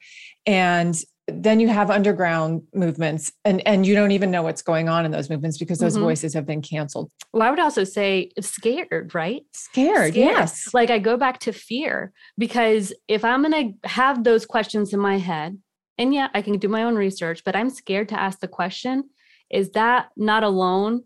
And 0.47 0.97
then 1.35 1.61
you 1.61 1.69
have 1.69 1.91
underground 1.91 2.63
movements 2.75 3.33
and 3.45 3.67
and 3.67 3.87
you 3.87 3.95
don't 3.95 4.11
even 4.11 4.31
know 4.31 4.43
what's 4.43 4.63
going 4.63 4.89
on 4.89 5.05
in 5.05 5.11
those 5.11 5.31
movements 5.31 5.59
because 5.59 5.79
those 5.79 5.95
mm-hmm. 5.95 6.05
voices 6.05 6.35
have 6.35 6.47
been 6.47 6.63
canceled. 6.63 7.11
Well 7.33 7.43
i 7.43 7.51
would 7.51 7.61
also 7.61 7.85
say 7.85 8.31
scared 8.41 9.15
right? 9.15 9.43
Scared, 9.53 10.13
scared. 10.13 10.15
yes. 10.15 10.75
Like 10.75 10.91
i 10.91 10.99
go 10.99 11.17
back 11.17 11.41
to 11.41 11.53
fear 11.53 12.13
because 12.39 12.93
if 13.09 13.25
i'm 13.25 13.43
going 13.43 13.75
to 13.83 13.89
have 13.89 14.25
those 14.25 14.47
questions 14.47 14.93
in 14.93 15.01
my 15.01 15.19
head 15.19 15.59
and 15.99 16.15
yeah 16.15 16.29
i 16.35 16.43
can 16.43 16.59
do 16.59 16.69
my 16.69 16.83
own 16.83 16.95
research 16.95 17.43
but 17.45 17.57
i'm 17.57 17.71
scared 17.71 18.09
to 18.09 18.21
ask 18.21 18.41
the 18.41 18.49
question 18.49 19.05
is 19.51 19.73
that 19.73 20.11
not 20.17 20.45
alone 20.45 21.03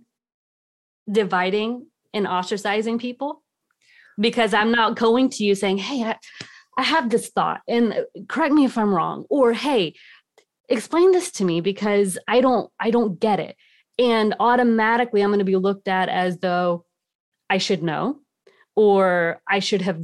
dividing 1.10 1.86
and 2.12 2.26
ostracizing 2.26 3.00
people? 3.00 3.42
Because 4.18 4.54
I'm 4.54 4.70
not 4.70 4.96
going 4.96 5.28
to 5.30 5.44
you 5.44 5.54
saying, 5.54 5.78
Hey, 5.78 6.04
I, 6.04 6.16
I 6.78 6.82
have 6.82 7.10
this 7.10 7.28
thought 7.28 7.60
and 7.68 7.92
uh, 7.92 8.02
correct 8.28 8.54
me 8.54 8.64
if 8.64 8.78
I'm 8.78 8.94
wrong, 8.94 9.24
or 9.28 9.52
Hey, 9.52 9.94
explain 10.68 11.12
this 11.12 11.30
to 11.32 11.44
me 11.44 11.60
because 11.60 12.18
I 12.28 12.40
don't, 12.40 12.70
I 12.80 12.90
don't 12.90 13.18
get 13.20 13.40
it. 13.40 13.56
And 13.98 14.34
automatically 14.40 15.22
I'm 15.22 15.30
going 15.30 15.38
to 15.38 15.44
be 15.44 15.56
looked 15.56 15.88
at 15.88 16.08
as 16.08 16.38
though 16.38 16.84
I 17.48 17.58
should 17.58 17.82
know 17.82 18.20
or 18.76 19.40
I 19.48 19.60
should 19.60 19.82
have 19.82 20.02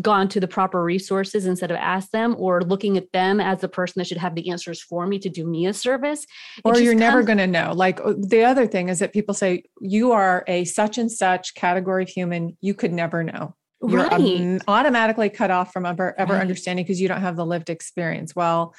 gone 0.00 0.28
to 0.28 0.40
the 0.40 0.48
proper 0.48 0.82
resources 0.82 1.44
instead 1.44 1.70
of 1.70 1.76
asked 1.76 2.12
them, 2.12 2.34
or 2.38 2.62
looking 2.62 2.96
at 2.96 3.12
them 3.12 3.38
as 3.38 3.60
the 3.60 3.68
person 3.68 4.00
that 4.00 4.06
should 4.06 4.16
have 4.16 4.34
the 4.34 4.48
answers 4.48 4.80
for 4.80 5.06
me 5.06 5.18
to 5.18 5.28
do 5.28 5.46
me 5.46 5.66
a 5.66 5.74
service. 5.74 6.26
or 6.64 6.78
you're 6.78 6.94
never 6.94 7.22
going 7.22 7.38
to 7.38 7.46
know. 7.46 7.72
Like 7.74 8.00
uh, 8.00 8.14
the 8.18 8.44
other 8.44 8.66
thing 8.66 8.88
is 8.88 9.00
that 9.00 9.12
people 9.12 9.34
say, 9.34 9.64
you 9.80 10.12
are 10.12 10.42
a 10.46 10.64
such 10.64 10.96
and 10.96 11.12
such 11.12 11.54
category 11.54 12.04
of 12.04 12.08
human, 12.08 12.56
you 12.60 12.72
could 12.72 12.92
never 12.92 13.22
know. 13.22 13.54
You're 13.86 14.06
right. 14.06 14.60
automatically 14.66 15.28
cut 15.28 15.50
off 15.50 15.72
from 15.72 15.86
ever, 15.86 16.18
ever 16.18 16.32
right. 16.32 16.40
understanding 16.40 16.84
because 16.84 17.00
you 17.00 17.08
don't 17.08 17.20
have 17.20 17.36
the 17.36 17.46
lived 17.46 17.70
experience. 17.70 18.34
Well, 18.34 18.74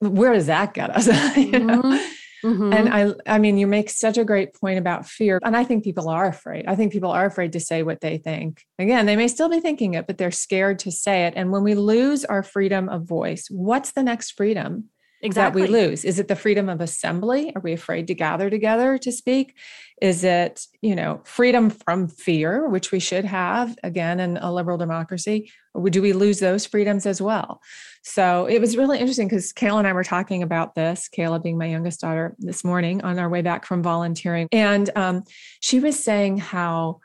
where 0.00 0.32
does 0.32 0.46
that 0.46 0.74
get 0.74 0.90
us? 0.90 1.06
you 1.36 1.58
know? 1.58 1.82
Mm-hmm. 1.82 2.14
Mm-hmm. 2.44 2.72
And 2.74 2.88
I 2.90 3.34
I 3.34 3.38
mean 3.38 3.56
you 3.56 3.66
make 3.66 3.88
such 3.88 4.18
a 4.18 4.24
great 4.24 4.52
point 4.54 4.78
about 4.78 5.06
fear 5.06 5.40
and 5.42 5.56
I 5.56 5.64
think 5.64 5.82
people 5.82 6.10
are 6.10 6.26
afraid. 6.26 6.66
I 6.66 6.76
think 6.76 6.92
people 6.92 7.10
are 7.10 7.24
afraid 7.24 7.52
to 7.52 7.60
say 7.60 7.82
what 7.82 8.02
they 8.02 8.18
think. 8.18 8.62
Again, 8.78 9.06
they 9.06 9.16
may 9.16 9.28
still 9.28 9.48
be 9.48 9.60
thinking 9.60 9.94
it 9.94 10.06
but 10.06 10.18
they're 10.18 10.30
scared 10.30 10.78
to 10.80 10.92
say 10.92 11.26
it 11.26 11.32
and 11.36 11.50
when 11.52 11.62
we 11.62 11.74
lose 11.74 12.24
our 12.24 12.42
freedom 12.42 12.90
of 12.90 13.04
voice, 13.04 13.46
what's 13.50 13.92
the 13.92 14.02
next 14.02 14.32
freedom? 14.32 14.90
Exactly. 15.22 15.62
That 15.62 15.70
we 15.70 15.74
lose. 15.74 16.04
Is 16.04 16.18
it 16.18 16.28
the 16.28 16.36
freedom 16.36 16.68
of 16.68 16.82
assembly? 16.82 17.50
Are 17.56 17.62
we 17.62 17.72
afraid 17.72 18.08
to 18.08 18.14
gather 18.14 18.50
together 18.50 18.98
to 18.98 19.10
speak? 19.10 19.56
Is 20.02 20.24
it, 20.24 20.66
you 20.82 20.94
know, 20.94 21.20
freedom 21.24 21.70
from 21.70 22.08
fear, 22.08 22.68
which 22.68 22.90
we 22.90 22.98
should 22.98 23.24
have 23.24 23.76
again 23.82 24.20
in 24.20 24.36
a 24.38 24.52
liberal 24.52 24.76
democracy? 24.76 25.50
Do 25.90 26.02
we 26.02 26.12
lose 26.12 26.40
those 26.40 26.66
freedoms 26.66 27.06
as 27.06 27.22
well? 27.22 27.60
So 28.02 28.46
it 28.46 28.60
was 28.60 28.76
really 28.76 28.98
interesting 28.98 29.28
because 29.28 29.52
Kayla 29.52 29.78
and 29.78 29.86
I 29.86 29.92
were 29.92 30.04
talking 30.04 30.42
about 30.42 30.74
this, 30.74 31.08
Kayla 31.16 31.42
being 31.42 31.58
my 31.58 31.66
youngest 31.66 32.00
daughter 32.00 32.34
this 32.38 32.64
morning 32.64 33.02
on 33.02 33.18
our 33.18 33.28
way 33.28 33.40
back 33.40 33.64
from 33.64 33.82
volunteering. 33.82 34.48
And 34.52 34.90
um, 34.96 35.24
she 35.60 35.80
was 35.80 36.02
saying 36.02 36.38
how 36.38 37.00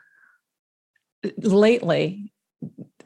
lately 1.38 2.32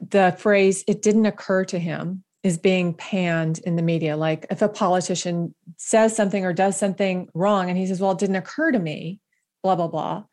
the 0.01 0.35
phrase, 0.37 0.83
it 0.87 1.01
didn't 1.01 1.25
occur 1.25 1.63
to 1.65 1.79
him 1.79 2.23
is 2.43 2.57
being 2.59 2.93
panned 2.93 3.59
in 3.59 3.75
the 3.75 3.81
media. 3.81 4.15
Like 4.15 4.45
if 4.51 4.61
a 4.61 4.69
politician 4.69 5.55
says 5.77 6.15
something 6.15 6.45
or 6.45 6.53
does 6.53 6.77
something 6.77 7.27
wrong 7.33 7.69
and 7.69 7.77
he 7.77 7.87
says, 7.87 7.99
well, 7.99 8.11
it 8.11 8.19
didn't 8.19 8.35
occur 8.35 8.71
to 8.71 8.77
me, 8.77 9.19
blah, 9.65 9.75
blah, 9.75 9.87
blah, 9.87 10.23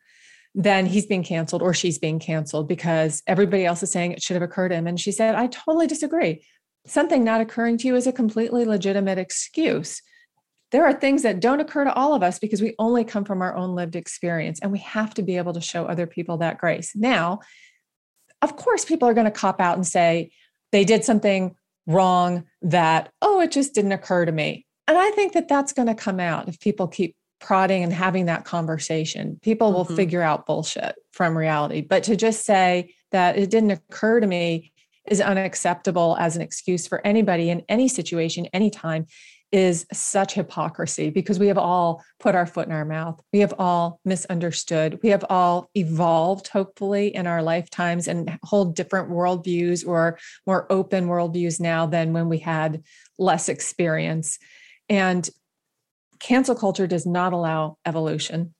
then 0.54 0.84
he's 0.84 1.06
being 1.06 1.22
canceled 1.22 1.62
or 1.62 1.72
she's 1.72 1.98
being 1.98 2.18
canceled 2.18 2.68
because 2.68 3.22
everybody 3.26 3.64
else 3.64 3.82
is 3.82 3.90
saying 3.90 4.12
it 4.12 4.22
should 4.22 4.34
have 4.34 4.42
occurred 4.42 4.68
to 4.68 4.74
him. 4.74 4.86
And 4.86 5.00
she 5.00 5.10
said, 5.10 5.34
I 5.34 5.46
totally 5.46 5.86
disagree. 5.86 6.44
Something 6.86 7.24
not 7.24 7.40
occurring 7.40 7.78
to 7.78 7.86
you 7.86 7.96
is 7.96 8.06
a 8.06 8.12
completely 8.12 8.66
legitimate 8.66 9.16
excuse. 9.16 10.02
there 10.70 10.84
are 10.84 10.92
things 10.92 11.22
that 11.22 11.40
don't 11.40 11.60
occur 11.60 11.84
to 11.84 11.94
all 11.94 12.14
of 12.14 12.22
us 12.22 12.38
because 12.38 12.60
we 12.60 12.74
only 12.78 13.04
come 13.04 13.24
from 13.24 13.42
our 13.42 13.54
own 13.54 13.74
lived 13.74 13.96
experience 13.96 14.58
and 14.60 14.72
we 14.72 14.78
have 14.78 15.12
to 15.14 15.22
be 15.22 15.36
able 15.36 15.52
to 15.52 15.60
show 15.60 15.84
other 15.84 16.06
people 16.06 16.38
that 16.38 16.58
grace. 16.58 16.92
Now, 16.94 17.40
of 18.42 18.56
course, 18.56 18.84
people 18.84 19.08
are 19.08 19.14
going 19.14 19.26
to 19.26 19.30
cop 19.30 19.60
out 19.60 19.76
and 19.76 19.86
say 19.86 20.32
they 20.72 20.84
did 20.84 21.04
something 21.04 21.54
wrong 21.86 22.44
that, 22.62 23.10
oh, 23.22 23.40
it 23.40 23.50
just 23.50 23.74
didn't 23.74 23.92
occur 23.92 24.24
to 24.24 24.32
me. 24.32 24.66
And 24.88 24.98
I 24.98 25.10
think 25.10 25.32
that 25.32 25.48
that's 25.48 25.72
going 25.72 25.88
to 25.88 25.94
come 25.94 26.20
out 26.20 26.48
if 26.48 26.58
people 26.60 26.88
keep 26.88 27.16
prodding 27.42 27.82
and 27.82 27.92
having 27.92 28.26
that 28.26 28.44
conversation. 28.44 29.38
People 29.42 29.68
mm-hmm. 29.68 29.76
will 29.90 29.96
figure 29.96 30.22
out 30.22 30.46
bullshit 30.46 30.94
from 31.12 31.36
reality. 31.36 31.82
But 31.82 32.04
to 32.04 32.16
just 32.16 32.46
say 32.46 32.94
that 33.10 33.36
it 33.36 33.50
didn't 33.50 33.72
occur 33.72 34.20
to 34.20 34.26
me 34.26 34.72
is 35.10 35.20
unacceptable 35.20 36.16
as 36.18 36.36
an 36.36 36.42
excuse 36.42 36.86
for 36.86 37.04
anybody 37.04 37.50
in 37.50 37.62
any 37.68 37.88
situation, 37.88 38.46
anytime 38.52 39.06
is 39.50 39.86
such 39.92 40.32
hypocrisy 40.32 41.10
because 41.10 41.38
we 41.38 41.48
have 41.48 41.58
all 41.58 42.02
put 42.18 42.34
our 42.34 42.46
foot 42.46 42.66
in 42.66 42.72
our 42.72 42.86
mouth. 42.86 43.20
We 43.34 43.40
have 43.40 43.52
all 43.58 44.00
misunderstood. 44.04 44.98
We 45.02 45.10
have 45.10 45.26
all 45.28 45.68
evolved, 45.74 46.48
hopefully, 46.48 47.14
in 47.14 47.26
our 47.26 47.42
lifetimes 47.42 48.08
and 48.08 48.38
hold 48.42 48.74
different 48.74 49.10
worldviews 49.10 49.86
or 49.86 50.18
more 50.46 50.66
open 50.72 51.06
worldviews 51.06 51.60
now 51.60 51.84
than 51.84 52.14
when 52.14 52.30
we 52.30 52.38
had 52.38 52.82
less 53.18 53.50
experience. 53.50 54.38
And 54.88 55.28
cancel 56.22 56.54
culture 56.54 56.86
does 56.86 57.04
not 57.04 57.32
allow 57.32 57.76
evolution. 57.84 58.54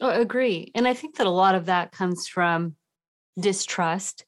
Oh, 0.00 0.08
agree. 0.08 0.70
And 0.74 0.88
I 0.88 0.94
think 0.94 1.16
that 1.16 1.26
a 1.26 1.30
lot 1.30 1.54
of 1.54 1.66
that 1.66 1.92
comes 1.92 2.26
from 2.26 2.76
distrust, 3.38 4.24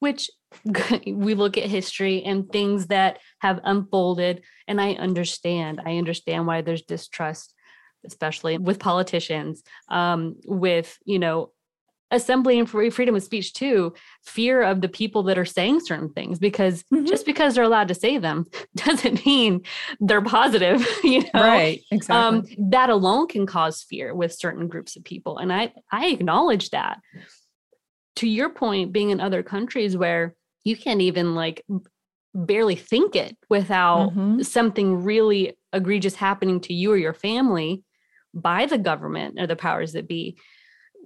which 0.00 0.30
we 1.06 1.34
look 1.34 1.56
at 1.56 1.64
history 1.64 2.22
and 2.24 2.50
things 2.50 2.86
that 2.86 3.18
have 3.40 3.60
unfolded 3.64 4.42
and 4.66 4.80
i 4.80 4.92
understand 4.92 5.80
i 5.84 5.98
understand 5.98 6.46
why 6.46 6.62
there's 6.62 6.82
distrust 6.82 7.54
especially 8.06 8.56
with 8.56 8.78
politicians 8.78 9.62
um, 9.90 10.36
with 10.46 10.96
you 11.04 11.18
know 11.18 11.50
assembly 12.10 12.58
and 12.58 12.68
free 12.68 12.90
freedom 12.90 13.14
of 13.14 13.22
speech 13.22 13.52
too 13.52 13.92
fear 14.24 14.62
of 14.62 14.80
the 14.80 14.88
people 14.88 15.22
that 15.22 15.38
are 15.38 15.44
saying 15.44 15.80
certain 15.80 16.08
things 16.08 16.38
because 16.38 16.82
mm-hmm. 16.84 17.04
just 17.04 17.26
because 17.26 17.54
they're 17.54 17.64
allowed 17.64 17.88
to 17.88 17.94
say 17.94 18.18
them 18.18 18.46
doesn't 18.76 19.24
mean 19.26 19.60
they're 20.00 20.22
positive 20.22 20.86
you 21.04 21.20
know 21.20 21.28
right 21.34 21.82
exactly 21.90 22.56
um, 22.60 22.70
that 22.70 22.90
alone 22.90 23.26
can 23.28 23.46
cause 23.46 23.82
fear 23.82 24.14
with 24.14 24.32
certain 24.32 24.68
groups 24.68 24.96
of 24.96 25.04
people 25.04 25.38
and 25.38 25.52
i 25.52 25.72
i 25.92 26.06
acknowledge 26.06 26.70
that 26.70 26.98
to 28.16 28.28
your 28.28 28.50
point 28.50 28.92
being 28.92 29.10
in 29.10 29.20
other 29.20 29.42
countries 29.42 29.96
where 29.96 30.34
you 30.64 30.76
can't 30.76 31.00
even 31.00 31.34
like 31.34 31.64
barely 32.34 32.76
think 32.76 33.16
it 33.16 33.36
without 33.48 34.10
mm-hmm. 34.10 34.42
something 34.42 35.02
really 35.02 35.56
egregious 35.72 36.14
happening 36.14 36.60
to 36.60 36.74
you 36.74 36.92
or 36.92 36.96
your 36.96 37.14
family 37.14 37.82
by 38.34 38.66
the 38.66 38.78
government 38.78 39.38
or 39.38 39.46
the 39.46 39.56
powers 39.56 39.92
that 39.92 40.08
be 40.08 40.38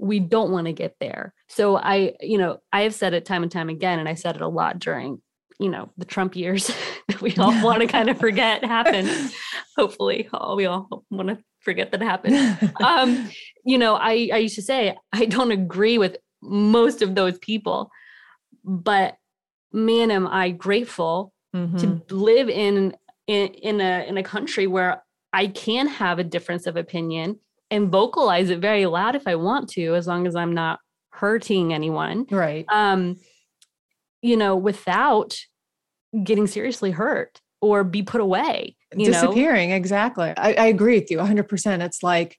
we 0.00 0.18
don't 0.20 0.50
want 0.50 0.66
to 0.66 0.72
get 0.72 0.96
there. 1.00 1.34
So 1.48 1.76
i 1.76 2.14
you 2.20 2.38
know 2.38 2.58
i 2.72 2.82
have 2.82 2.94
said 2.94 3.14
it 3.14 3.24
time 3.24 3.42
and 3.42 3.52
time 3.52 3.68
again 3.68 3.98
and 3.98 4.08
i 4.08 4.14
said 4.14 4.36
it 4.36 4.42
a 4.42 4.48
lot 4.48 4.78
during 4.78 5.20
you 5.60 5.68
know 5.68 5.90
the 5.96 6.04
trump 6.04 6.34
years 6.34 6.70
that 7.08 7.20
we 7.20 7.34
all 7.36 7.62
want 7.62 7.80
to 7.80 7.86
kind 7.86 8.08
of 8.08 8.18
forget 8.18 8.64
happened. 8.64 9.08
Hopefully 9.76 10.28
all 10.32 10.56
we 10.56 10.66
all 10.66 11.04
want 11.10 11.28
to 11.28 11.38
forget 11.60 11.92
that 11.92 12.02
happened. 12.02 12.72
Um 12.80 13.30
you 13.64 13.78
know 13.78 13.94
i 13.94 14.28
i 14.32 14.38
used 14.38 14.56
to 14.56 14.62
say 14.62 14.96
i 15.12 15.24
don't 15.24 15.52
agree 15.52 15.98
with 15.98 16.16
most 16.42 17.02
of 17.02 17.14
those 17.14 17.38
people 17.38 17.90
but 18.64 19.16
man, 19.72 20.10
am 20.10 20.26
I 20.26 20.50
grateful 20.50 21.32
mm-hmm. 21.54 21.76
to 21.76 22.14
live 22.14 22.48
in, 22.48 22.96
in 23.26 23.48
in 23.48 23.80
a 23.80 24.06
in 24.06 24.16
a 24.18 24.22
country 24.22 24.66
where 24.66 25.02
I 25.32 25.46
can 25.46 25.86
have 25.88 26.18
a 26.18 26.24
difference 26.24 26.66
of 26.66 26.76
opinion 26.76 27.38
and 27.72 27.90
vocalize 27.90 28.50
it 28.50 28.60
very 28.60 28.84
loud 28.84 29.16
if 29.16 29.26
I 29.26 29.34
want 29.34 29.70
to, 29.70 29.94
as 29.94 30.06
long 30.06 30.26
as 30.26 30.36
I'm 30.36 30.52
not 30.52 30.78
hurting 31.08 31.72
anyone. 31.72 32.26
Right. 32.30 32.66
Um, 32.68 33.16
you 34.20 34.36
know, 34.36 34.56
without 34.56 35.34
getting 36.22 36.46
seriously 36.46 36.90
hurt 36.90 37.40
or 37.62 37.82
be 37.82 38.02
put 38.02 38.20
away. 38.20 38.76
Disappearing, 38.94 39.70
know? 39.70 39.76
exactly. 39.76 40.34
I, 40.36 40.52
I 40.52 40.66
agree 40.66 41.00
with 41.00 41.10
you 41.10 41.16
100%. 41.16 41.80
It's 41.82 42.02
like 42.02 42.38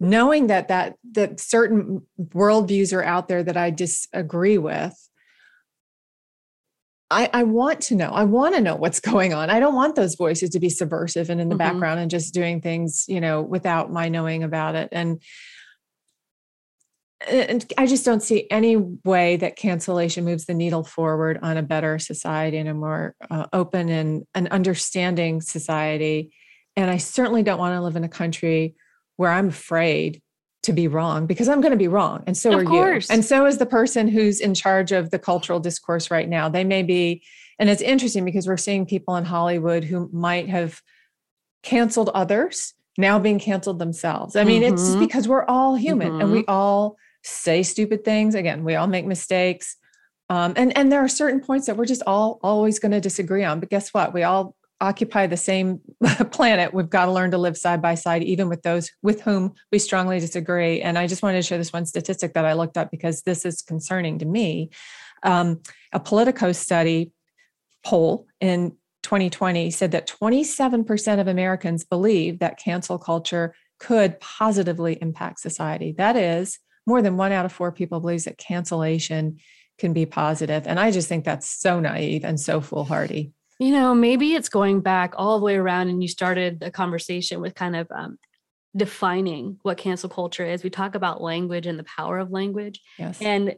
knowing 0.00 0.46
that 0.46 0.68
that 0.68 0.94
that 1.12 1.38
certain 1.38 2.02
worldviews 2.18 2.94
are 2.94 3.04
out 3.04 3.28
there 3.28 3.42
that 3.42 3.58
I 3.58 3.70
disagree 3.70 4.56
with 4.56 4.94
I, 7.14 7.30
I 7.32 7.42
want 7.44 7.80
to 7.82 7.94
know. 7.94 8.10
I 8.10 8.24
want 8.24 8.54
to 8.56 8.60
know 8.60 8.74
what's 8.74 9.00
going 9.00 9.32
on. 9.32 9.48
I 9.48 9.60
don't 9.60 9.74
want 9.74 9.94
those 9.94 10.16
voices 10.16 10.50
to 10.50 10.60
be 10.60 10.68
subversive 10.68 11.30
and 11.30 11.40
in 11.40 11.48
the 11.48 11.54
mm-hmm. 11.54 11.58
background 11.58 12.00
and 12.00 12.10
just 12.10 12.34
doing 12.34 12.60
things, 12.60 13.04
you 13.08 13.20
know, 13.20 13.40
without 13.40 13.92
my 13.92 14.08
knowing 14.08 14.42
about 14.42 14.74
it. 14.74 14.88
And 14.92 15.22
and 17.26 17.72
I 17.78 17.86
just 17.86 18.04
don't 18.04 18.22
see 18.22 18.46
any 18.50 18.76
way 18.76 19.36
that 19.36 19.56
cancellation 19.56 20.26
moves 20.26 20.44
the 20.44 20.52
needle 20.52 20.84
forward 20.84 21.38
on 21.40 21.56
a 21.56 21.62
better 21.62 21.98
society 21.98 22.58
and 22.58 22.68
a 22.68 22.74
more 22.74 23.14
uh, 23.30 23.46
open 23.50 23.88
and 23.88 24.24
an 24.34 24.48
understanding 24.48 25.40
society. 25.40 26.34
And 26.76 26.90
I 26.90 26.98
certainly 26.98 27.42
don't 27.42 27.58
want 27.58 27.74
to 27.74 27.80
live 27.80 27.96
in 27.96 28.04
a 28.04 28.10
country 28.10 28.74
where 29.16 29.30
I'm 29.30 29.48
afraid 29.48 30.20
to 30.64 30.72
be 30.72 30.88
wrong 30.88 31.26
because 31.26 31.48
I'm 31.48 31.60
going 31.60 31.72
to 31.72 31.78
be 31.78 31.88
wrong. 31.88 32.24
And 32.26 32.36
so 32.36 32.52
of 32.52 32.60
are 32.60 32.64
course. 32.64 33.08
you. 33.08 33.14
And 33.14 33.24
so 33.24 33.46
is 33.46 33.58
the 33.58 33.66
person 33.66 34.08
who's 34.08 34.40
in 34.40 34.54
charge 34.54 34.92
of 34.92 35.10
the 35.10 35.18
cultural 35.18 35.60
discourse 35.60 36.10
right 36.10 36.28
now. 36.28 36.48
They 36.48 36.64
may 36.64 36.82
be, 36.82 37.22
and 37.58 37.70
it's 37.70 37.82
interesting 37.82 38.24
because 38.24 38.46
we're 38.46 38.56
seeing 38.56 38.86
people 38.86 39.16
in 39.16 39.24
Hollywood 39.24 39.84
who 39.84 40.10
might 40.12 40.48
have 40.48 40.80
canceled 41.62 42.10
others 42.14 42.74
now 42.96 43.18
being 43.18 43.38
canceled 43.38 43.78
themselves. 43.78 44.36
I 44.36 44.44
mean, 44.44 44.62
mm-hmm. 44.62 44.74
it's 44.74 44.94
because 44.96 45.26
we're 45.26 45.44
all 45.44 45.74
human 45.74 46.12
mm-hmm. 46.12 46.20
and 46.20 46.32
we 46.32 46.40
mm-hmm. 46.40 46.50
all 46.50 46.96
say 47.22 47.62
stupid 47.62 48.04
things. 48.04 48.34
Again, 48.34 48.64
we 48.64 48.74
all 48.76 48.86
make 48.86 49.06
mistakes. 49.06 49.76
Um, 50.30 50.54
and 50.56 50.76
and 50.76 50.90
there 50.90 51.00
are 51.00 51.08
certain 51.08 51.40
points 51.40 51.66
that 51.66 51.76
we're 51.76 51.84
just 51.84 52.02
all 52.06 52.38
always 52.42 52.78
going 52.78 52.92
to 52.92 53.00
disagree 53.00 53.44
on. 53.44 53.60
But 53.60 53.70
guess 53.70 53.92
what? 53.92 54.14
We 54.14 54.22
all 54.22 54.56
occupy 54.80 55.26
the 55.26 55.36
same 55.36 55.80
planet, 56.30 56.74
we've 56.74 56.90
got 56.90 57.06
to 57.06 57.12
learn 57.12 57.30
to 57.30 57.38
live 57.38 57.56
side 57.56 57.80
by 57.80 57.94
side, 57.94 58.22
even 58.22 58.48
with 58.48 58.62
those 58.62 58.90
with 59.02 59.22
whom 59.22 59.54
we 59.72 59.78
strongly 59.78 60.20
disagree. 60.20 60.80
And 60.80 60.98
I 60.98 61.06
just 61.06 61.22
wanted 61.22 61.38
to 61.38 61.42
share 61.42 61.58
this 61.58 61.72
one 61.72 61.86
statistic 61.86 62.34
that 62.34 62.44
I 62.44 62.52
looked 62.54 62.76
up 62.76 62.90
because 62.90 63.22
this 63.22 63.44
is 63.44 63.62
concerning 63.62 64.18
to 64.18 64.24
me. 64.24 64.70
Um, 65.22 65.60
a 65.92 66.00
Politico 66.00 66.52
study 66.52 67.12
poll 67.84 68.26
in 68.40 68.72
2020 69.02 69.70
said 69.70 69.92
that 69.92 70.08
27% 70.08 71.20
of 71.20 71.28
Americans 71.28 71.84
believe 71.84 72.38
that 72.38 72.58
cancel 72.58 72.98
culture 72.98 73.54
could 73.78 74.18
positively 74.20 74.98
impact 75.00 75.40
society. 75.40 75.94
That 75.96 76.16
is, 76.16 76.58
more 76.86 77.02
than 77.02 77.16
one 77.16 77.32
out 77.32 77.44
of 77.44 77.52
four 77.52 77.72
people 77.72 78.00
believes 78.00 78.24
that 78.24 78.38
cancellation 78.38 79.38
can 79.78 79.92
be 79.92 80.06
positive. 80.06 80.66
And 80.66 80.78
I 80.78 80.90
just 80.90 81.08
think 81.08 81.24
that's 81.24 81.48
so 81.48 81.80
naive 81.80 82.24
and 82.24 82.38
so 82.38 82.60
foolhardy. 82.60 83.32
You 83.58 83.70
know, 83.70 83.94
maybe 83.94 84.34
it's 84.34 84.48
going 84.48 84.80
back 84.80 85.14
all 85.16 85.38
the 85.38 85.44
way 85.44 85.56
around, 85.56 85.88
and 85.88 86.02
you 86.02 86.08
started 86.08 86.62
a 86.62 86.70
conversation 86.70 87.40
with 87.40 87.54
kind 87.54 87.76
of 87.76 87.86
um, 87.94 88.18
defining 88.76 89.58
what 89.62 89.78
cancel 89.78 90.08
culture 90.08 90.44
is. 90.44 90.64
We 90.64 90.70
talk 90.70 90.94
about 90.94 91.22
language 91.22 91.66
and 91.66 91.78
the 91.78 91.84
power 91.84 92.18
of 92.18 92.30
language, 92.30 92.80
yes. 92.98 93.20
and 93.20 93.54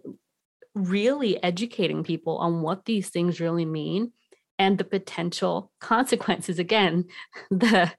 really 0.74 1.42
educating 1.42 2.05
people 2.05 2.36
on 2.36 2.61
what 2.61 2.84
these 2.84 3.09
things 3.09 3.40
really 3.40 3.64
mean 3.64 4.12
and 4.59 4.76
the 4.76 4.84
potential 4.84 5.72
consequences. 5.80 6.59
Again, 6.59 7.07
the 7.51 7.90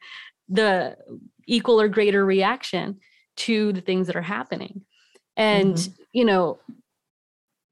the 0.48 0.98
equal 1.48 1.82
or 1.82 1.88
greater 1.88 2.26
reaction 2.26 3.00
to 3.38 3.72
the 3.74 3.82
things 3.82 4.08
that 4.08 4.16
are 4.16 4.22
happening. 4.22 4.82
And, 5.36 5.76
mm-hmm. 5.76 6.02
you 6.14 6.26
know, 6.26 6.60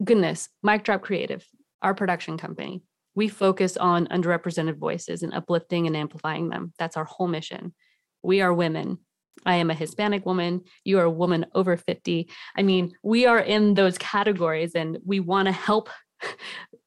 goodness, 0.03 0.49
Mic 0.63 0.84
Drop 0.84 1.01
Creative, 1.01 1.45
our 1.82 1.93
production 1.93 2.38
company, 2.38 2.84
we 3.16 3.30
focus 3.30 3.78
on 3.78 4.07
underrepresented 4.07 4.78
voices 4.78 5.24
and 5.24 5.34
uplifting 5.34 5.88
and 5.88 5.95
amplifying 5.95 6.49
them. 6.49 6.74
That's 6.78 6.97
our 6.97 7.05
whole 7.05 7.28
mission. 7.28 7.74
We 8.22 8.41
are 8.41 8.53
women. 8.53 8.99
I 9.45 9.55
am 9.55 9.70
a 9.70 9.76
Hispanic 9.76 10.26
woman. 10.26 10.61
You 10.84 10.99
are 10.99 11.05
a 11.05 11.09
woman 11.11 11.45
over 11.53 11.78
50. 11.78 12.30
I 12.55 12.63
mean, 12.63 12.93
we 13.03 13.26
are 13.26 13.39
in 13.39 13.74
those 13.74 13.97
categories 13.97 14.76
and 14.76 14.99
we 15.05 15.20
want 15.20 15.47
to 15.47 15.51
help 15.51 15.89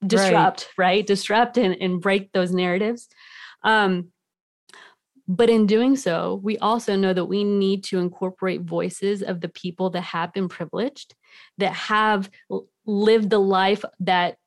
disrupt, 0.05 0.69
right? 0.77 0.85
right? 0.85 1.07
Disrupt 1.07 1.57
and, 1.57 1.75
and 1.79 2.01
break 2.01 2.31
those 2.31 2.51
narratives. 2.51 3.07
Um, 3.63 4.11
but 5.27 5.49
in 5.49 5.67
doing 5.67 5.95
so, 5.95 6.39
we 6.43 6.57
also 6.57 6.95
know 6.95 7.13
that 7.13 7.25
we 7.25 7.43
need 7.43 7.83
to 7.85 7.99
incorporate 7.99 8.61
voices 8.61 9.21
of 9.21 9.41
the 9.41 9.49
people 9.49 9.91
that 9.91 10.01
have 10.01 10.33
been 10.33 10.49
privileged, 10.49 11.13
that 11.59 11.73
have 11.73 12.31
lived 12.87 13.29
the 13.29 13.39
life 13.39 13.85
that 13.99 14.37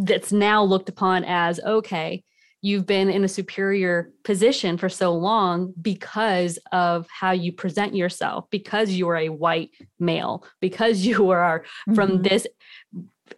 that's 0.00 0.32
now 0.32 0.62
looked 0.62 0.88
upon 0.88 1.24
as 1.24 1.60
okay 1.60 2.22
you've 2.62 2.86
been 2.86 3.08
in 3.08 3.24
a 3.24 3.28
superior 3.28 4.12
position 4.22 4.76
for 4.76 4.88
so 4.88 5.14
long 5.14 5.72
because 5.80 6.58
of 6.72 7.06
how 7.08 7.30
you 7.30 7.52
present 7.52 7.94
yourself 7.94 8.44
because 8.50 8.90
you 8.90 9.08
are 9.08 9.16
a 9.16 9.28
white 9.28 9.70
male 9.98 10.44
because 10.60 11.00
you 11.06 11.30
are 11.30 11.60
mm-hmm. 11.60 11.94
from 11.94 12.22
this 12.22 12.46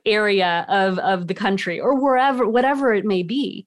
area 0.07 0.65
of 0.69 0.99
of 1.01 1.27
the 1.27 1.35
country 1.35 1.79
or 1.79 2.01
wherever 2.01 2.49
whatever 2.49 2.95
it 2.95 3.05
may 3.05 3.23
be 3.23 3.67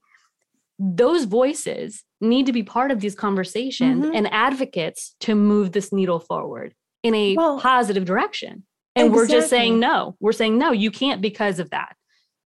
those 0.80 1.26
voices 1.26 2.04
need 2.20 2.46
to 2.46 2.54
be 2.54 2.64
part 2.64 2.92
of 2.92 3.00
these 3.00 3.16
conversations 3.16 4.06
Mhm. 4.06 4.16
and 4.16 4.34
advocates 4.34 5.16
to 5.22 5.36
move 5.36 5.72
this 5.72 5.94
needle 5.94 6.20
forward 6.20 6.74
in 7.04 7.14
a 7.14 7.36
Well, 7.36 7.60
positive 7.60 8.06
direction. 8.06 8.64
And 8.96 9.14
we're 9.14 9.28
just 9.28 9.50
saying 9.50 9.80
no. 9.80 10.16
We're 10.20 10.32
saying 10.32 10.58
no, 10.58 10.72
you 10.72 10.90
can't 10.90 11.22
because 11.22 11.60
of 11.60 11.70
that. 11.72 11.96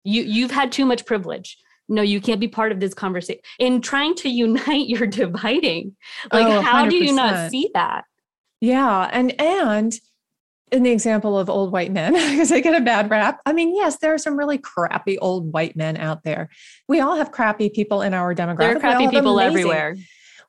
You 0.04 0.22
you've 0.22 0.50
had 0.50 0.72
too 0.72 0.86
much 0.86 1.04
privilege. 1.06 1.58
No, 1.88 2.02
you 2.02 2.20
can't 2.20 2.40
be 2.40 2.48
part 2.48 2.70
of 2.70 2.80
this 2.80 2.92
conversation. 2.92 3.40
In 3.58 3.80
trying 3.80 4.14
to 4.16 4.28
unite, 4.28 4.88
you're 4.88 5.06
dividing. 5.24 5.96
Like, 6.32 6.46
Oh, 6.46 6.60
how 6.60 6.86
do 6.86 6.96
you 6.96 7.12
not 7.14 7.50
see 7.50 7.70
that? 7.74 8.04
Yeah, 8.60 9.08
and 9.12 9.38
and 9.40 9.94
in 10.70 10.82
the 10.82 10.90
example 10.90 11.38
of 11.38 11.48
old 11.48 11.72
white 11.72 11.92
men, 11.92 12.12
because 12.30 12.50
they 12.50 12.60
get 12.60 12.80
a 12.80 12.84
bad 12.84 13.10
rap. 13.10 13.40
I 13.46 13.52
mean, 13.52 13.74
yes, 13.74 13.98
there 13.98 14.12
are 14.12 14.18
some 14.18 14.36
really 14.38 14.58
crappy 14.58 15.18
old 15.18 15.52
white 15.52 15.76
men 15.76 15.96
out 15.96 16.24
there. 16.24 16.50
We 16.88 17.00
all 17.00 17.16
have 17.16 17.32
crappy 17.32 17.70
people 17.70 18.02
in 18.02 18.14
our 18.14 18.34
demographic. 18.34 18.58
There 18.58 18.76
are 18.76 18.80
crappy 18.80 19.08
people 19.08 19.38
amazing- 19.38 19.58
everywhere. 19.58 19.96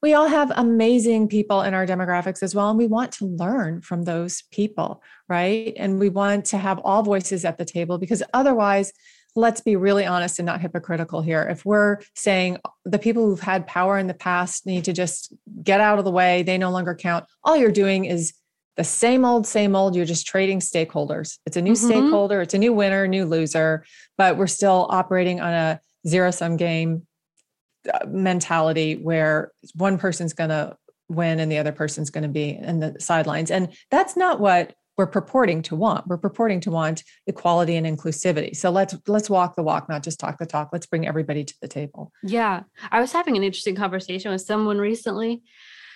We 0.01 0.13
all 0.13 0.29
have 0.29 0.49
amazing 0.55 1.27
people 1.27 1.61
in 1.61 1.73
our 1.73 1.85
demographics 1.85 2.41
as 2.41 2.55
well, 2.55 2.69
and 2.69 2.77
we 2.77 2.87
want 2.87 3.11
to 3.13 3.25
learn 3.25 3.81
from 3.81 4.03
those 4.03 4.43
people, 4.49 5.03
right? 5.27 5.73
And 5.75 5.99
we 5.99 6.07
want 6.07 6.45
to 6.45 6.57
have 6.57 6.79
all 6.79 7.03
voices 7.03 7.43
at 7.43 7.57
the 7.57 7.65
table 7.65 7.97
because 7.97 8.23
otherwise, 8.33 8.93
let's 9.35 9.61
be 9.61 9.75
really 9.75 10.05
honest 10.05 10.39
and 10.39 10.45
not 10.45 10.61
hypocritical 10.61 11.21
here. 11.21 11.43
If 11.43 11.65
we're 11.65 11.99
saying 12.15 12.57
the 12.85 12.99
people 12.99 13.25
who've 13.25 13.39
had 13.39 13.67
power 13.67 13.97
in 13.97 14.07
the 14.07 14.13
past 14.13 14.65
need 14.65 14.85
to 14.85 14.93
just 14.93 15.33
get 15.63 15.79
out 15.81 15.99
of 15.99 16.05
the 16.05 16.11
way, 16.11 16.43
they 16.43 16.57
no 16.57 16.71
longer 16.71 16.95
count, 16.95 17.25
all 17.43 17.55
you're 17.55 17.71
doing 17.71 18.05
is 18.05 18.33
the 18.75 18.83
same 18.83 19.25
old, 19.25 19.45
same 19.45 19.75
old. 19.75 19.95
You're 19.95 20.05
just 20.05 20.25
trading 20.25 20.59
stakeholders. 20.59 21.37
It's 21.45 21.57
a 21.57 21.61
new 21.61 21.73
Mhm. 21.73 21.77
stakeholder, 21.77 22.41
it's 22.41 22.53
a 22.53 22.57
new 22.57 22.73
winner, 22.73 23.07
new 23.07 23.25
loser, 23.25 23.83
but 24.17 24.37
we're 24.37 24.47
still 24.47 24.87
operating 24.89 25.39
on 25.41 25.53
a 25.53 25.79
zero 26.07 26.31
sum 26.31 26.57
game 26.57 27.05
uh, 27.93 28.05
mentality 28.07 28.95
where 28.97 29.51
one 29.75 29.97
person's 29.97 30.33
going 30.33 30.49
to 30.49 30.75
win 31.07 31.39
and 31.39 31.51
the 31.51 31.57
other 31.57 31.71
person's 31.71 32.09
going 32.09 32.23
to 32.23 32.29
be 32.29 32.49
in 32.49 32.79
the 32.79 32.95
sidelines. 32.99 33.51
And 33.51 33.69
that's 33.89 34.15
not 34.15 34.39
what 34.39 34.73
we're 34.99 35.07
purporting 35.07 35.61
to 35.61 35.77
want. 35.77 36.05
We're 36.07 36.17
purporting 36.17 36.59
to 36.59 36.71
want 36.71 37.05
equality 37.25 37.77
and 37.77 37.87
inclusivity. 37.87 38.53
So 38.53 38.69
let's 38.69 38.93
let's 39.07 39.29
walk 39.29 39.55
the 39.55 39.63
walk, 39.63 39.87
not 39.87 40.03
just 40.03 40.19
talk 40.19 40.37
the 40.37 40.45
talk. 40.45 40.71
Let's 40.73 40.87
bring 40.87 41.07
everybody 41.07 41.45
to 41.45 41.53
the 41.61 41.69
table. 41.69 42.11
Yeah. 42.21 42.63
I 42.91 42.99
was 42.99 43.13
having 43.13 43.37
an 43.37 43.43
interesting 43.43 43.75
conversation 43.75 44.29
with 44.29 44.41
someone 44.41 44.77
recently, 44.77 45.41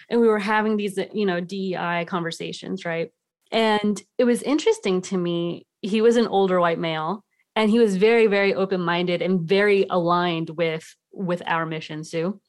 and 0.10 0.22
we 0.22 0.28
were 0.30 0.40
having 0.40 0.78
these, 0.78 0.98
you 1.14 1.26
know, 1.26 1.42
DEI 1.42 2.06
conversations, 2.08 2.86
right? 2.86 3.10
And 3.52 4.02
it 4.18 4.24
was 4.24 4.42
interesting 4.42 5.02
to 5.02 5.18
me. 5.18 5.68
He 5.82 6.00
was 6.00 6.16
an 6.16 6.28
older 6.28 6.62
white 6.62 6.80
male, 6.80 7.26
and 7.58 7.70
he 7.70 7.80
was 7.80 7.98
very, 7.98 8.28
very 8.28 8.54
open-minded 8.54 9.22
and 9.22 9.42
very 9.42 9.86
aligned 9.90 10.52
with 10.52 10.96
with 11.12 11.44
our 11.46 11.66
mission, 11.66 12.06
Sue. 12.06 12.40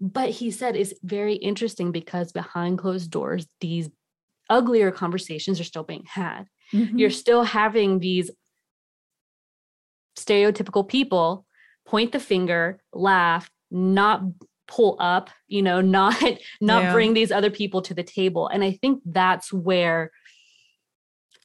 But 0.00 0.30
he 0.30 0.52
said 0.52 0.74
it's 0.74 0.94
very 1.02 1.34
interesting 1.34 1.92
because 1.92 2.32
behind 2.32 2.78
closed 2.78 3.10
doors, 3.10 3.46
these 3.60 3.90
uglier 4.50 4.90
conversations 4.90 5.58
are 5.60 5.64
still 5.64 5.84
being 5.84 6.04
had. 6.06 6.44
You're 6.72 7.10
still 7.10 7.42
having 7.44 7.98
these 8.00 8.30
stereotypical 10.16 10.86
people 10.86 11.46
point 11.86 12.12
the 12.12 12.20
finger, 12.20 12.78
laugh, 12.92 13.50
not 13.70 14.22
pull 14.68 14.96
up, 15.00 15.30
you 15.48 15.62
know, 15.62 15.80
not 15.98 16.20
not 16.60 16.82
Yeah. 16.82 16.92
bring 16.92 17.14
these 17.14 17.32
other 17.32 17.50
people 17.50 17.82
to 17.82 17.94
the 17.94 18.02
table. 18.02 18.48
And 18.48 18.62
I 18.62 18.72
think 18.72 19.02
that's 19.04 19.52
where 19.52 20.10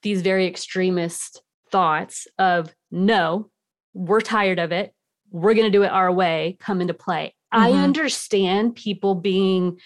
these 0.04 0.22
very 0.22 0.46
extremist 0.46 1.42
thoughts 1.72 2.28
of 2.38 2.74
no, 2.92 3.50
we're 3.94 4.22
tired 4.22 4.60
of 4.60 4.72
it. 4.72 4.94
We're 5.32 5.56
going 5.56 5.66
to 5.66 5.76
do 5.76 5.84
it 5.84 5.92
our 5.92 6.12
way 6.12 6.58
come 6.60 6.82
into 6.82 6.94
play. 6.94 7.34
I 7.52 7.72
Mhm. 7.72 7.84
understand 7.84 8.76
people 8.76 9.16
being 9.16 9.80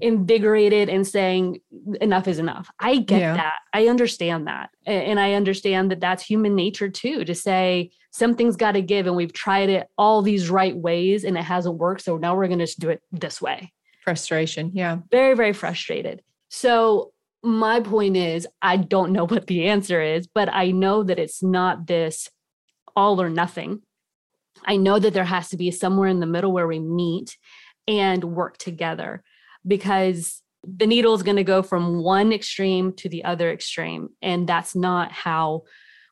invigorated 0.00 0.88
and 0.88 1.06
saying 1.06 1.60
enough 2.00 2.28
is 2.28 2.38
enough. 2.38 2.70
I 2.78 2.98
get 2.98 3.20
Yeah. 3.20 3.34
that. 3.34 3.54
I 3.72 3.88
understand 3.88 4.46
that. 4.46 4.70
And 4.86 5.18
I 5.20 5.34
understand 5.34 5.90
that 5.90 6.00
that's 6.00 6.22
human 6.24 6.54
nature 6.54 6.88
too 6.88 7.24
to 7.24 7.34
say 7.34 7.90
something's 8.10 8.56
got 8.56 8.72
to 8.72 8.82
give 8.82 9.06
and 9.06 9.16
we've 9.16 9.32
tried 9.32 9.68
it 9.68 9.88
all 9.96 10.22
these 10.22 10.50
right 10.50 10.76
ways 10.76 11.24
and 11.24 11.36
it 11.38 11.44
hasn't 11.44 11.76
worked. 11.78 12.02
So 12.02 12.16
now 12.16 12.34
we're 12.36 12.48
going 12.48 12.64
to 12.64 12.80
do 12.80 12.90
it 12.90 13.02
this 13.12 13.40
way. 13.40 13.72
Frustration. 14.04 14.70
Yeah. 14.74 14.98
Very, 15.10 15.34
very 15.34 15.52
frustrated. 15.52 16.22
So 16.48 17.12
my 17.42 17.80
point 17.80 18.16
is, 18.16 18.46
I 18.60 18.76
don't 18.76 19.12
know 19.12 19.24
what 19.28 19.46
the 19.46 19.66
answer 19.68 20.00
is, 20.02 20.26
but 20.26 20.48
I 20.52 20.70
know 20.72 21.02
that 21.04 21.18
it's 21.18 21.42
not 21.42 21.86
this 21.86 22.28
all 22.96 23.20
or 23.20 23.30
nothing. 23.30 23.82
I 24.66 24.76
know 24.76 24.98
that 24.98 25.14
there 25.14 25.24
has 25.24 25.48
to 25.50 25.56
be 25.56 25.70
somewhere 25.70 26.08
in 26.08 26.20
the 26.20 26.26
middle 26.26 26.52
where 26.52 26.66
we 26.66 26.80
meet 26.80 27.38
and 27.88 28.22
work 28.24 28.58
together 28.58 29.22
because 29.66 30.42
the 30.64 30.86
needle 30.86 31.14
is 31.14 31.22
going 31.22 31.36
to 31.36 31.44
go 31.44 31.62
from 31.62 32.02
one 32.02 32.32
extreme 32.32 32.92
to 32.94 33.08
the 33.08 33.24
other 33.24 33.50
extreme. 33.50 34.10
And 34.20 34.46
that's 34.46 34.74
not 34.74 35.12
how 35.12 35.62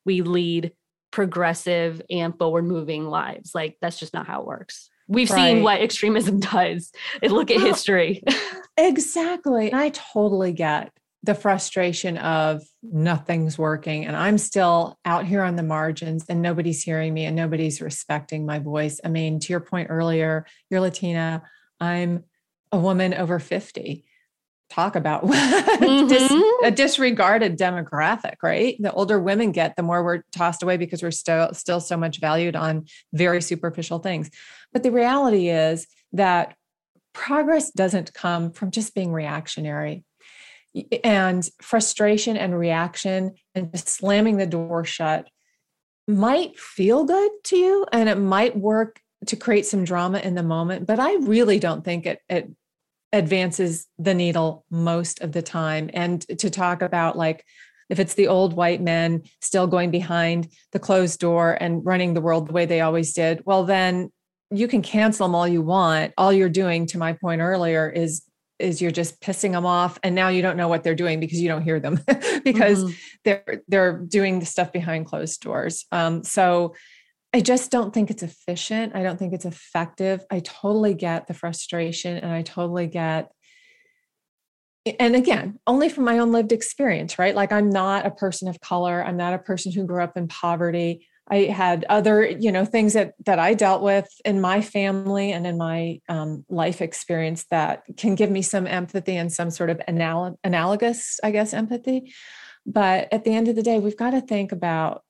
we 0.04 0.22
lead 0.22 0.72
progressive 1.10 2.00
and 2.10 2.36
forward 2.36 2.64
moving 2.64 3.06
lives. 3.06 3.52
Like, 3.54 3.76
that's 3.80 3.98
just 3.98 4.14
not 4.14 4.26
how 4.26 4.40
it 4.40 4.46
works. 4.46 4.88
We've 5.06 5.28
seen 5.28 5.62
what 5.62 5.80
extremism 5.80 6.40
does. 6.52 6.92
And 7.22 7.32
look 7.32 7.50
at 7.50 7.58
Well, 7.58 7.66
history. 7.66 8.22
Exactly. 8.80 9.72
And 9.72 9.80
I 9.80 9.88
totally 9.88 10.52
get 10.52 10.92
the 11.24 11.34
frustration 11.34 12.16
of 12.18 12.62
nothing's 12.80 13.58
working 13.58 14.06
and 14.06 14.16
I'm 14.16 14.38
still 14.38 14.96
out 15.04 15.26
here 15.26 15.42
on 15.42 15.56
the 15.56 15.64
margins 15.64 16.24
and 16.28 16.40
nobody's 16.40 16.82
hearing 16.84 17.12
me 17.12 17.24
and 17.24 17.34
nobody's 17.34 17.80
respecting 17.80 18.46
my 18.46 18.60
voice. 18.60 19.00
I 19.04 19.08
mean, 19.08 19.40
to 19.40 19.52
your 19.52 19.58
point 19.58 19.88
earlier, 19.90 20.46
you're 20.70 20.80
Latina, 20.80 21.42
I'm 21.80 22.22
a 22.72 22.78
woman 22.78 23.14
over 23.14 23.38
50. 23.38 24.04
Talk 24.70 24.96
about 24.96 25.26
dis- 25.30 26.30
Mhm. 26.30 26.52
a 26.64 26.70
disregarded 26.70 27.58
demographic, 27.58 28.34
right? 28.42 28.76
The 28.78 28.92
older 28.92 29.18
women 29.18 29.50
get, 29.52 29.76
the 29.76 29.82
more 29.82 30.04
we're 30.04 30.22
tossed 30.32 30.62
away 30.62 30.76
because 30.76 31.02
we're 31.02 31.10
still 31.10 31.54
still 31.54 31.80
so 31.80 31.96
much 31.96 32.20
valued 32.20 32.54
on 32.54 32.84
very 33.14 33.40
superficial 33.40 33.98
things. 33.98 34.30
But 34.72 34.82
the 34.82 34.90
reality 34.92 35.48
is 35.48 35.86
that 36.12 36.54
progress 37.14 37.70
doesn't 37.70 38.12
come 38.12 38.52
from 38.52 38.70
just 38.70 38.94
being 38.94 39.12
reactionary 39.12 40.04
and 41.02 41.48
frustration 41.62 42.36
and 42.36 42.56
reaction 42.56 43.34
and 43.54 43.72
just 43.72 43.88
slamming 43.88 44.36
the 44.36 44.46
door 44.46 44.84
shut 44.84 45.26
might 46.06 46.58
feel 46.58 47.04
good 47.04 47.30
to 47.44 47.56
you 47.56 47.86
and 47.92 48.08
it 48.08 48.16
might 48.18 48.56
work 48.56 49.00
to 49.26 49.34
create 49.36 49.66
some 49.66 49.84
drama 49.84 50.18
in 50.18 50.34
the 50.34 50.42
moment 50.42 50.86
but 50.86 51.00
i 51.00 51.14
really 51.16 51.58
don't 51.58 51.84
think 51.84 52.06
it, 52.06 52.20
it 52.28 52.48
advances 53.12 53.86
the 53.98 54.14
needle 54.14 54.64
most 54.70 55.20
of 55.20 55.32
the 55.32 55.42
time. 55.42 55.90
And 55.94 56.20
to 56.38 56.50
talk 56.50 56.82
about 56.82 57.16
like 57.16 57.44
if 57.88 57.98
it's 57.98 58.14
the 58.14 58.28
old 58.28 58.52
white 58.52 58.82
men 58.82 59.22
still 59.40 59.66
going 59.66 59.90
behind 59.90 60.48
the 60.72 60.78
closed 60.78 61.18
door 61.20 61.56
and 61.58 61.84
running 61.86 62.12
the 62.12 62.20
world 62.20 62.46
the 62.46 62.52
way 62.52 62.66
they 62.66 62.82
always 62.82 63.14
did 63.14 63.40
well 63.46 63.64
then 63.64 64.12
you 64.50 64.68
can 64.68 64.80
cancel 64.82 65.26
them 65.26 65.34
all 65.34 65.46
you 65.46 65.60
want. 65.60 66.14
All 66.16 66.32
you're 66.32 66.48
doing 66.48 66.86
to 66.86 66.98
my 66.98 67.12
point 67.12 67.40
earlier 67.42 67.88
is 67.88 68.22
is 68.58 68.82
you're 68.82 68.90
just 68.90 69.20
pissing 69.20 69.52
them 69.52 69.64
off 69.66 69.98
and 70.02 70.14
now 70.14 70.28
you 70.28 70.42
don't 70.42 70.56
know 70.56 70.68
what 70.68 70.82
they're 70.82 70.94
doing 70.94 71.20
because 71.20 71.40
you 71.40 71.48
don't 71.48 71.62
hear 71.62 71.80
them. 71.80 72.00
Because 72.44 72.82
Mhm. 72.84 72.96
they're 73.24 73.62
they're 73.68 73.98
doing 73.98 74.38
the 74.38 74.46
stuff 74.46 74.72
behind 74.72 75.04
closed 75.06 75.42
doors. 75.42 75.84
Um, 75.92 76.24
so 76.24 76.74
i 77.34 77.40
just 77.40 77.70
don't 77.70 77.92
think 77.92 78.10
it's 78.10 78.22
efficient. 78.22 78.94
I 78.94 79.02
don't 79.02 79.18
think 79.18 79.32
it's 79.34 79.44
effective. 79.44 80.24
I 80.30 80.40
totally 80.40 80.94
get 80.94 81.26
the 81.26 81.34
frustration 81.34 82.16
and 82.16 82.32
i 82.32 82.42
totally 82.42 82.86
get 82.86 83.30
and 84.98 85.14
again 85.14 85.58
only 85.66 85.88
from 85.88 86.04
my 86.04 86.18
own 86.18 86.32
lived 86.32 86.52
experience 86.52 87.18
right? 87.18 87.34
Like 87.34 87.52
i'm 87.52 87.70
not 87.70 88.06
a 88.06 88.10
person 88.10 88.48
of 88.48 88.60
color. 88.60 89.04
I'm 89.04 89.16
not 89.16 89.34
a 89.34 89.38
person 89.38 89.72
who 89.72 89.84
grew 89.84 90.02
up 90.02 90.16
in 90.16 90.28
poverty. 90.28 91.06
I 91.30 91.40
had 91.44 91.84
other 91.88 92.26
you 92.26 92.50
know 92.50 92.64
things 92.64 92.94
that 92.94 93.12
that 93.26 93.38
i 93.38 93.52
dealt 93.52 93.82
with 93.82 94.08
in 94.24 94.40
my 94.40 94.62
family 94.62 95.32
and 95.32 95.46
in 95.46 95.58
my 95.58 96.00
um, 96.08 96.44
life 96.48 96.80
experience 96.80 97.44
that 97.50 97.82
can 97.98 98.14
give 98.14 98.30
me 98.30 98.40
some 98.40 98.66
empathy 98.66 99.16
and 99.16 99.30
some 99.30 99.50
sort 99.50 99.68
of 99.70 99.80
anal- 99.86 100.38
analogous 100.42 101.20
i 101.22 101.30
guess 101.30 101.52
empathy. 101.52 102.12
But 102.64 103.08
at 103.12 103.24
the 103.24 103.34
end 103.34 103.48
of 103.48 103.56
the 103.56 103.62
day 103.62 103.78
we've 103.78 103.96
got 103.96 104.10
to 104.10 104.20
think 104.22 104.52
about 104.52 105.02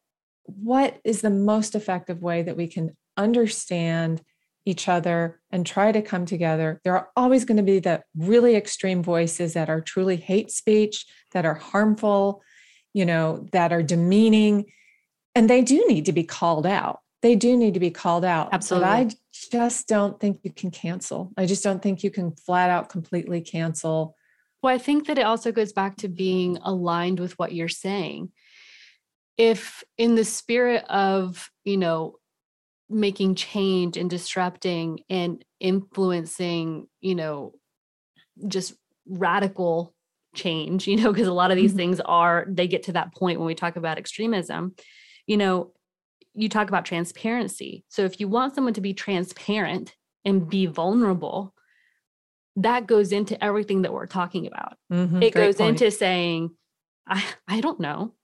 what 0.49 0.99
is 1.05 1.21
the 1.21 1.31
most 1.31 1.75
effective 1.75 2.23
way 2.23 2.43
that 2.43 2.57
we 2.57 2.67
can 2.67 2.97
understand 3.17 4.23
each 4.69 4.87
other 4.87 5.41
and 5.51 5.65
try 5.65 5.91
to 5.91 6.03
come 6.03 6.27
together. 6.27 6.79
There 6.85 6.95
are 6.95 7.09
always 7.17 7.47
going 7.47 7.57
to 7.57 7.63
be 7.63 7.79
the 7.79 8.03
really 8.15 8.55
extreme 8.55 9.03
voices 9.03 9.55
that 9.55 9.71
are 9.71 9.81
truly 9.81 10.17
hate 10.17 10.51
speech, 10.51 11.07
that 11.33 11.47
are 11.47 11.55
harmful, 11.55 12.43
you 12.93 13.07
know, 13.07 13.47
that 13.53 13.73
are 13.73 13.83
demeaning, 13.83 14.67
and 15.35 15.49
they 15.49 15.63
do 15.63 15.87
need 15.89 16.05
to 16.05 16.13
be 16.13 16.25
called 16.25 16.67
out. 16.67 17.01
They 17.23 17.35
do 17.35 17.57
need 17.57 17.75
to 17.75 17.81
be 17.81 17.91
called 17.91 18.25
out. 18.25 18.51
Absolutely. 18.53 18.87
But 18.87 18.93
I 18.93 19.11
just 19.33 19.89
don't 19.89 20.21
think 20.21 20.41
you 20.43 20.53
can 20.53 20.71
cancel. 20.71 21.33
I 21.37 21.47
just 21.47 21.65
don't 21.65 21.83
think 21.83 22.05
you 22.05 22.11
can 22.11 22.33
flat 22.33 22.69
out 22.69 22.91
completely 22.91 23.41
cancel. 23.41 24.17
Well, 24.63 24.75
I 24.75 24.79
think 24.79 25.07
that 25.07 25.19
it 25.19 25.27
also 25.27 25.51
goes 25.51 25.73
back 25.73 25.97
to 25.99 26.09
being 26.09 26.59
aligned 26.63 27.21
with 27.21 27.39
what 27.39 27.53
you're 27.53 27.69
saying. 27.69 28.33
If, 29.39 29.83
in 29.97 30.17
the 30.17 30.25
spirit 30.25 30.85
of, 30.91 31.51
you 31.65 31.77
know, 31.77 32.17
making 32.91 33.37
change 33.37 33.97
and 33.97 34.11
disrupting 34.11 35.01
and 35.09 35.45
influencing, 35.61 36.89
you 37.01 37.15
know, 37.15 37.55
just 38.47 38.75
radical 39.07 39.95
change, 40.35 40.87
you 40.87 40.97
know, 40.97 41.13
because 41.13 41.29
a 41.29 41.33
lot 41.33 41.51
of 41.51 41.57
these 41.57 41.73
Mhm. 41.73 41.77
things 41.77 42.01
are, 42.01 42.47
they 42.49 42.67
get 42.67 42.83
to 42.85 42.93
that 42.93 43.15
point 43.15 43.39
when 43.39 43.47
we 43.47 43.55
talk 43.55 43.77
about 43.77 43.99
extremism, 43.99 44.75
you 45.27 45.37
know, 45.37 45.73
you 46.35 46.49
talk 46.49 46.69
about 46.69 46.85
transparency. 46.85 47.85
So 47.89 48.05
if 48.05 48.21
you 48.21 48.29
want 48.29 48.55
someone 48.55 48.75
to 48.75 48.81
be 48.81 48.95
transparent 48.95 49.97
and 50.25 50.49
be 50.49 50.67
vulnerable, 50.67 51.55
that 52.57 52.87
goes 52.87 53.13
into 53.13 53.43
everything 53.43 53.83
that 53.83 53.93
we're 53.93 54.07
talking 54.07 54.47
about. 54.47 54.77
Mhm, 54.93 55.23
It 55.23 55.33
great 55.33 55.47
goes 55.47 55.57
point. 55.57 55.81
into 55.81 55.91
saying, 55.91 56.57
I, 57.07 57.25
I 57.47 57.61
don't 57.61 57.81
know. 57.81 58.15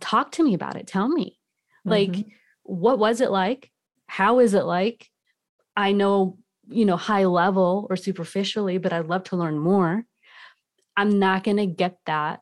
Talk 0.00 0.32
to 0.32 0.42
me 0.44 0.54
about 0.54 0.76
it. 0.76 0.86
Tell 0.86 1.08
me. 1.08 1.38
Like, 1.84 2.12
Mhm. 2.12 2.32
what 2.62 2.98
was 2.98 3.20
it 3.20 3.30
like? 3.30 3.70
How 4.06 4.38
is 4.40 4.54
it 4.54 4.64
like? 4.64 5.10
I 5.76 5.92
know, 5.92 6.38
you 6.68 6.84
know, 6.84 6.96
high 6.96 7.26
level 7.26 7.86
or 7.90 7.96
superficially, 7.96 8.78
but 8.78 8.92
I'd 8.92 9.06
love 9.08 9.24
to 9.24 9.36
learn 9.36 9.58
more. 9.58 10.06
I'm 10.96 11.18
not 11.18 11.44
going 11.44 11.56
to 11.58 11.66
get 11.66 11.98
that 12.06 12.40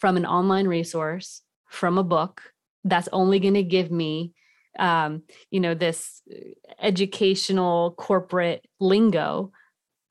from 0.00 0.16
an 0.16 0.26
online 0.26 0.68
resource, 0.68 1.42
from 1.68 1.98
a 1.98 2.04
book. 2.04 2.52
That's 2.84 3.08
only 3.12 3.40
going 3.40 3.54
to 3.54 3.62
give 3.62 3.90
me, 3.90 4.32
um, 4.78 5.22
you 5.50 5.60
know, 5.60 5.74
this 5.74 6.22
uh, 6.32 6.36
educational 6.80 7.92
corporate 7.92 8.66
lingo. 8.80 9.52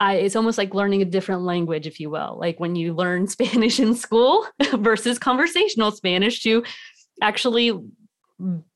I, 0.04 0.16
it's 0.16 0.36
almost 0.36 0.58
like 0.58 0.74
learning 0.74 1.02
a 1.02 1.06
different 1.06 1.44
language, 1.44 1.88
if 1.88 1.98
you 1.98 2.10
will. 2.10 2.38
Like 2.38 2.60
when 2.60 2.76
you 2.76 2.94
learn 2.94 3.28
Spanish 3.38 3.80
in 3.80 3.96
school 3.96 4.46
versus 4.74 5.18
conversational 5.18 5.92
Spanish 5.92 6.44
to 6.44 6.64
actually 7.22 7.72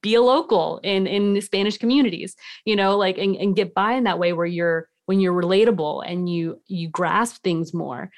be 0.02 0.16
a 0.16 0.22
local 0.22 0.80
in 0.84 1.06
in 1.06 1.42
Spanish 1.42 1.78
communities, 1.78 2.36
you 2.64 2.78
know, 2.78 2.96
like 2.98 3.18
and, 3.18 3.36
and 3.36 3.58
get 3.58 3.74
by 3.74 3.94
in 3.94 4.06
that 4.06 4.20
way 4.20 4.32
where 4.32 4.46
you're 4.46 4.88
when 5.06 5.20
you're 5.20 5.34
relatable 5.34 6.02
and 6.06 6.30
you 6.30 6.62
you 6.68 6.88
grasp 6.88 7.44
things 7.44 7.74
more. 7.74 8.10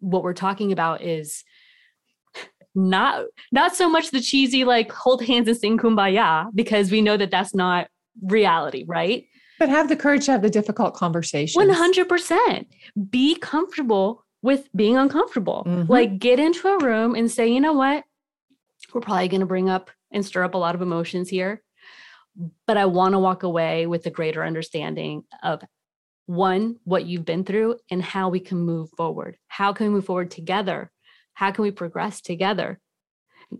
What 0.00 0.22
we're 0.22 0.34
talking 0.34 0.72
about 0.72 1.00
is 1.00 1.42
not 2.74 3.24
not 3.50 3.74
so 3.74 3.88
much 3.88 4.10
the 4.10 4.20
cheesy 4.20 4.64
like 4.64 4.92
hold 4.92 5.24
hands 5.24 5.48
and 5.48 5.56
sing 5.56 5.78
kumbaya 5.78 6.50
because 6.54 6.90
we 6.90 7.00
know 7.00 7.16
that 7.16 7.30
that's 7.30 7.54
not 7.54 7.88
reality, 8.22 8.84
right? 8.86 9.24
But 9.60 9.68
have 9.68 9.88
the 9.88 9.94
courage 9.96 10.24
to 10.24 10.32
have 10.32 10.42
the 10.42 10.50
difficult 10.50 10.96
hundred 11.70 12.08
percent. 12.08 12.66
Be 13.10 13.36
comfortable 13.36 14.24
with 14.42 14.68
being 14.74 14.96
uncomfortable. 14.96 15.64
Mhm. 15.68 15.88
Like 15.88 16.18
get 16.18 16.40
into 16.40 16.66
a 16.66 16.78
room 16.78 17.14
and 17.14 17.30
say, 17.30 17.46
you 17.46 17.60
know 17.60 17.74
what? 17.74 18.04
We're 18.92 19.02
probably 19.02 19.28
going 19.28 19.40
to 19.40 19.46
bring 19.46 19.68
up 19.68 19.90
and 20.10 20.24
stir 20.24 20.42
up 20.42 20.54
a 20.54 20.58
lot 20.58 20.74
of 20.74 20.80
emotions 20.82 21.28
here, 21.28 21.62
but 22.66 22.78
I 22.78 22.86
want 22.86 23.12
to 23.12 23.18
walk 23.18 23.42
away 23.42 23.86
with 23.86 24.06
a 24.06 24.10
greater 24.10 24.42
understanding 24.42 25.24
of 25.42 25.62
one, 26.24 26.76
what 26.84 27.04
you've 27.04 27.26
been 27.26 27.44
through, 27.44 27.76
and 27.90 28.02
how 28.02 28.30
we 28.30 28.40
can 28.40 28.58
move 28.58 28.88
forward. 28.96 29.36
How 29.48 29.72
can 29.74 29.88
we 29.88 29.92
move 29.92 30.06
forward 30.06 30.30
together? 30.30 30.90
How 31.34 31.50
can 31.50 31.62
we 31.62 31.70
progress 31.70 32.22
together? 32.22 32.80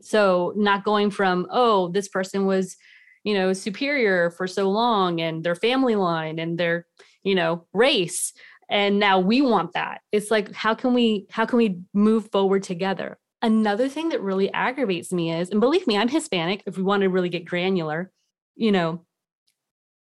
So, 0.01 0.55
not 0.57 0.85
going 0.85 1.11
from, 1.11 1.47
oh, 1.51 1.89
this 1.89 2.09
person 2.09 2.47
was, 2.47 2.77
you 3.25 3.35
know, 3.35 3.53
superior 3.53 4.31
for 4.31 4.47
so 4.47 4.71
long 4.71 5.21
and 5.21 5.45
their 5.45 5.55
family 5.55 5.97
line 5.97 6.39
and 6.39 6.59
their, 6.59 6.87
you 7.23 7.35
know, 7.35 7.67
race. 7.73 8.33
And 8.69 8.99
now 8.99 9.19
we 9.19 9.43
want 9.43 9.73
that. 9.75 10.01
It's 10.13 10.31
like, 10.31 10.53
how 10.53 10.75
can 10.75 10.95
we, 10.95 11.27
how 11.31 11.45
can 11.45 11.59
we 11.59 11.81
move 11.93 12.31
forward 12.31 12.63
together? 12.63 13.19
Another 13.43 13.89
thing 13.89 14.11
that 14.11 14.23
really 14.23 14.53
aggravates 14.53 15.13
me 15.13 15.33
is, 15.33 15.51
and 15.51 15.61
believe 15.61 15.87
me, 15.87 15.97
I'm 15.97 16.09
Hispanic, 16.09 16.63
if 16.67 16.77
we 16.77 16.83
want 16.83 17.03
to 17.03 17.09
really 17.09 17.31
get 17.31 17.45
granular, 17.47 18.13
you 18.55 18.71
know, 18.71 19.05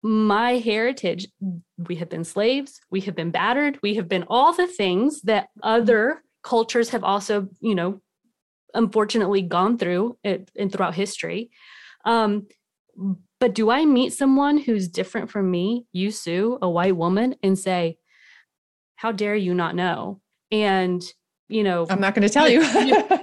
my 0.01 0.57
heritage, 0.57 1.28
we 1.78 1.95
have 1.95 2.09
been 2.09 2.24
slaves, 2.24 2.80
we 2.91 3.01
have 3.01 3.16
been 3.16 3.32
battered, 3.32 3.80
we 3.82 3.95
have 3.95 4.07
been 4.07 4.24
all 4.28 4.53
the 4.53 4.68
things 4.68 5.22
that 5.24 5.47
other 5.63 6.22
cultures 6.43 6.89
have 6.89 7.03
also, 7.03 7.49
you 7.59 7.74
know, 7.74 8.01
unfortunately 8.74 9.41
gone 9.41 9.78
through 9.78 10.18
it 10.24 10.51
and 10.55 10.72
throughout 10.72 10.93
history. 10.93 11.49
Um, 12.05 12.47
but 13.39 13.54
do 13.54 13.70
I 13.70 13.86
meet 13.86 14.14
someone 14.14 14.58
who's 14.58 14.88
different 14.88 15.30
from 15.30 15.52
me, 15.52 15.86
you, 15.91 16.12
Sue, 16.12 16.58
a 16.62 16.70
white 16.70 16.96
woman, 16.96 17.36
and 17.43 17.58
say, 17.58 17.98
How 18.96 19.12
dare 19.12 19.36
you 19.36 19.54
not 19.54 19.76
know? 19.76 20.22
And, 20.52 21.04
you 21.48 21.64
know, 21.64 21.86
I'm 21.89 22.00
not 22.00 22.16
going 22.16 22.28
to 22.28 22.34
tell 22.34 22.48
you. 22.50 22.62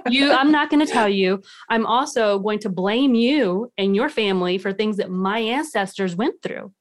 you 0.07 0.31
i'm 0.31 0.51
not 0.51 0.69
going 0.69 0.85
to 0.85 0.91
tell 0.91 1.07
you 1.07 1.41
i'm 1.69 1.85
also 1.85 2.37
going 2.39 2.59
to 2.59 2.69
blame 2.69 3.15
you 3.15 3.71
and 3.77 3.95
your 3.95 4.09
family 4.09 4.57
for 4.57 4.73
things 4.73 4.97
that 4.97 5.09
my 5.09 5.39
ancestors 5.39 6.15
went 6.15 6.35
through 6.43 6.71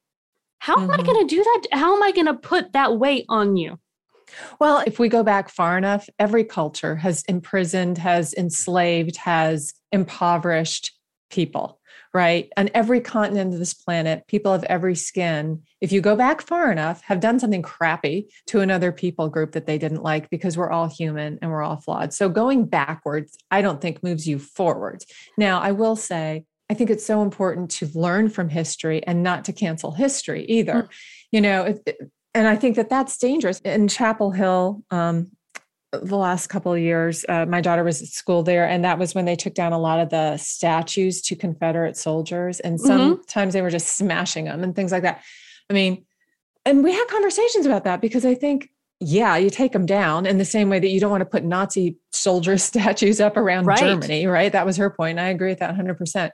how 0.59 0.75
am 0.75 0.81
i 0.91 0.97
Mhm. 1.03 1.07
going 1.07 1.29
to 1.29 1.35
do 1.37 1.45
that 1.45 1.63
how 1.73 1.95
am 1.97 2.03
i 2.03 2.11
going 2.11 2.27
to 2.27 2.35
put 2.35 2.73
that 2.73 2.99
weight 2.99 3.25
on 3.29 3.57
you 3.57 3.79
Well, 4.61 4.83
if 4.87 4.99
we 4.99 5.09
go 5.09 5.23
back 5.23 5.51
far 5.51 5.77
enough, 5.77 6.09
every 6.19 6.45
culture 6.45 6.97
has 6.97 7.23
imprisoned, 7.29 7.99
has 7.99 8.33
enslaved, 8.35 9.17
has 9.19 9.75
impoverished 9.93 10.93
people, 11.31 11.81
right? 12.15 12.51
On 12.57 12.69
every 12.75 13.01
continent 13.01 13.53
of 13.55 13.59
this 13.59 13.75
planet, 13.75 14.27
people 14.27 14.53
of 14.53 14.65
every 14.65 14.95
skin, 14.95 15.63
if 15.81 15.93
you 15.93 16.01
go 16.01 16.15
back 16.15 16.43
far 16.43 16.71
enough, 16.71 17.01
have 17.03 17.21
done 17.21 17.41
something 17.41 17.63
crappy 17.63 18.29
to 18.47 18.61
another 18.61 18.93
people 18.93 19.29
group 19.29 19.53
that 19.53 19.67
they 19.67 19.79
didn't 19.79 20.03
like 20.03 20.29
because 20.29 20.57
we're 20.57 20.71
all 20.71 20.89
human 20.89 21.39
and 21.41 21.51
we're 21.51 21.63
all 21.63 21.81
flawed. 21.81 22.13
So 22.13 22.29
going 22.29 22.67
backwards, 22.67 23.37
I 23.51 23.63
don't 23.63 23.81
think 23.81 24.03
moves 24.03 24.29
you 24.29 24.39
forwards. 24.39 25.07
Now, 25.39 25.61
I 25.61 25.73
will 25.73 25.97
say, 25.97 26.45
I 26.69 26.75
think 26.75 26.91
it's 26.91 27.05
so 27.05 27.23
important 27.23 27.71
to 27.73 27.91
learn 27.95 28.29
from 28.29 28.49
history 28.49 29.03
and 29.07 29.23
not 29.23 29.45
to 29.47 29.53
cancel 29.53 29.93
history 29.93 30.45
either. 30.47 30.89
You 31.31 31.41
know, 31.41 31.63
it, 31.65 31.83
it- 31.87 32.11
and 32.35 32.49
I 32.49 32.57
think 32.57 32.77
that 32.77 32.89
that's 32.89 33.19
dangerous. 33.19 33.61
In 33.61 33.89
Chapel 33.89 34.31
Hill, 34.31 34.83
um, 34.91 35.33
the 35.93 36.17
last 36.17 36.47
couple 36.47 36.73
of 36.73 36.79
years, 36.81 37.25
uh, 37.29 37.45
my 37.47 37.61
daughter 37.61 37.85
was 37.85 38.01
at 38.01 38.09
school 38.09 38.43
there, 38.43 38.67
and 38.67 38.85
that 38.85 38.99
was 38.99 39.15
when 39.15 39.27
they 39.27 39.37
took 39.37 39.55
down 39.55 39.73
a 39.73 39.79
lot 39.79 40.01
of 40.01 40.09
the 40.09 40.39
statues 40.39 41.21
to 41.23 41.37
Confederate 41.37 41.97
soldiers, 41.97 42.61
and 42.61 42.79
Mhm. 42.79 42.87
sometimes 42.87 43.53
they 43.53 43.61
were 43.63 43.71
just 43.71 43.97
smashing 43.97 44.47
them 44.47 44.65
and 44.65 44.75
things 44.75 44.91
like 44.91 45.03
that. 45.03 45.23
I 45.69 45.75
mean, 45.75 46.05
and 46.65 46.83
we 46.83 46.93
had 46.93 47.07
conversations 47.09 47.67
about 47.67 47.85
that 47.85 48.01
because 48.01 48.25
I 48.25 48.35
think, 48.35 48.71
yeah, 49.01 49.37
you 49.37 49.51
take 49.51 49.73
them 49.73 49.85
down 49.85 50.27
in 50.27 50.39
the 50.39 50.45
same 50.45 50.71
way 50.71 50.79
that 50.79 50.89
you 50.89 51.01
don't 51.01 51.11
want 51.11 51.23
to 51.23 51.27
put 51.27 51.45
Nazi 51.45 51.99
soldier 52.13 52.57
statues 52.59 53.21
up 53.21 53.37
around 53.37 53.67
Right. 53.67 53.81
Germany, 53.81 54.27
right? 54.27 54.53
That 54.53 54.65
was 54.65 54.77
her 54.79 54.89
point. 54.91 55.19
I 55.19 55.29
agree 55.29 55.51
with 55.51 55.59
that 55.59 55.71
100%. 55.71 56.33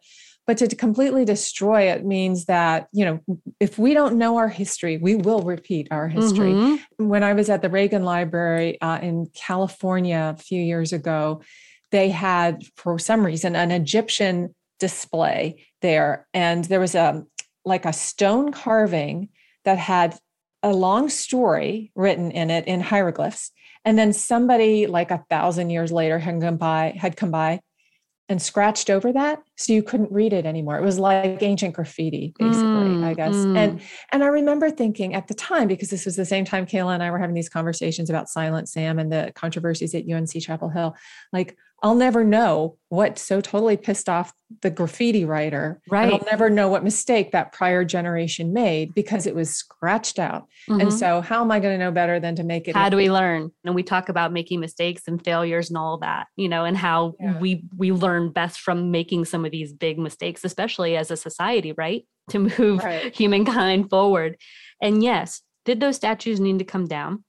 But 0.49 0.57
to 0.59 0.74
completely 0.74 1.26
destroy 1.26 1.82
it 1.92 2.07
means 2.07 2.46
that, 2.46 2.88
you 2.90 3.05
know, 3.05 3.20
if 3.61 3.78
we 3.78 3.92
don't 3.92 4.16
know 4.16 4.38
our 4.38 4.49
history, 4.49 4.96
we 4.96 5.14
will 5.14 5.42
repeat 5.42 5.88
our 5.90 6.09
history 6.09 6.55
Mhm. 6.55 6.78
when 6.96 7.22
I 7.22 7.34
was 7.34 7.51
at 7.51 7.61
the 7.61 7.68
Reagan 7.68 8.03
Library 8.03 8.80
uh, 8.80 8.99
in 9.01 9.26
California 9.34 10.34
a 10.34 10.40
few 10.42 10.62
years 10.62 10.94
ago, 10.94 11.42
they 11.90 12.09
had, 12.09 12.62
for 12.76 12.99
some 12.99 13.26
reason, 13.26 13.55
an 13.55 13.70
Egyptian 13.70 14.55
display 14.78 15.66
there. 15.82 16.26
And 16.32 16.64
there 16.64 16.80
was 16.80 16.94
a 16.94 17.24
like 17.66 17.84
a 17.84 17.92
stone 17.92 18.51
carving 18.51 19.28
that 19.66 19.76
had 19.76 20.18
a 20.62 20.72
long 20.72 21.11
story 21.11 21.92
written 21.94 22.30
in 22.30 22.51
it 22.51 22.66
in 22.66 22.80
hieroglyphs. 22.80 23.51
And 23.84 23.99
then 23.99 24.14
somebody 24.14 24.86
like 24.86 25.11
a 25.11 25.24
thousand 25.28 25.68
years 25.70 25.92
later 25.92 26.18
had 26.18 26.40
come 26.40 26.57
by, 26.57 26.94
had 26.96 27.16
come 27.16 27.30
by 27.30 27.61
and 28.28 28.40
scratched 28.42 28.90
over 28.90 29.12
that. 29.12 29.42
So 29.56 29.72
you 29.72 29.82
couldn't 29.82 30.12
read 30.12 30.32
it 30.32 30.44
anymore. 30.44 30.76
It 30.78 30.82
was 30.82 30.98
like 30.98 31.42
ancient 31.42 31.74
graffiti, 31.74 32.34
basically, 32.38 32.98
I 33.02 33.14
Mm, 33.14 33.16
guess. 33.16 33.46
mm. 33.46 33.56
And 33.56 33.80
and 34.12 34.22
I 34.22 34.26
remember 34.26 34.70
thinking 34.70 35.14
at 35.14 35.28
the 35.28 35.34
time, 35.34 35.66
because 35.68 35.88
this 35.90 36.04
was 36.04 36.16
the 36.16 36.24
same 36.26 36.44
time 36.44 36.66
Kayla 36.66 36.94
and 36.94 37.02
I 37.02 37.10
were 37.10 37.18
having 37.18 37.34
these 37.34 37.48
conversations 37.48 38.10
about 38.10 38.28
Silent 38.28 38.68
Sam 38.68 38.98
and 38.98 39.10
the 39.10 39.32
controversies 39.34 39.94
at 39.94 40.04
UNC 40.08 40.30
Chapel 40.42 40.68
Hill, 40.68 40.94
like 41.32 41.56
I'll 41.82 41.94
never 41.94 42.24
know 42.24 42.76
what 42.88 43.18
so 43.18 43.40
totally 43.40 43.76
pissed 43.76 44.08
off 44.08 44.32
the 44.62 44.70
graffiti 44.70 45.24
writer. 45.24 45.80
Right. 45.88 46.12
I'll 46.12 46.24
never 46.24 46.50
know 46.50 46.68
what 46.68 46.82
mistake 46.82 47.30
that 47.32 47.52
prior 47.52 47.84
generation 47.84 48.52
made 48.52 48.94
because 48.94 49.26
it 49.26 49.34
was 49.34 49.50
scratched 49.50 50.18
out. 50.18 50.46
And 50.68 50.82
Mhm. 50.82 50.92
so 50.92 51.20
how 51.20 51.40
am 51.40 51.52
I 51.52 51.60
going 51.60 51.78
to 51.78 51.84
know 51.84 51.92
better 51.92 52.18
than 52.18 52.34
to 52.36 52.42
make 52.42 52.66
it? 52.66 52.74
how 52.74 52.88
do 52.88 52.96
we 52.96 53.10
learn 53.10 53.50
and 53.64 53.74
we 53.76 53.82
talk 53.84 54.08
about 54.08 54.32
making 54.32 54.58
mistakes 54.58 55.02
and 55.06 55.22
failures 55.24 55.68
and 55.70 55.76
all 55.78 55.98
that 55.98 56.26
you 56.36 56.48
know 56.48 56.64
and 56.64 56.76
how 56.76 57.14
Yeah. 57.20 57.38
we 57.38 57.64
we 57.76 57.92
learn 57.92 58.30
best 58.32 58.58
from 58.60 58.90
making 58.90 59.24
some 59.26 59.44
of 59.44 59.50
these 59.52 59.72
big 59.72 59.98
mistakes 59.98 60.44
especially 60.44 60.96
as 60.96 61.10
a 61.10 61.16
society 61.16 61.72
right 61.76 62.04
to 62.30 62.38
move 62.40 62.82
Right. 62.82 63.14
humankind 63.14 63.88
forward 63.90 64.36
and 64.82 65.02
yes 65.02 65.42
did 65.64 65.80
those 65.80 65.96
statues 65.96 66.40
need 66.40 66.58
to 66.58 66.64
come 66.64 66.86
down 66.86 67.24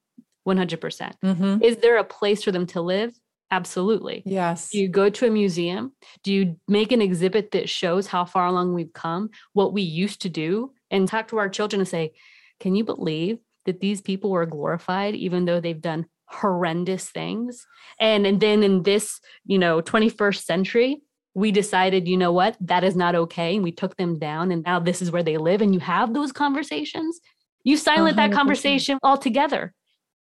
100% 0.48 1.16
Mhm. 1.24 1.62
is 1.64 1.78
there 1.78 1.98
a 1.98 2.04
place 2.04 2.44
for 2.44 2.52
them 2.52 2.66
to 2.68 2.82
live 2.82 3.14
absolutely 3.52 4.24
Yes. 4.26 4.70
do 4.70 4.80
you 4.80 4.88
go 4.88 5.10
to 5.10 5.28
a 5.28 5.30
museum? 5.30 5.94
Do 6.24 6.32
you 6.34 6.56
make 6.68 6.92
an 6.92 7.02
exhibit 7.02 7.52
that 7.52 7.70
shows 7.70 8.08
how 8.08 8.26
far 8.26 8.48
along 8.48 8.74
we've 8.74 8.94
come, 8.94 9.30
what 9.54 9.74
we 9.74 9.82
used 9.82 10.22
to 10.22 10.30
do, 10.30 10.74
and 10.92 11.08
talk 11.08 11.28
to 11.30 11.38
our 11.38 11.50
children 11.50 11.80
and 11.82 11.88
say, 11.88 12.14
can 12.60 12.76
you 12.76 12.84
believe 12.84 13.40
that 13.66 13.80
these 13.80 14.02
people 14.02 14.32
were 14.32 14.46
glorified 14.46 15.16
even 15.16 15.46
though 15.46 15.60
they've 15.60 15.82
done 15.82 16.06
horrendous 16.26 17.10
things? 17.10 17.66
And 18.00 18.26
and 18.26 18.40
then 18.40 18.64
in 18.64 18.84
this, 18.84 19.20
you 19.46 19.58
know, 19.58 19.82
21st 19.82 20.44
century, 20.44 21.02
we 21.34 21.52
decided, 21.52 22.08
you 22.08 22.18
know 22.18 22.32
what, 22.32 22.58
that 22.62 22.84
is 22.84 22.96
not 22.96 23.16
okay. 23.16 23.56
And 23.56 23.64
we 23.64 23.72
took 23.72 23.96
them 23.98 24.20
down 24.20 24.52
and 24.52 24.64
now 24.64 24.80
this 24.80 25.02
is 25.02 25.12
where 25.12 25.24
they 25.24 25.38
live. 25.38 25.62
And 25.62 25.74
you 25.74 25.80
have 25.80 26.14
those 26.14 26.32
conversations, 26.32 27.20
you 27.64 27.78
silent 27.78 28.16
100%. 28.16 28.18
that 28.18 28.32
conversation 28.32 29.00
altogether 29.04 29.74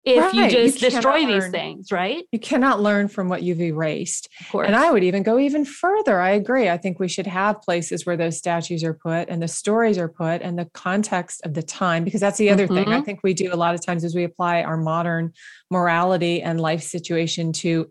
if 0.05 0.19
right. 0.19 0.33
you 0.33 0.49
just 0.49 0.81
you 0.81 0.89
destroy 0.89 1.25
these 1.25 1.47
things, 1.47 1.91
right? 1.91 2.25
You 2.31 2.39
cannot 2.39 2.81
learn 2.81 3.07
from 3.07 3.29
what 3.29 3.41
you've 3.41 3.61
erased. 3.61 4.27
And 4.53 4.75
I 4.75 4.91
would 4.91 5.03
even 5.03 5.23
go 5.23 5.39
even 5.39 5.63
further. 5.63 6.19
I 6.19 6.31
agree. 6.31 6.69
I 6.69 6.77
think 6.77 6.99
we 6.99 7.07
should 7.07 7.27
have 7.27 7.61
places 7.61 8.05
where 8.05 8.17
those 8.17 8.37
statues 8.37 8.83
are 8.83 8.93
put 8.93 9.29
and 9.29 9.41
the 9.41 9.47
stories 9.47 9.97
are 9.97 10.09
put 10.09 10.41
and 10.41 10.59
the 10.59 10.65
context 10.73 11.41
of 11.45 11.53
the 11.53 11.63
time, 11.63 12.03
because 12.03 12.19
that's 12.19 12.37
the 12.37 12.49
other 12.49 12.65
mm-hmm. 12.65 12.83
thing 12.83 12.89
I 12.89 13.01
think 13.01 13.21
we 13.23 13.33
do 13.33 13.53
a 13.53 13.55
lot 13.55 13.75
of 13.75 13.85
times 13.85 14.03
is 14.03 14.13
we 14.13 14.25
apply 14.25 14.63
our 14.63 14.77
modern 14.77 15.31
morality 15.71 16.41
and 16.41 16.59
life 16.59 16.83
situation 16.83 17.53
to 17.53 17.89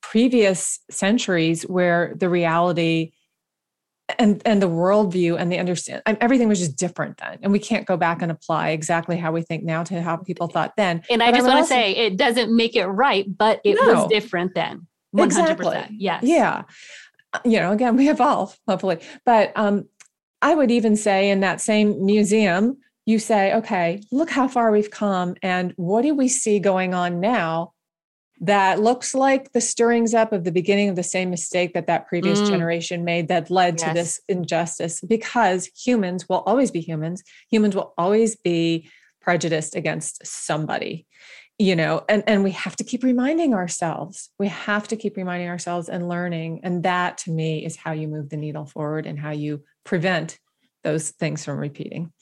previous 0.00 0.80
centuries 0.90 1.62
where 1.62 2.14
the 2.16 2.28
reality 2.28 3.12
and 4.18 4.42
and 4.44 4.62
the 4.62 4.68
worldview 4.68 5.38
and 5.38 5.50
the 5.50 5.58
understand 5.58 6.02
everything 6.06 6.48
was 6.48 6.58
just 6.58 6.76
different 6.76 7.16
then. 7.18 7.38
And 7.42 7.52
we 7.52 7.58
can't 7.58 7.86
go 7.86 7.96
back 7.96 8.22
and 8.22 8.30
apply 8.30 8.70
exactly 8.70 9.16
how 9.16 9.32
we 9.32 9.42
think 9.42 9.64
now 9.64 9.82
to 9.84 10.02
how 10.02 10.16
people 10.16 10.48
thought 10.48 10.72
then. 10.76 11.02
And 11.10 11.22
i 11.22 11.32
just 11.32 11.46
want 11.46 11.60
to 11.60 11.66
say 11.66 11.92
it 11.92 12.16
doesn't 12.16 12.54
make 12.54 12.76
it 12.76 12.86
right 12.86 13.26
but 13.36 13.60
it 13.64 13.74
no. 13.74 13.94
was 13.94 14.08
different 14.08 14.54
then. 14.54 14.86
100% 15.16 15.24
exactly. 15.24 15.96
yes. 15.98 16.22
Yeah. 16.22 16.62
You 17.44 17.60
know 17.60 17.72
again 17.72 17.96
we 17.96 18.08
evolve 18.08 18.58
hopefully. 18.66 18.98
But 19.24 19.52
um 19.56 19.88
i 20.42 20.54
would 20.54 20.70
even 20.70 20.96
say 20.96 21.30
in 21.30 21.40
that 21.40 21.60
same 21.60 22.04
museum 22.04 22.78
you 23.06 23.18
say 23.18 23.54
okay 23.54 24.02
look 24.12 24.30
how 24.30 24.48
far 24.48 24.70
we've 24.70 24.90
come 24.90 25.34
and 25.42 25.72
what 25.76 26.02
do 26.02 26.14
we 26.14 26.28
see 26.28 26.58
going 26.58 26.94
on 26.94 27.20
now 27.20 27.72
that 28.40 28.80
looks 28.80 29.14
like 29.14 29.52
the 29.52 29.60
stirrings 29.60 30.14
up 30.14 30.32
of 30.32 30.44
the 30.44 30.52
beginning 30.52 30.88
of 30.88 30.96
the 30.96 31.02
same 31.02 31.30
mistake 31.30 31.74
that 31.74 31.86
that 31.86 32.08
previous 32.08 32.40
mm. 32.40 32.48
generation 32.48 33.04
made 33.04 33.28
that 33.28 33.50
led 33.50 33.78
yes. 33.78 33.88
to 33.88 33.94
this 33.94 34.20
injustice 34.28 35.00
because 35.02 35.66
humans 35.76 36.28
will 36.28 36.42
always 36.46 36.70
be 36.70 36.80
humans. 36.80 37.22
Humans 37.50 37.76
will 37.76 37.92
always 37.98 38.36
be 38.36 38.88
prejudiced 39.20 39.76
against 39.76 40.26
somebody 40.26 41.06
you 41.60 41.76
know 41.76 42.02
and 42.08 42.24
and 42.26 42.42
we 42.42 42.52
have 42.52 42.74
to 42.74 42.84
keep 42.84 43.04
reminding 43.04 43.52
ourselves. 43.52 44.30
We 44.38 44.48
have 44.48 44.88
to 44.88 44.96
keep 44.96 45.18
reminding 45.18 45.48
ourselves 45.48 45.90
and 45.90 46.08
learning. 46.08 46.60
And 46.62 46.82
that 46.84 47.18
to 47.18 47.30
me 47.30 47.66
is 47.66 47.76
how 47.76 47.92
you 47.92 48.08
move 48.08 48.30
the 48.30 48.38
needle 48.38 48.64
forward 48.64 49.04
and 49.06 49.18
how 49.18 49.32
you 49.32 49.62
prevent 49.84 50.38
those 50.84 51.10
things 51.10 51.44
from 51.44 51.58
repeating. 51.58 52.12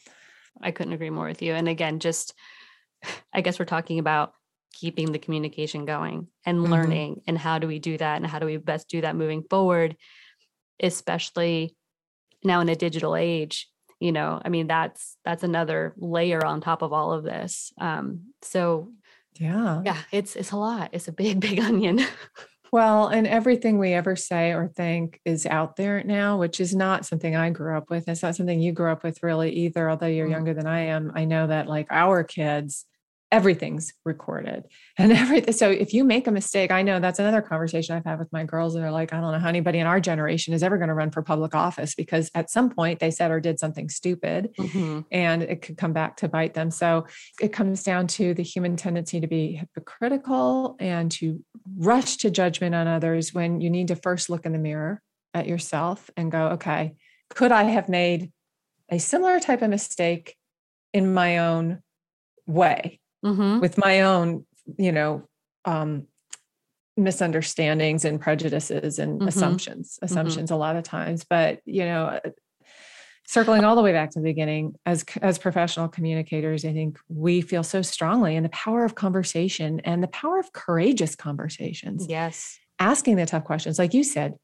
I 0.61 0.73
couldn't 0.73 0.93
agree 0.93 1.11
more 1.11 1.29
with 1.29 1.41
you. 1.41 1.55
And 1.55 1.69
again 1.69 2.01
just 2.01 2.35
i 3.33 3.41
guess 3.41 3.61
we're 3.61 3.65
talking 3.65 4.01
about 4.01 4.33
keeping 4.79 5.13
the 5.13 5.19
communication 5.19 5.85
going 5.85 6.29
and 6.47 6.59
mm-hmm. 6.59 6.73
learning 6.73 7.23
and 7.27 7.37
how 7.37 7.59
do 7.59 7.67
we 7.67 7.79
do 7.79 7.97
that 7.99 8.17
and 8.17 8.27
how 8.27 8.39
do 8.39 8.47
we 8.47 8.57
best 8.57 8.89
do 8.89 9.01
that 9.01 9.17
moving 9.17 9.43
forward 9.43 9.97
especially 10.81 11.75
now 12.45 12.61
in 12.61 12.69
a 12.69 12.77
digital 12.77 13.17
age 13.17 13.69
you 13.99 14.13
know 14.13 14.41
i 14.45 14.49
mean 14.49 14.67
that's 14.67 15.17
that's 15.25 15.43
another 15.43 15.93
layer 15.97 16.45
on 16.45 16.61
top 16.61 16.83
of 16.83 16.93
all 16.93 17.13
of 17.13 17.25
this. 17.25 17.73
Um 17.79 18.33
so 18.43 18.93
yeah. 19.39 19.83
yeah 19.85 19.99
it's 20.11 20.37
it's 20.37 20.53
a 20.53 20.57
lot. 20.57 20.91
It's 20.93 21.09
a 21.09 21.13
big 21.13 21.41
big 21.49 21.61
onion. 21.61 22.01
Well 22.71 23.09
and 23.09 23.27
everything 23.27 23.79
we 23.79 23.95
ever 23.95 24.15
say 24.15 24.53
or 24.53 24.69
think 24.69 25.21
is 25.25 25.47
out 25.47 25.77
there 25.77 26.03
now 26.05 26.39
which 26.39 26.61
is 26.61 26.75
not 26.75 27.07
something 27.07 27.35
i 27.35 27.51
grew 27.51 27.77
up 27.77 27.91
with. 27.91 28.09
It's 28.09 28.23
not 28.23 28.37
something 28.37 28.61
you 28.61 28.73
grew 28.73 28.91
up 28.91 29.03
with 29.03 29.23
really 29.23 29.51
either 29.53 29.89
although 29.91 30.07
you're 30.07 30.27
mm-hmm. 30.27 30.33
younger 30.33 30.55
than 30.55 30.67
i 30.67 30.81
am. 30.81 31.13
I 31.15 31.25
know 31.25 31.47
that 31.47 31.67
like 31.67 31.87
our 31.91 32.25
kids 32.25 32.85
everything's 33.31 33.93
recorded 34.05 34.65
and 34.97 35.13
everything. 35.23 35.53
So 35.53 35.71
if 35.71 35.93
you 35.93 36.05
make 36.05 36.27
a 36.27 36.31
mistake, 36.31 36.71
I 36.71 36.83
know 36.83 36.99
that's 36.99 37.19
another 37.19 37.43
conversation 37.43 37.95
I've 37.95 38.05
had 38.05 38.19
with 38.19 38.33
my 38.33 38.45
girls 38.45 38.75
that 38.75 38.83
are 38.83 38.91
like, 38.91 39.13
I 39.13 39.21
don't 39.21 39.33
know 39.33 39.39
how 39.39 39.49
anybody 39.49 39.79
in 39.79 39.87
our 39.87 40.01
generation 40.01 40.55
is 40.55 40.63
ever 40.63 40.79
going 40.79 40.89
to 40.89 40.95
run 40.95 41.11
for 41.11 41.23
public 41.23 41.55
office 41.55 41.95
because 41.95 42.31
at 42.35 42.51
some 42.51 42.71
point 42.71 43.01
they 43.01 43.11
said 43.11 43.31
or 43.31 43.41
did 43.41 43.59
something 43.59 43.89
stupid 43.89 44.51
mm-hmm. 44.59 45.01
and 45.11 45.43
it 45.43 45.63
could 45.63 45.77
come 45.77 45.93
back 45.93 46.17
to 46.19 46.29
bite 46.29 46.55
them. 46.55 46.71
So 46.71 47.07
it 47.41 47.53
comes 47.53 47.83
down 47.83 48.07
to 48.09 48.35
the 48.35 48.43
human 48.43 48.77
tendency 48.77 49.21
to 49.21 49.27
be 49.27 49.53
hypocritical 49.53 50.77
and 50.81 51.11
to 51.13 51.45
rush 51.77 52.17
to 52.19 52.31
judgment 52.31 52.75
on 52.75 52.87
others 52.87 53.35
when 53.35 53.61
you 53.61 53.69
need 53.69 53.89
to 53.89 53.97
first 53.97 54.31
look 54.31 54.47
in 54.47 54.53
the 54.53 54.59
mirror 54.59 55.03
at 55.35 55.47
yourself 55.47 56.11
and 56.17 56.33
go, 56.33 56.49
okay, 56.49 56.95
could 57.29 57.53
I 57.53 57.65
have 57.65 57.89
made 57.89 58.33
a 58.91 58.99
similar 58.99 59.39
type 59.39 59.61
of 59.61 59.69
mistake 59.69 60.35
in 60.95 61.13
my 61.13 61.39
own 61.39 61.83
way? 62.47 63.01
Mm-hmm. 63.25 63.61
with 63.61 63.79
my 63.79 64.03
own, 64.03 64.47
you 64.77 64.93
know, 64.93 65.29
um, 65.65 66.07
misunderstandings 66.97 68.05
and 68.05 68.21
prejudices 68.21 68.99
and 68.99 69.19
mm-hmm. 69.19 69.29
assumptions, 69.29 69.95
mm-hmm. 69.95 70.05
assumptions 70.05 70.51
mm-hmm. 70.51 70.55
a 70.55 70.59
lot 70.59 70.77
of 70.77 70.83
times. 70.83 71.25
But, 71.29 71.61
you 71.65 71.85
know, 71.85 72.07
uh, 72.07 72.31
circling 73.29 73.63
all 73.63 73.77
the 73.77 73.83
way 73.83 73.93
back 73.93 74.11
to 74.11 74.19
the 74.19 74.25
beginning 74.25 74.75
as 74.87 75.05
as 75.21 75.39
professional 75.39 75.87
communicators 75.87 76.65
i 76.65 76.73
think 76.73 76.99
we 77.09 77.43
feel 77.43 77.63
so 77.63 77.83
strongly 77.83 78.35
in 78.35 78.43
the 78.43 78.49
power 78.49 78.85
of 78.85 78.95
conversation 78.95 79.81
and 79.81 80.03
the 80.03 80.09
power 80.09 80.39
of 80.39 80.53
courageous 80.55 81.15
conversations 81.15 82.07
yes 82.09 82.59
asking 82.79 83.17
the 83.17 83.27
tough 83.27 83.45
questions 83.45 83.79
like 83.79 83.93
you 83.93 84.03
said 84.03 84.35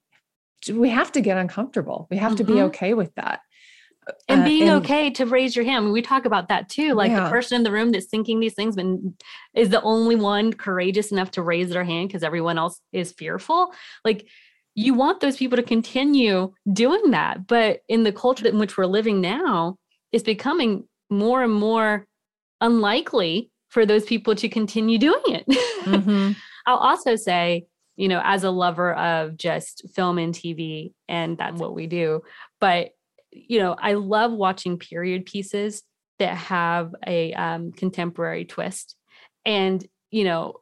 we 0.71 0.91
have 0.91 1.11
to 1.11 1.23
get 1.23 1.39
uncomfortable 1.39 2.07
we 2.11 2.19
have 2.19 2.33
mm-hmm. 2.33 2.37
to 2.37 2.45
be 2.45 2.53
mm-hmm. 2.53 2.67
okay 2.67 2.93
with 2.93 3.13
that 3.15 3.41
and 4.29 4.43
uh, 4.43 4.45
being 4.45 4.69
and, 4.69 4.85
okay 4.85 5.11
to 5.11 5.27
raise 5.27 5.55
your 5.55 5.65
hand. 5.65 5.93
We 5.93 6.03
talk 6.03 6.25
about 6.25 6.49
that 6.49 6.69
too. 6.69 6.95
Like 6.95 7.11
yeah. 7.11 7.25
the 7.25 7.31
person 7.31 7.57
in 7.57 7.63
the 7.63 7.73
room 7.73 7.93
that's 7.93 8.07
thinking 8.07 8.41
these 8.41 8.55
things 8.55 8.77
but 8.77 8.87
is 9.55 9.71
the 9.71 9.83
only 9.83 10.17
one 10.17 10.53
courageous 10.53 11.13
enough 11.13 11.31
to 11.33 11.43
raise 11.43 11.71
their 11.71 11.85
hand 11.85 12.09
because 12.09 12.23
everyone 12.23 12.59
else 12.59 12.81
is 12.93 13.13
fearful. 13.13 13.73
Like 14.05 14.27
you 14.75 14.95
want 14.95 15.21
those 15.21 15.37
people 15.37 15.57
to 15.57 15.63
continue 15.63 16.53
doing 16.73 17.13
that. 17.13 17.47
But 17.47 17.81
in 17.89 18.03
the 18.03 18.13
culture 18.13 18.47
in 18.47 18.59
which 18.59 18.77
we're 18.77 18.87
living 18.87 19.21
now, 19.21 19.77
it's 20.13 20.25
becoming 20.25 20.89
more 21.11 21.43
and 21.43 21.53
more 21.53 22.07
unlikely 22.61 23.51
for 23.69 23.85
those 23.87 24.05
people 24.05 24.35
to 24.37 24.49
continue 24.49 24.99
doing 24.99 25.23
it. 25.27 25.45
Mm-hmm. 25.85 26.33
I'll 26.67 26.79
also 26.79 27.15
say, 27.15 27.67
you 27.97 28.09
know, 28.09 28.23
as 28.25 28.43
a 28.43 28.49
lover 28.51 28.95
of 28.95 29.37
just 29.37 29.87
film 29.95 30.17
and 30.17 30.33
TV, 30.33 30.95
and 31.09 31.37
that's 31.37 31.61
what 31.61 31.75
we 31.75 31.87
do, 31.87 32.23
but 32.59 32.93
you 33.35 33.59
know, 33.59 33.77
I 33.79 33.95
love 33.95 34.33
watching 34.33 34.79
period 34.79 35.27
pieces 35.27 35.83
that 36.19 36.37
have 36.37 36.95
a 37.07 37.35
um, 37.35 37.73
contemporary 37.73 38.45
twist. 38.45 38.95
And, 39.45 39.85
you 40.11 40.25
know, 40.25 40.61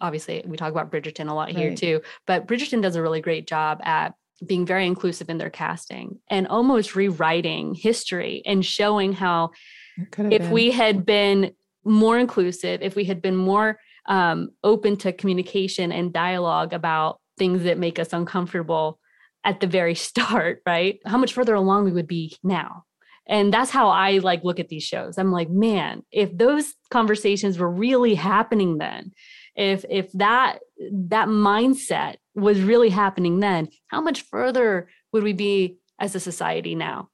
obviously 0.00 0.42
we 0.46 0.56
talk 0.56 0.70
about 0.70 0.90
Bridgerton 0.90 1.30
a 1.30 1.34
lot 1.34 1.48
right. 1.48 1.56
here 1.56 1.74
too, 1.74 2.02
but 2.26 2.46
Bridgerton 2.46 2.82
does 2.82 2.96
a 2.96 3.02
really 3.02 3.20
great 3.20 3.46
job 3.46 3.80
at 3.82 4.14
being 4.44 4.66
very 4.66 4.86
inclusive 4.86 5.30
in 5.30 5.38
their 5.38 5.50
casting 5.50 6.18
and 6.28 6.48
almost 6.48 6.96
rewriting 6.96 7.74
history 7.74 8.42
and 8.44 8.64
showing 8.64 9.12
how 9.12 9.50
if 9.96 10.16
been. 10.42 10.50
we 10.50 10.70
had 10.72 11.06
been 11.06 11.52
more 11.84 12.18
inclusive, 12.18 12.82
if 12.82 12.96
we 12.96 13.04
had 13.04 13.22
been 13.22 13.36
more 13.36 13.78
um, 14.06 14.50
open 14.64 14.96
to 14.96 15.12
communication 15.12 15.92
and 15.92 16.12
dialogue 16.12 16.72
about 16.72 17.20
things 17.38 17.62
that 17.64 17.78
make 17.78 17.98
us 17.98 18.12
uncomfortable, 18.12 18.98
at 19.44 19.60
the 19.60 19.66
very 19.66 19.94
start, 20.08 20.62
right? 20.66 21.00
How 21.04 21.18
much 21.18 21.32
further 21.32 21.54
along 21.54 21.84
we 21.84 21.92
would 21.92 22.08
be 22.08 22.36
now. 22.42 22.84
And 23.26 23.54
that's 23.54 23.70
how 23.70 23.88
I 23.88 24.18
like 24.18 24.42
look 24.42 24.58
at 24.58 24.68
these 24.68 24.82
shows. 24.82 25.16
I'm 25.16 25.30
like, 25.30 25.48
man, 25.48 26.02
if 26.10 26.36
those 26.36 26.74
conversations 26.90 27.56
were 27.56 27.70
really 27.70 28.14
happening 28.14 28.78
then, 28.78 29.12
if 29.54 29.84
if 29.88 30.10
that 30.12 30.58
that 30.90 31.28
mindset 31.28 32.16
was 32.34 32.60
really 32.60 32.88
happening 32.88 33.38
then, 33.40 33.68
how 33.88 34.00
much 34.00 34.22
further 34.22 34.88
would 35.12 35.22
we 35.22 35.32
be 35.32 35.78
as 36.00 36.14
a 36.14 36.20
society 36.20 36.74
now? 36.74 37.10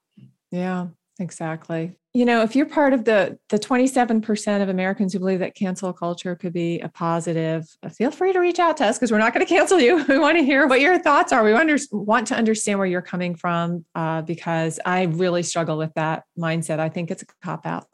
Yeah, 0.51 0.89
exactly. 1.19 1.97
You 2.15 2.25
know 2.25 2.43
if 2.43 2.57
you're 2.57 2.67
part 2.67 2.93
of 2.93 3.05
the 3.05 3.39
the 3.49 3.59
27% 3.59 4.63
of 4.63 4.69
americans 4.69 5.13
who 5.13 5.19
believe 5.19 5.39
that 5.41 5.55
cancel 5.55 5.93
culture 5.93 6.35
could 6.35 6.53
be 6.53 6.81
a 6.81 6.89
positive 6.89 7.67
uh, 7.83 7.91
feel 7.91 8.11
free 8.11 8.33
to 8.33 8.41
reach 8.41 8.59
out 8.59 8.77
to 8.79 8.87
us 8.87 8.99
because 8.99 9.13
we're 9.13 9.19
not 9.19 9.35
going 9.35 9.47
to 9.47 9.49
cancel 9.49 9.79
you. 9.79 10.05
We 10.09 10.19
want 10.19 10.37
to 10.39 10.43
hear 10.43 10.67
what 10.67 10.81
your 10.81 10.99
thoughts 10.99 11.33
are. 11.33 11.45
We 11.45 11.53
under, 11.53 11.77
want 11.93 12.27
to 12.29 12.35
understand 12.35 12.79
where 12.79 12.89
you're 12.89 13.03
coming 13.03 13.35
from 13.35 13.85
uh, 13.95 14.23
because 14.23 14.81
i 14.85 15.05
really 15.05 15.43
struggle 15.43 15.77
with 15.77 15.93
that 15.95 16.25
mindset. 16.37 16.81
I 16.81 16.89
think 16.89 17.11
it's 17.11 17.23
a 17.23 17.27
cop 17.43 17.67
out 17.67 17.87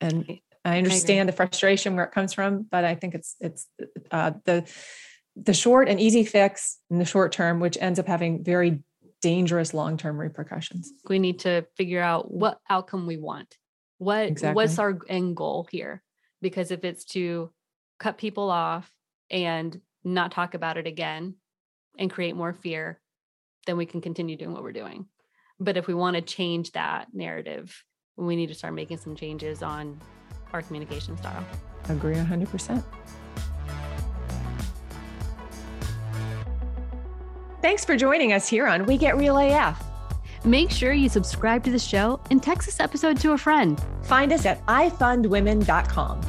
and 0.00 0.38
i 0.64 0.78
understand 0.78 1.28
I 1.28 1.30
the 1.30 1.36
frustration 1.36 1.96
where 1.96 2.04
it 2.04 2.12
comes 2.12 2.32
from 2.32 2.66
but 2.70 2.84
i 2.84 2.94
think 2.94 3.14
it's 3.14 3.36
it's 3.40 3.66
uh, 4.10 4.32
the 4.44 4.68
the 5.36 5.54
short 5.54 5.88
and 5.88 6.00
easy 6.00 6.24
fix 6.24 6.78
in 6.90 6.98
the 6.98 7.04
short 7.04 7.32
term 7.32 7.60
which 7.60 7.78
ends 7.80 7.98
up 7.98 8.06
having 8.06 8.42
very 8.42 8.82
dangerous 9.20 9.74
long-term 9.74 10.18
repercussions. 10.18 10.92
We 11.08 11.18
need 11.18 11.40
to 11.40 11.66
figure 11.76 12.02
out 12.02 12.30
what 12.30 12.60
outcome 12.68 13.06
we 13.06 13.16
want. 13.16 13.56
What 13.98 14.26
exactly. 14.26 14.54
what's 14.54 14.78
our 14.78 14.98
end 15.08 15.36
goal 15.36 15.66
here? 15.70 16.02
Because 16.40 16.70
if 16.70 16.84
it's 16.84 17.04
to 17.06 17.50
cut 17.98 18.16
people 18.16 18.50
off 18.50 18.90
and 19.30 19.80
not 20.04 20.30
talk 20.32 20.54
about 20.54 20.76
it 20.76 20.86
again 20.86 21.34
and 21.98 22.10
create 22.10 22.36
more 22.36 22.52
fear, 22.52 23.00
then 23.66 23.76
we 23.76 23.86
can 23.86 24.00
continue 24.00 24.36
doing 24.36 24.52
what 24.52 24.62
we're 24.62 24.72
doing. 24.72 25.06
But 25.58 25.76
if 25.76 25.88
we 25.88 25.94
want 25.94 26.14
to 26.14 26.22
change 26.22 26.72
that 26.72 27.08
narrative, 27.12 27.84
we 28.16 28.36
need 28.36 28.46
to 28.48 28.54
start 28.54 28.74
making 28.74 28.98
some 28.98 29.16
changes 29.16 29.62
on 29.62 30.00
our 30.52 30.62
communication 30.62 31.16
style. 31.16 31.44
Agree 31.88 32.14
100%. 32.14 32.84
Thanks 37.60 37.84
for 37.84 37.96
joining 37.96 38.32
us 38.32 38.48
here 38.48 38.68
on 38.68 38.86
We 38.86 38.96
Get 38.96 39.16
Real 39.16 39.36
AF. 39.36 39.82
Make 40.44 40.70
sure 40.70 40.92
you 40.92 41.08
subscribe 41.08 41.64
to 41.64 41.72
the 41.72 41.78
show 41.78 42.20
and 42.30 42.40
text 42.40 42.66
this 42.66 42.78
episode 42.78 43.18
to 43.18 43.32
a 43.32 43.38
friend. 43.38 43.82
Find 44.02 44.32
us 44.32 44.46
at 44.46 44.64
ifundwomen.com. 44.66 46.20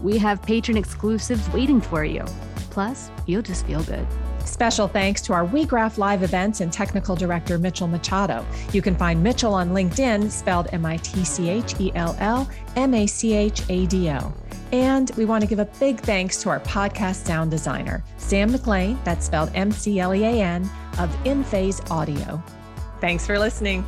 We 0.00 0.16
have 0.18 0.42
Patreon 0.42 0.76
exclusives 0.76 1.50
waiting 1.50 1.80
for 1.80 2.04
you. 2.04 2.24
Plus, 2.70 3.10
you'll 3.26 3.42
just 3.42 3.66
feel 3.66 3.82
good. 3.82 4.06
Special 4.44 4.86
thanks 4.86 5.20
to 5.22 5.32
our 5.32 5.44
WeGraph 5.44 5.98
Live 5.98 6.22
events 6.22 6.60
and 6.60 6.72
technical 6.72 7.16
director, 7.16 7.58
Mitchell 7.58 7.88
Machado. 7.88 8.46
You 8.72 8.80
can 8.80 8.94
find 8.94 9.20
Mitchell 9.20 9.54
on 9.54 9.70
LinkedIn, 9.70 10.30
spelled 10.30 10.68
M 10.72 10.86
I 10.86 10.98
T 10.98 11.24
C 11.24 11.50
H 11.50 11.74
E 11.80 11.90
L 11.96 12.14
L 12.20 12.48
M 12.76 12.94
A 12.94 13.08
C 13.08 13.34
H 13.34 13.62
A 13.68 13.86
D 13.86 14.08
O. 14.10 14.32
And 14.72 15.10
we 15.16 15.24
want 15.24 15.42
to 15.42 15.48
give 15.48 15.58
a 15.58 15.64
big 15.78 16.00
thanks 16.00 16.42
to 16.42 16.50
our 16.50 16.60
podcast 16.60 17.26
sound 17.26 17.50
designer, 17.50 18.02
Sam 18.16 18.50
McLean, 18.50 18.98
that's 19.04 19.26
spelled 19.26 19.50
M 19.54 19.70
C 19.70 20.00
L 20.00 20.14
E 20.14 20.24
A 20.24 20.42
N, 20.42 20.68
of 20.98 21.14
In 21.26 21.44
Phase 21.44 21.80
Audio. 21.90 22.42
Thanks 23.00 23.26
for 23.26 23.38
listening. 23.38 23.84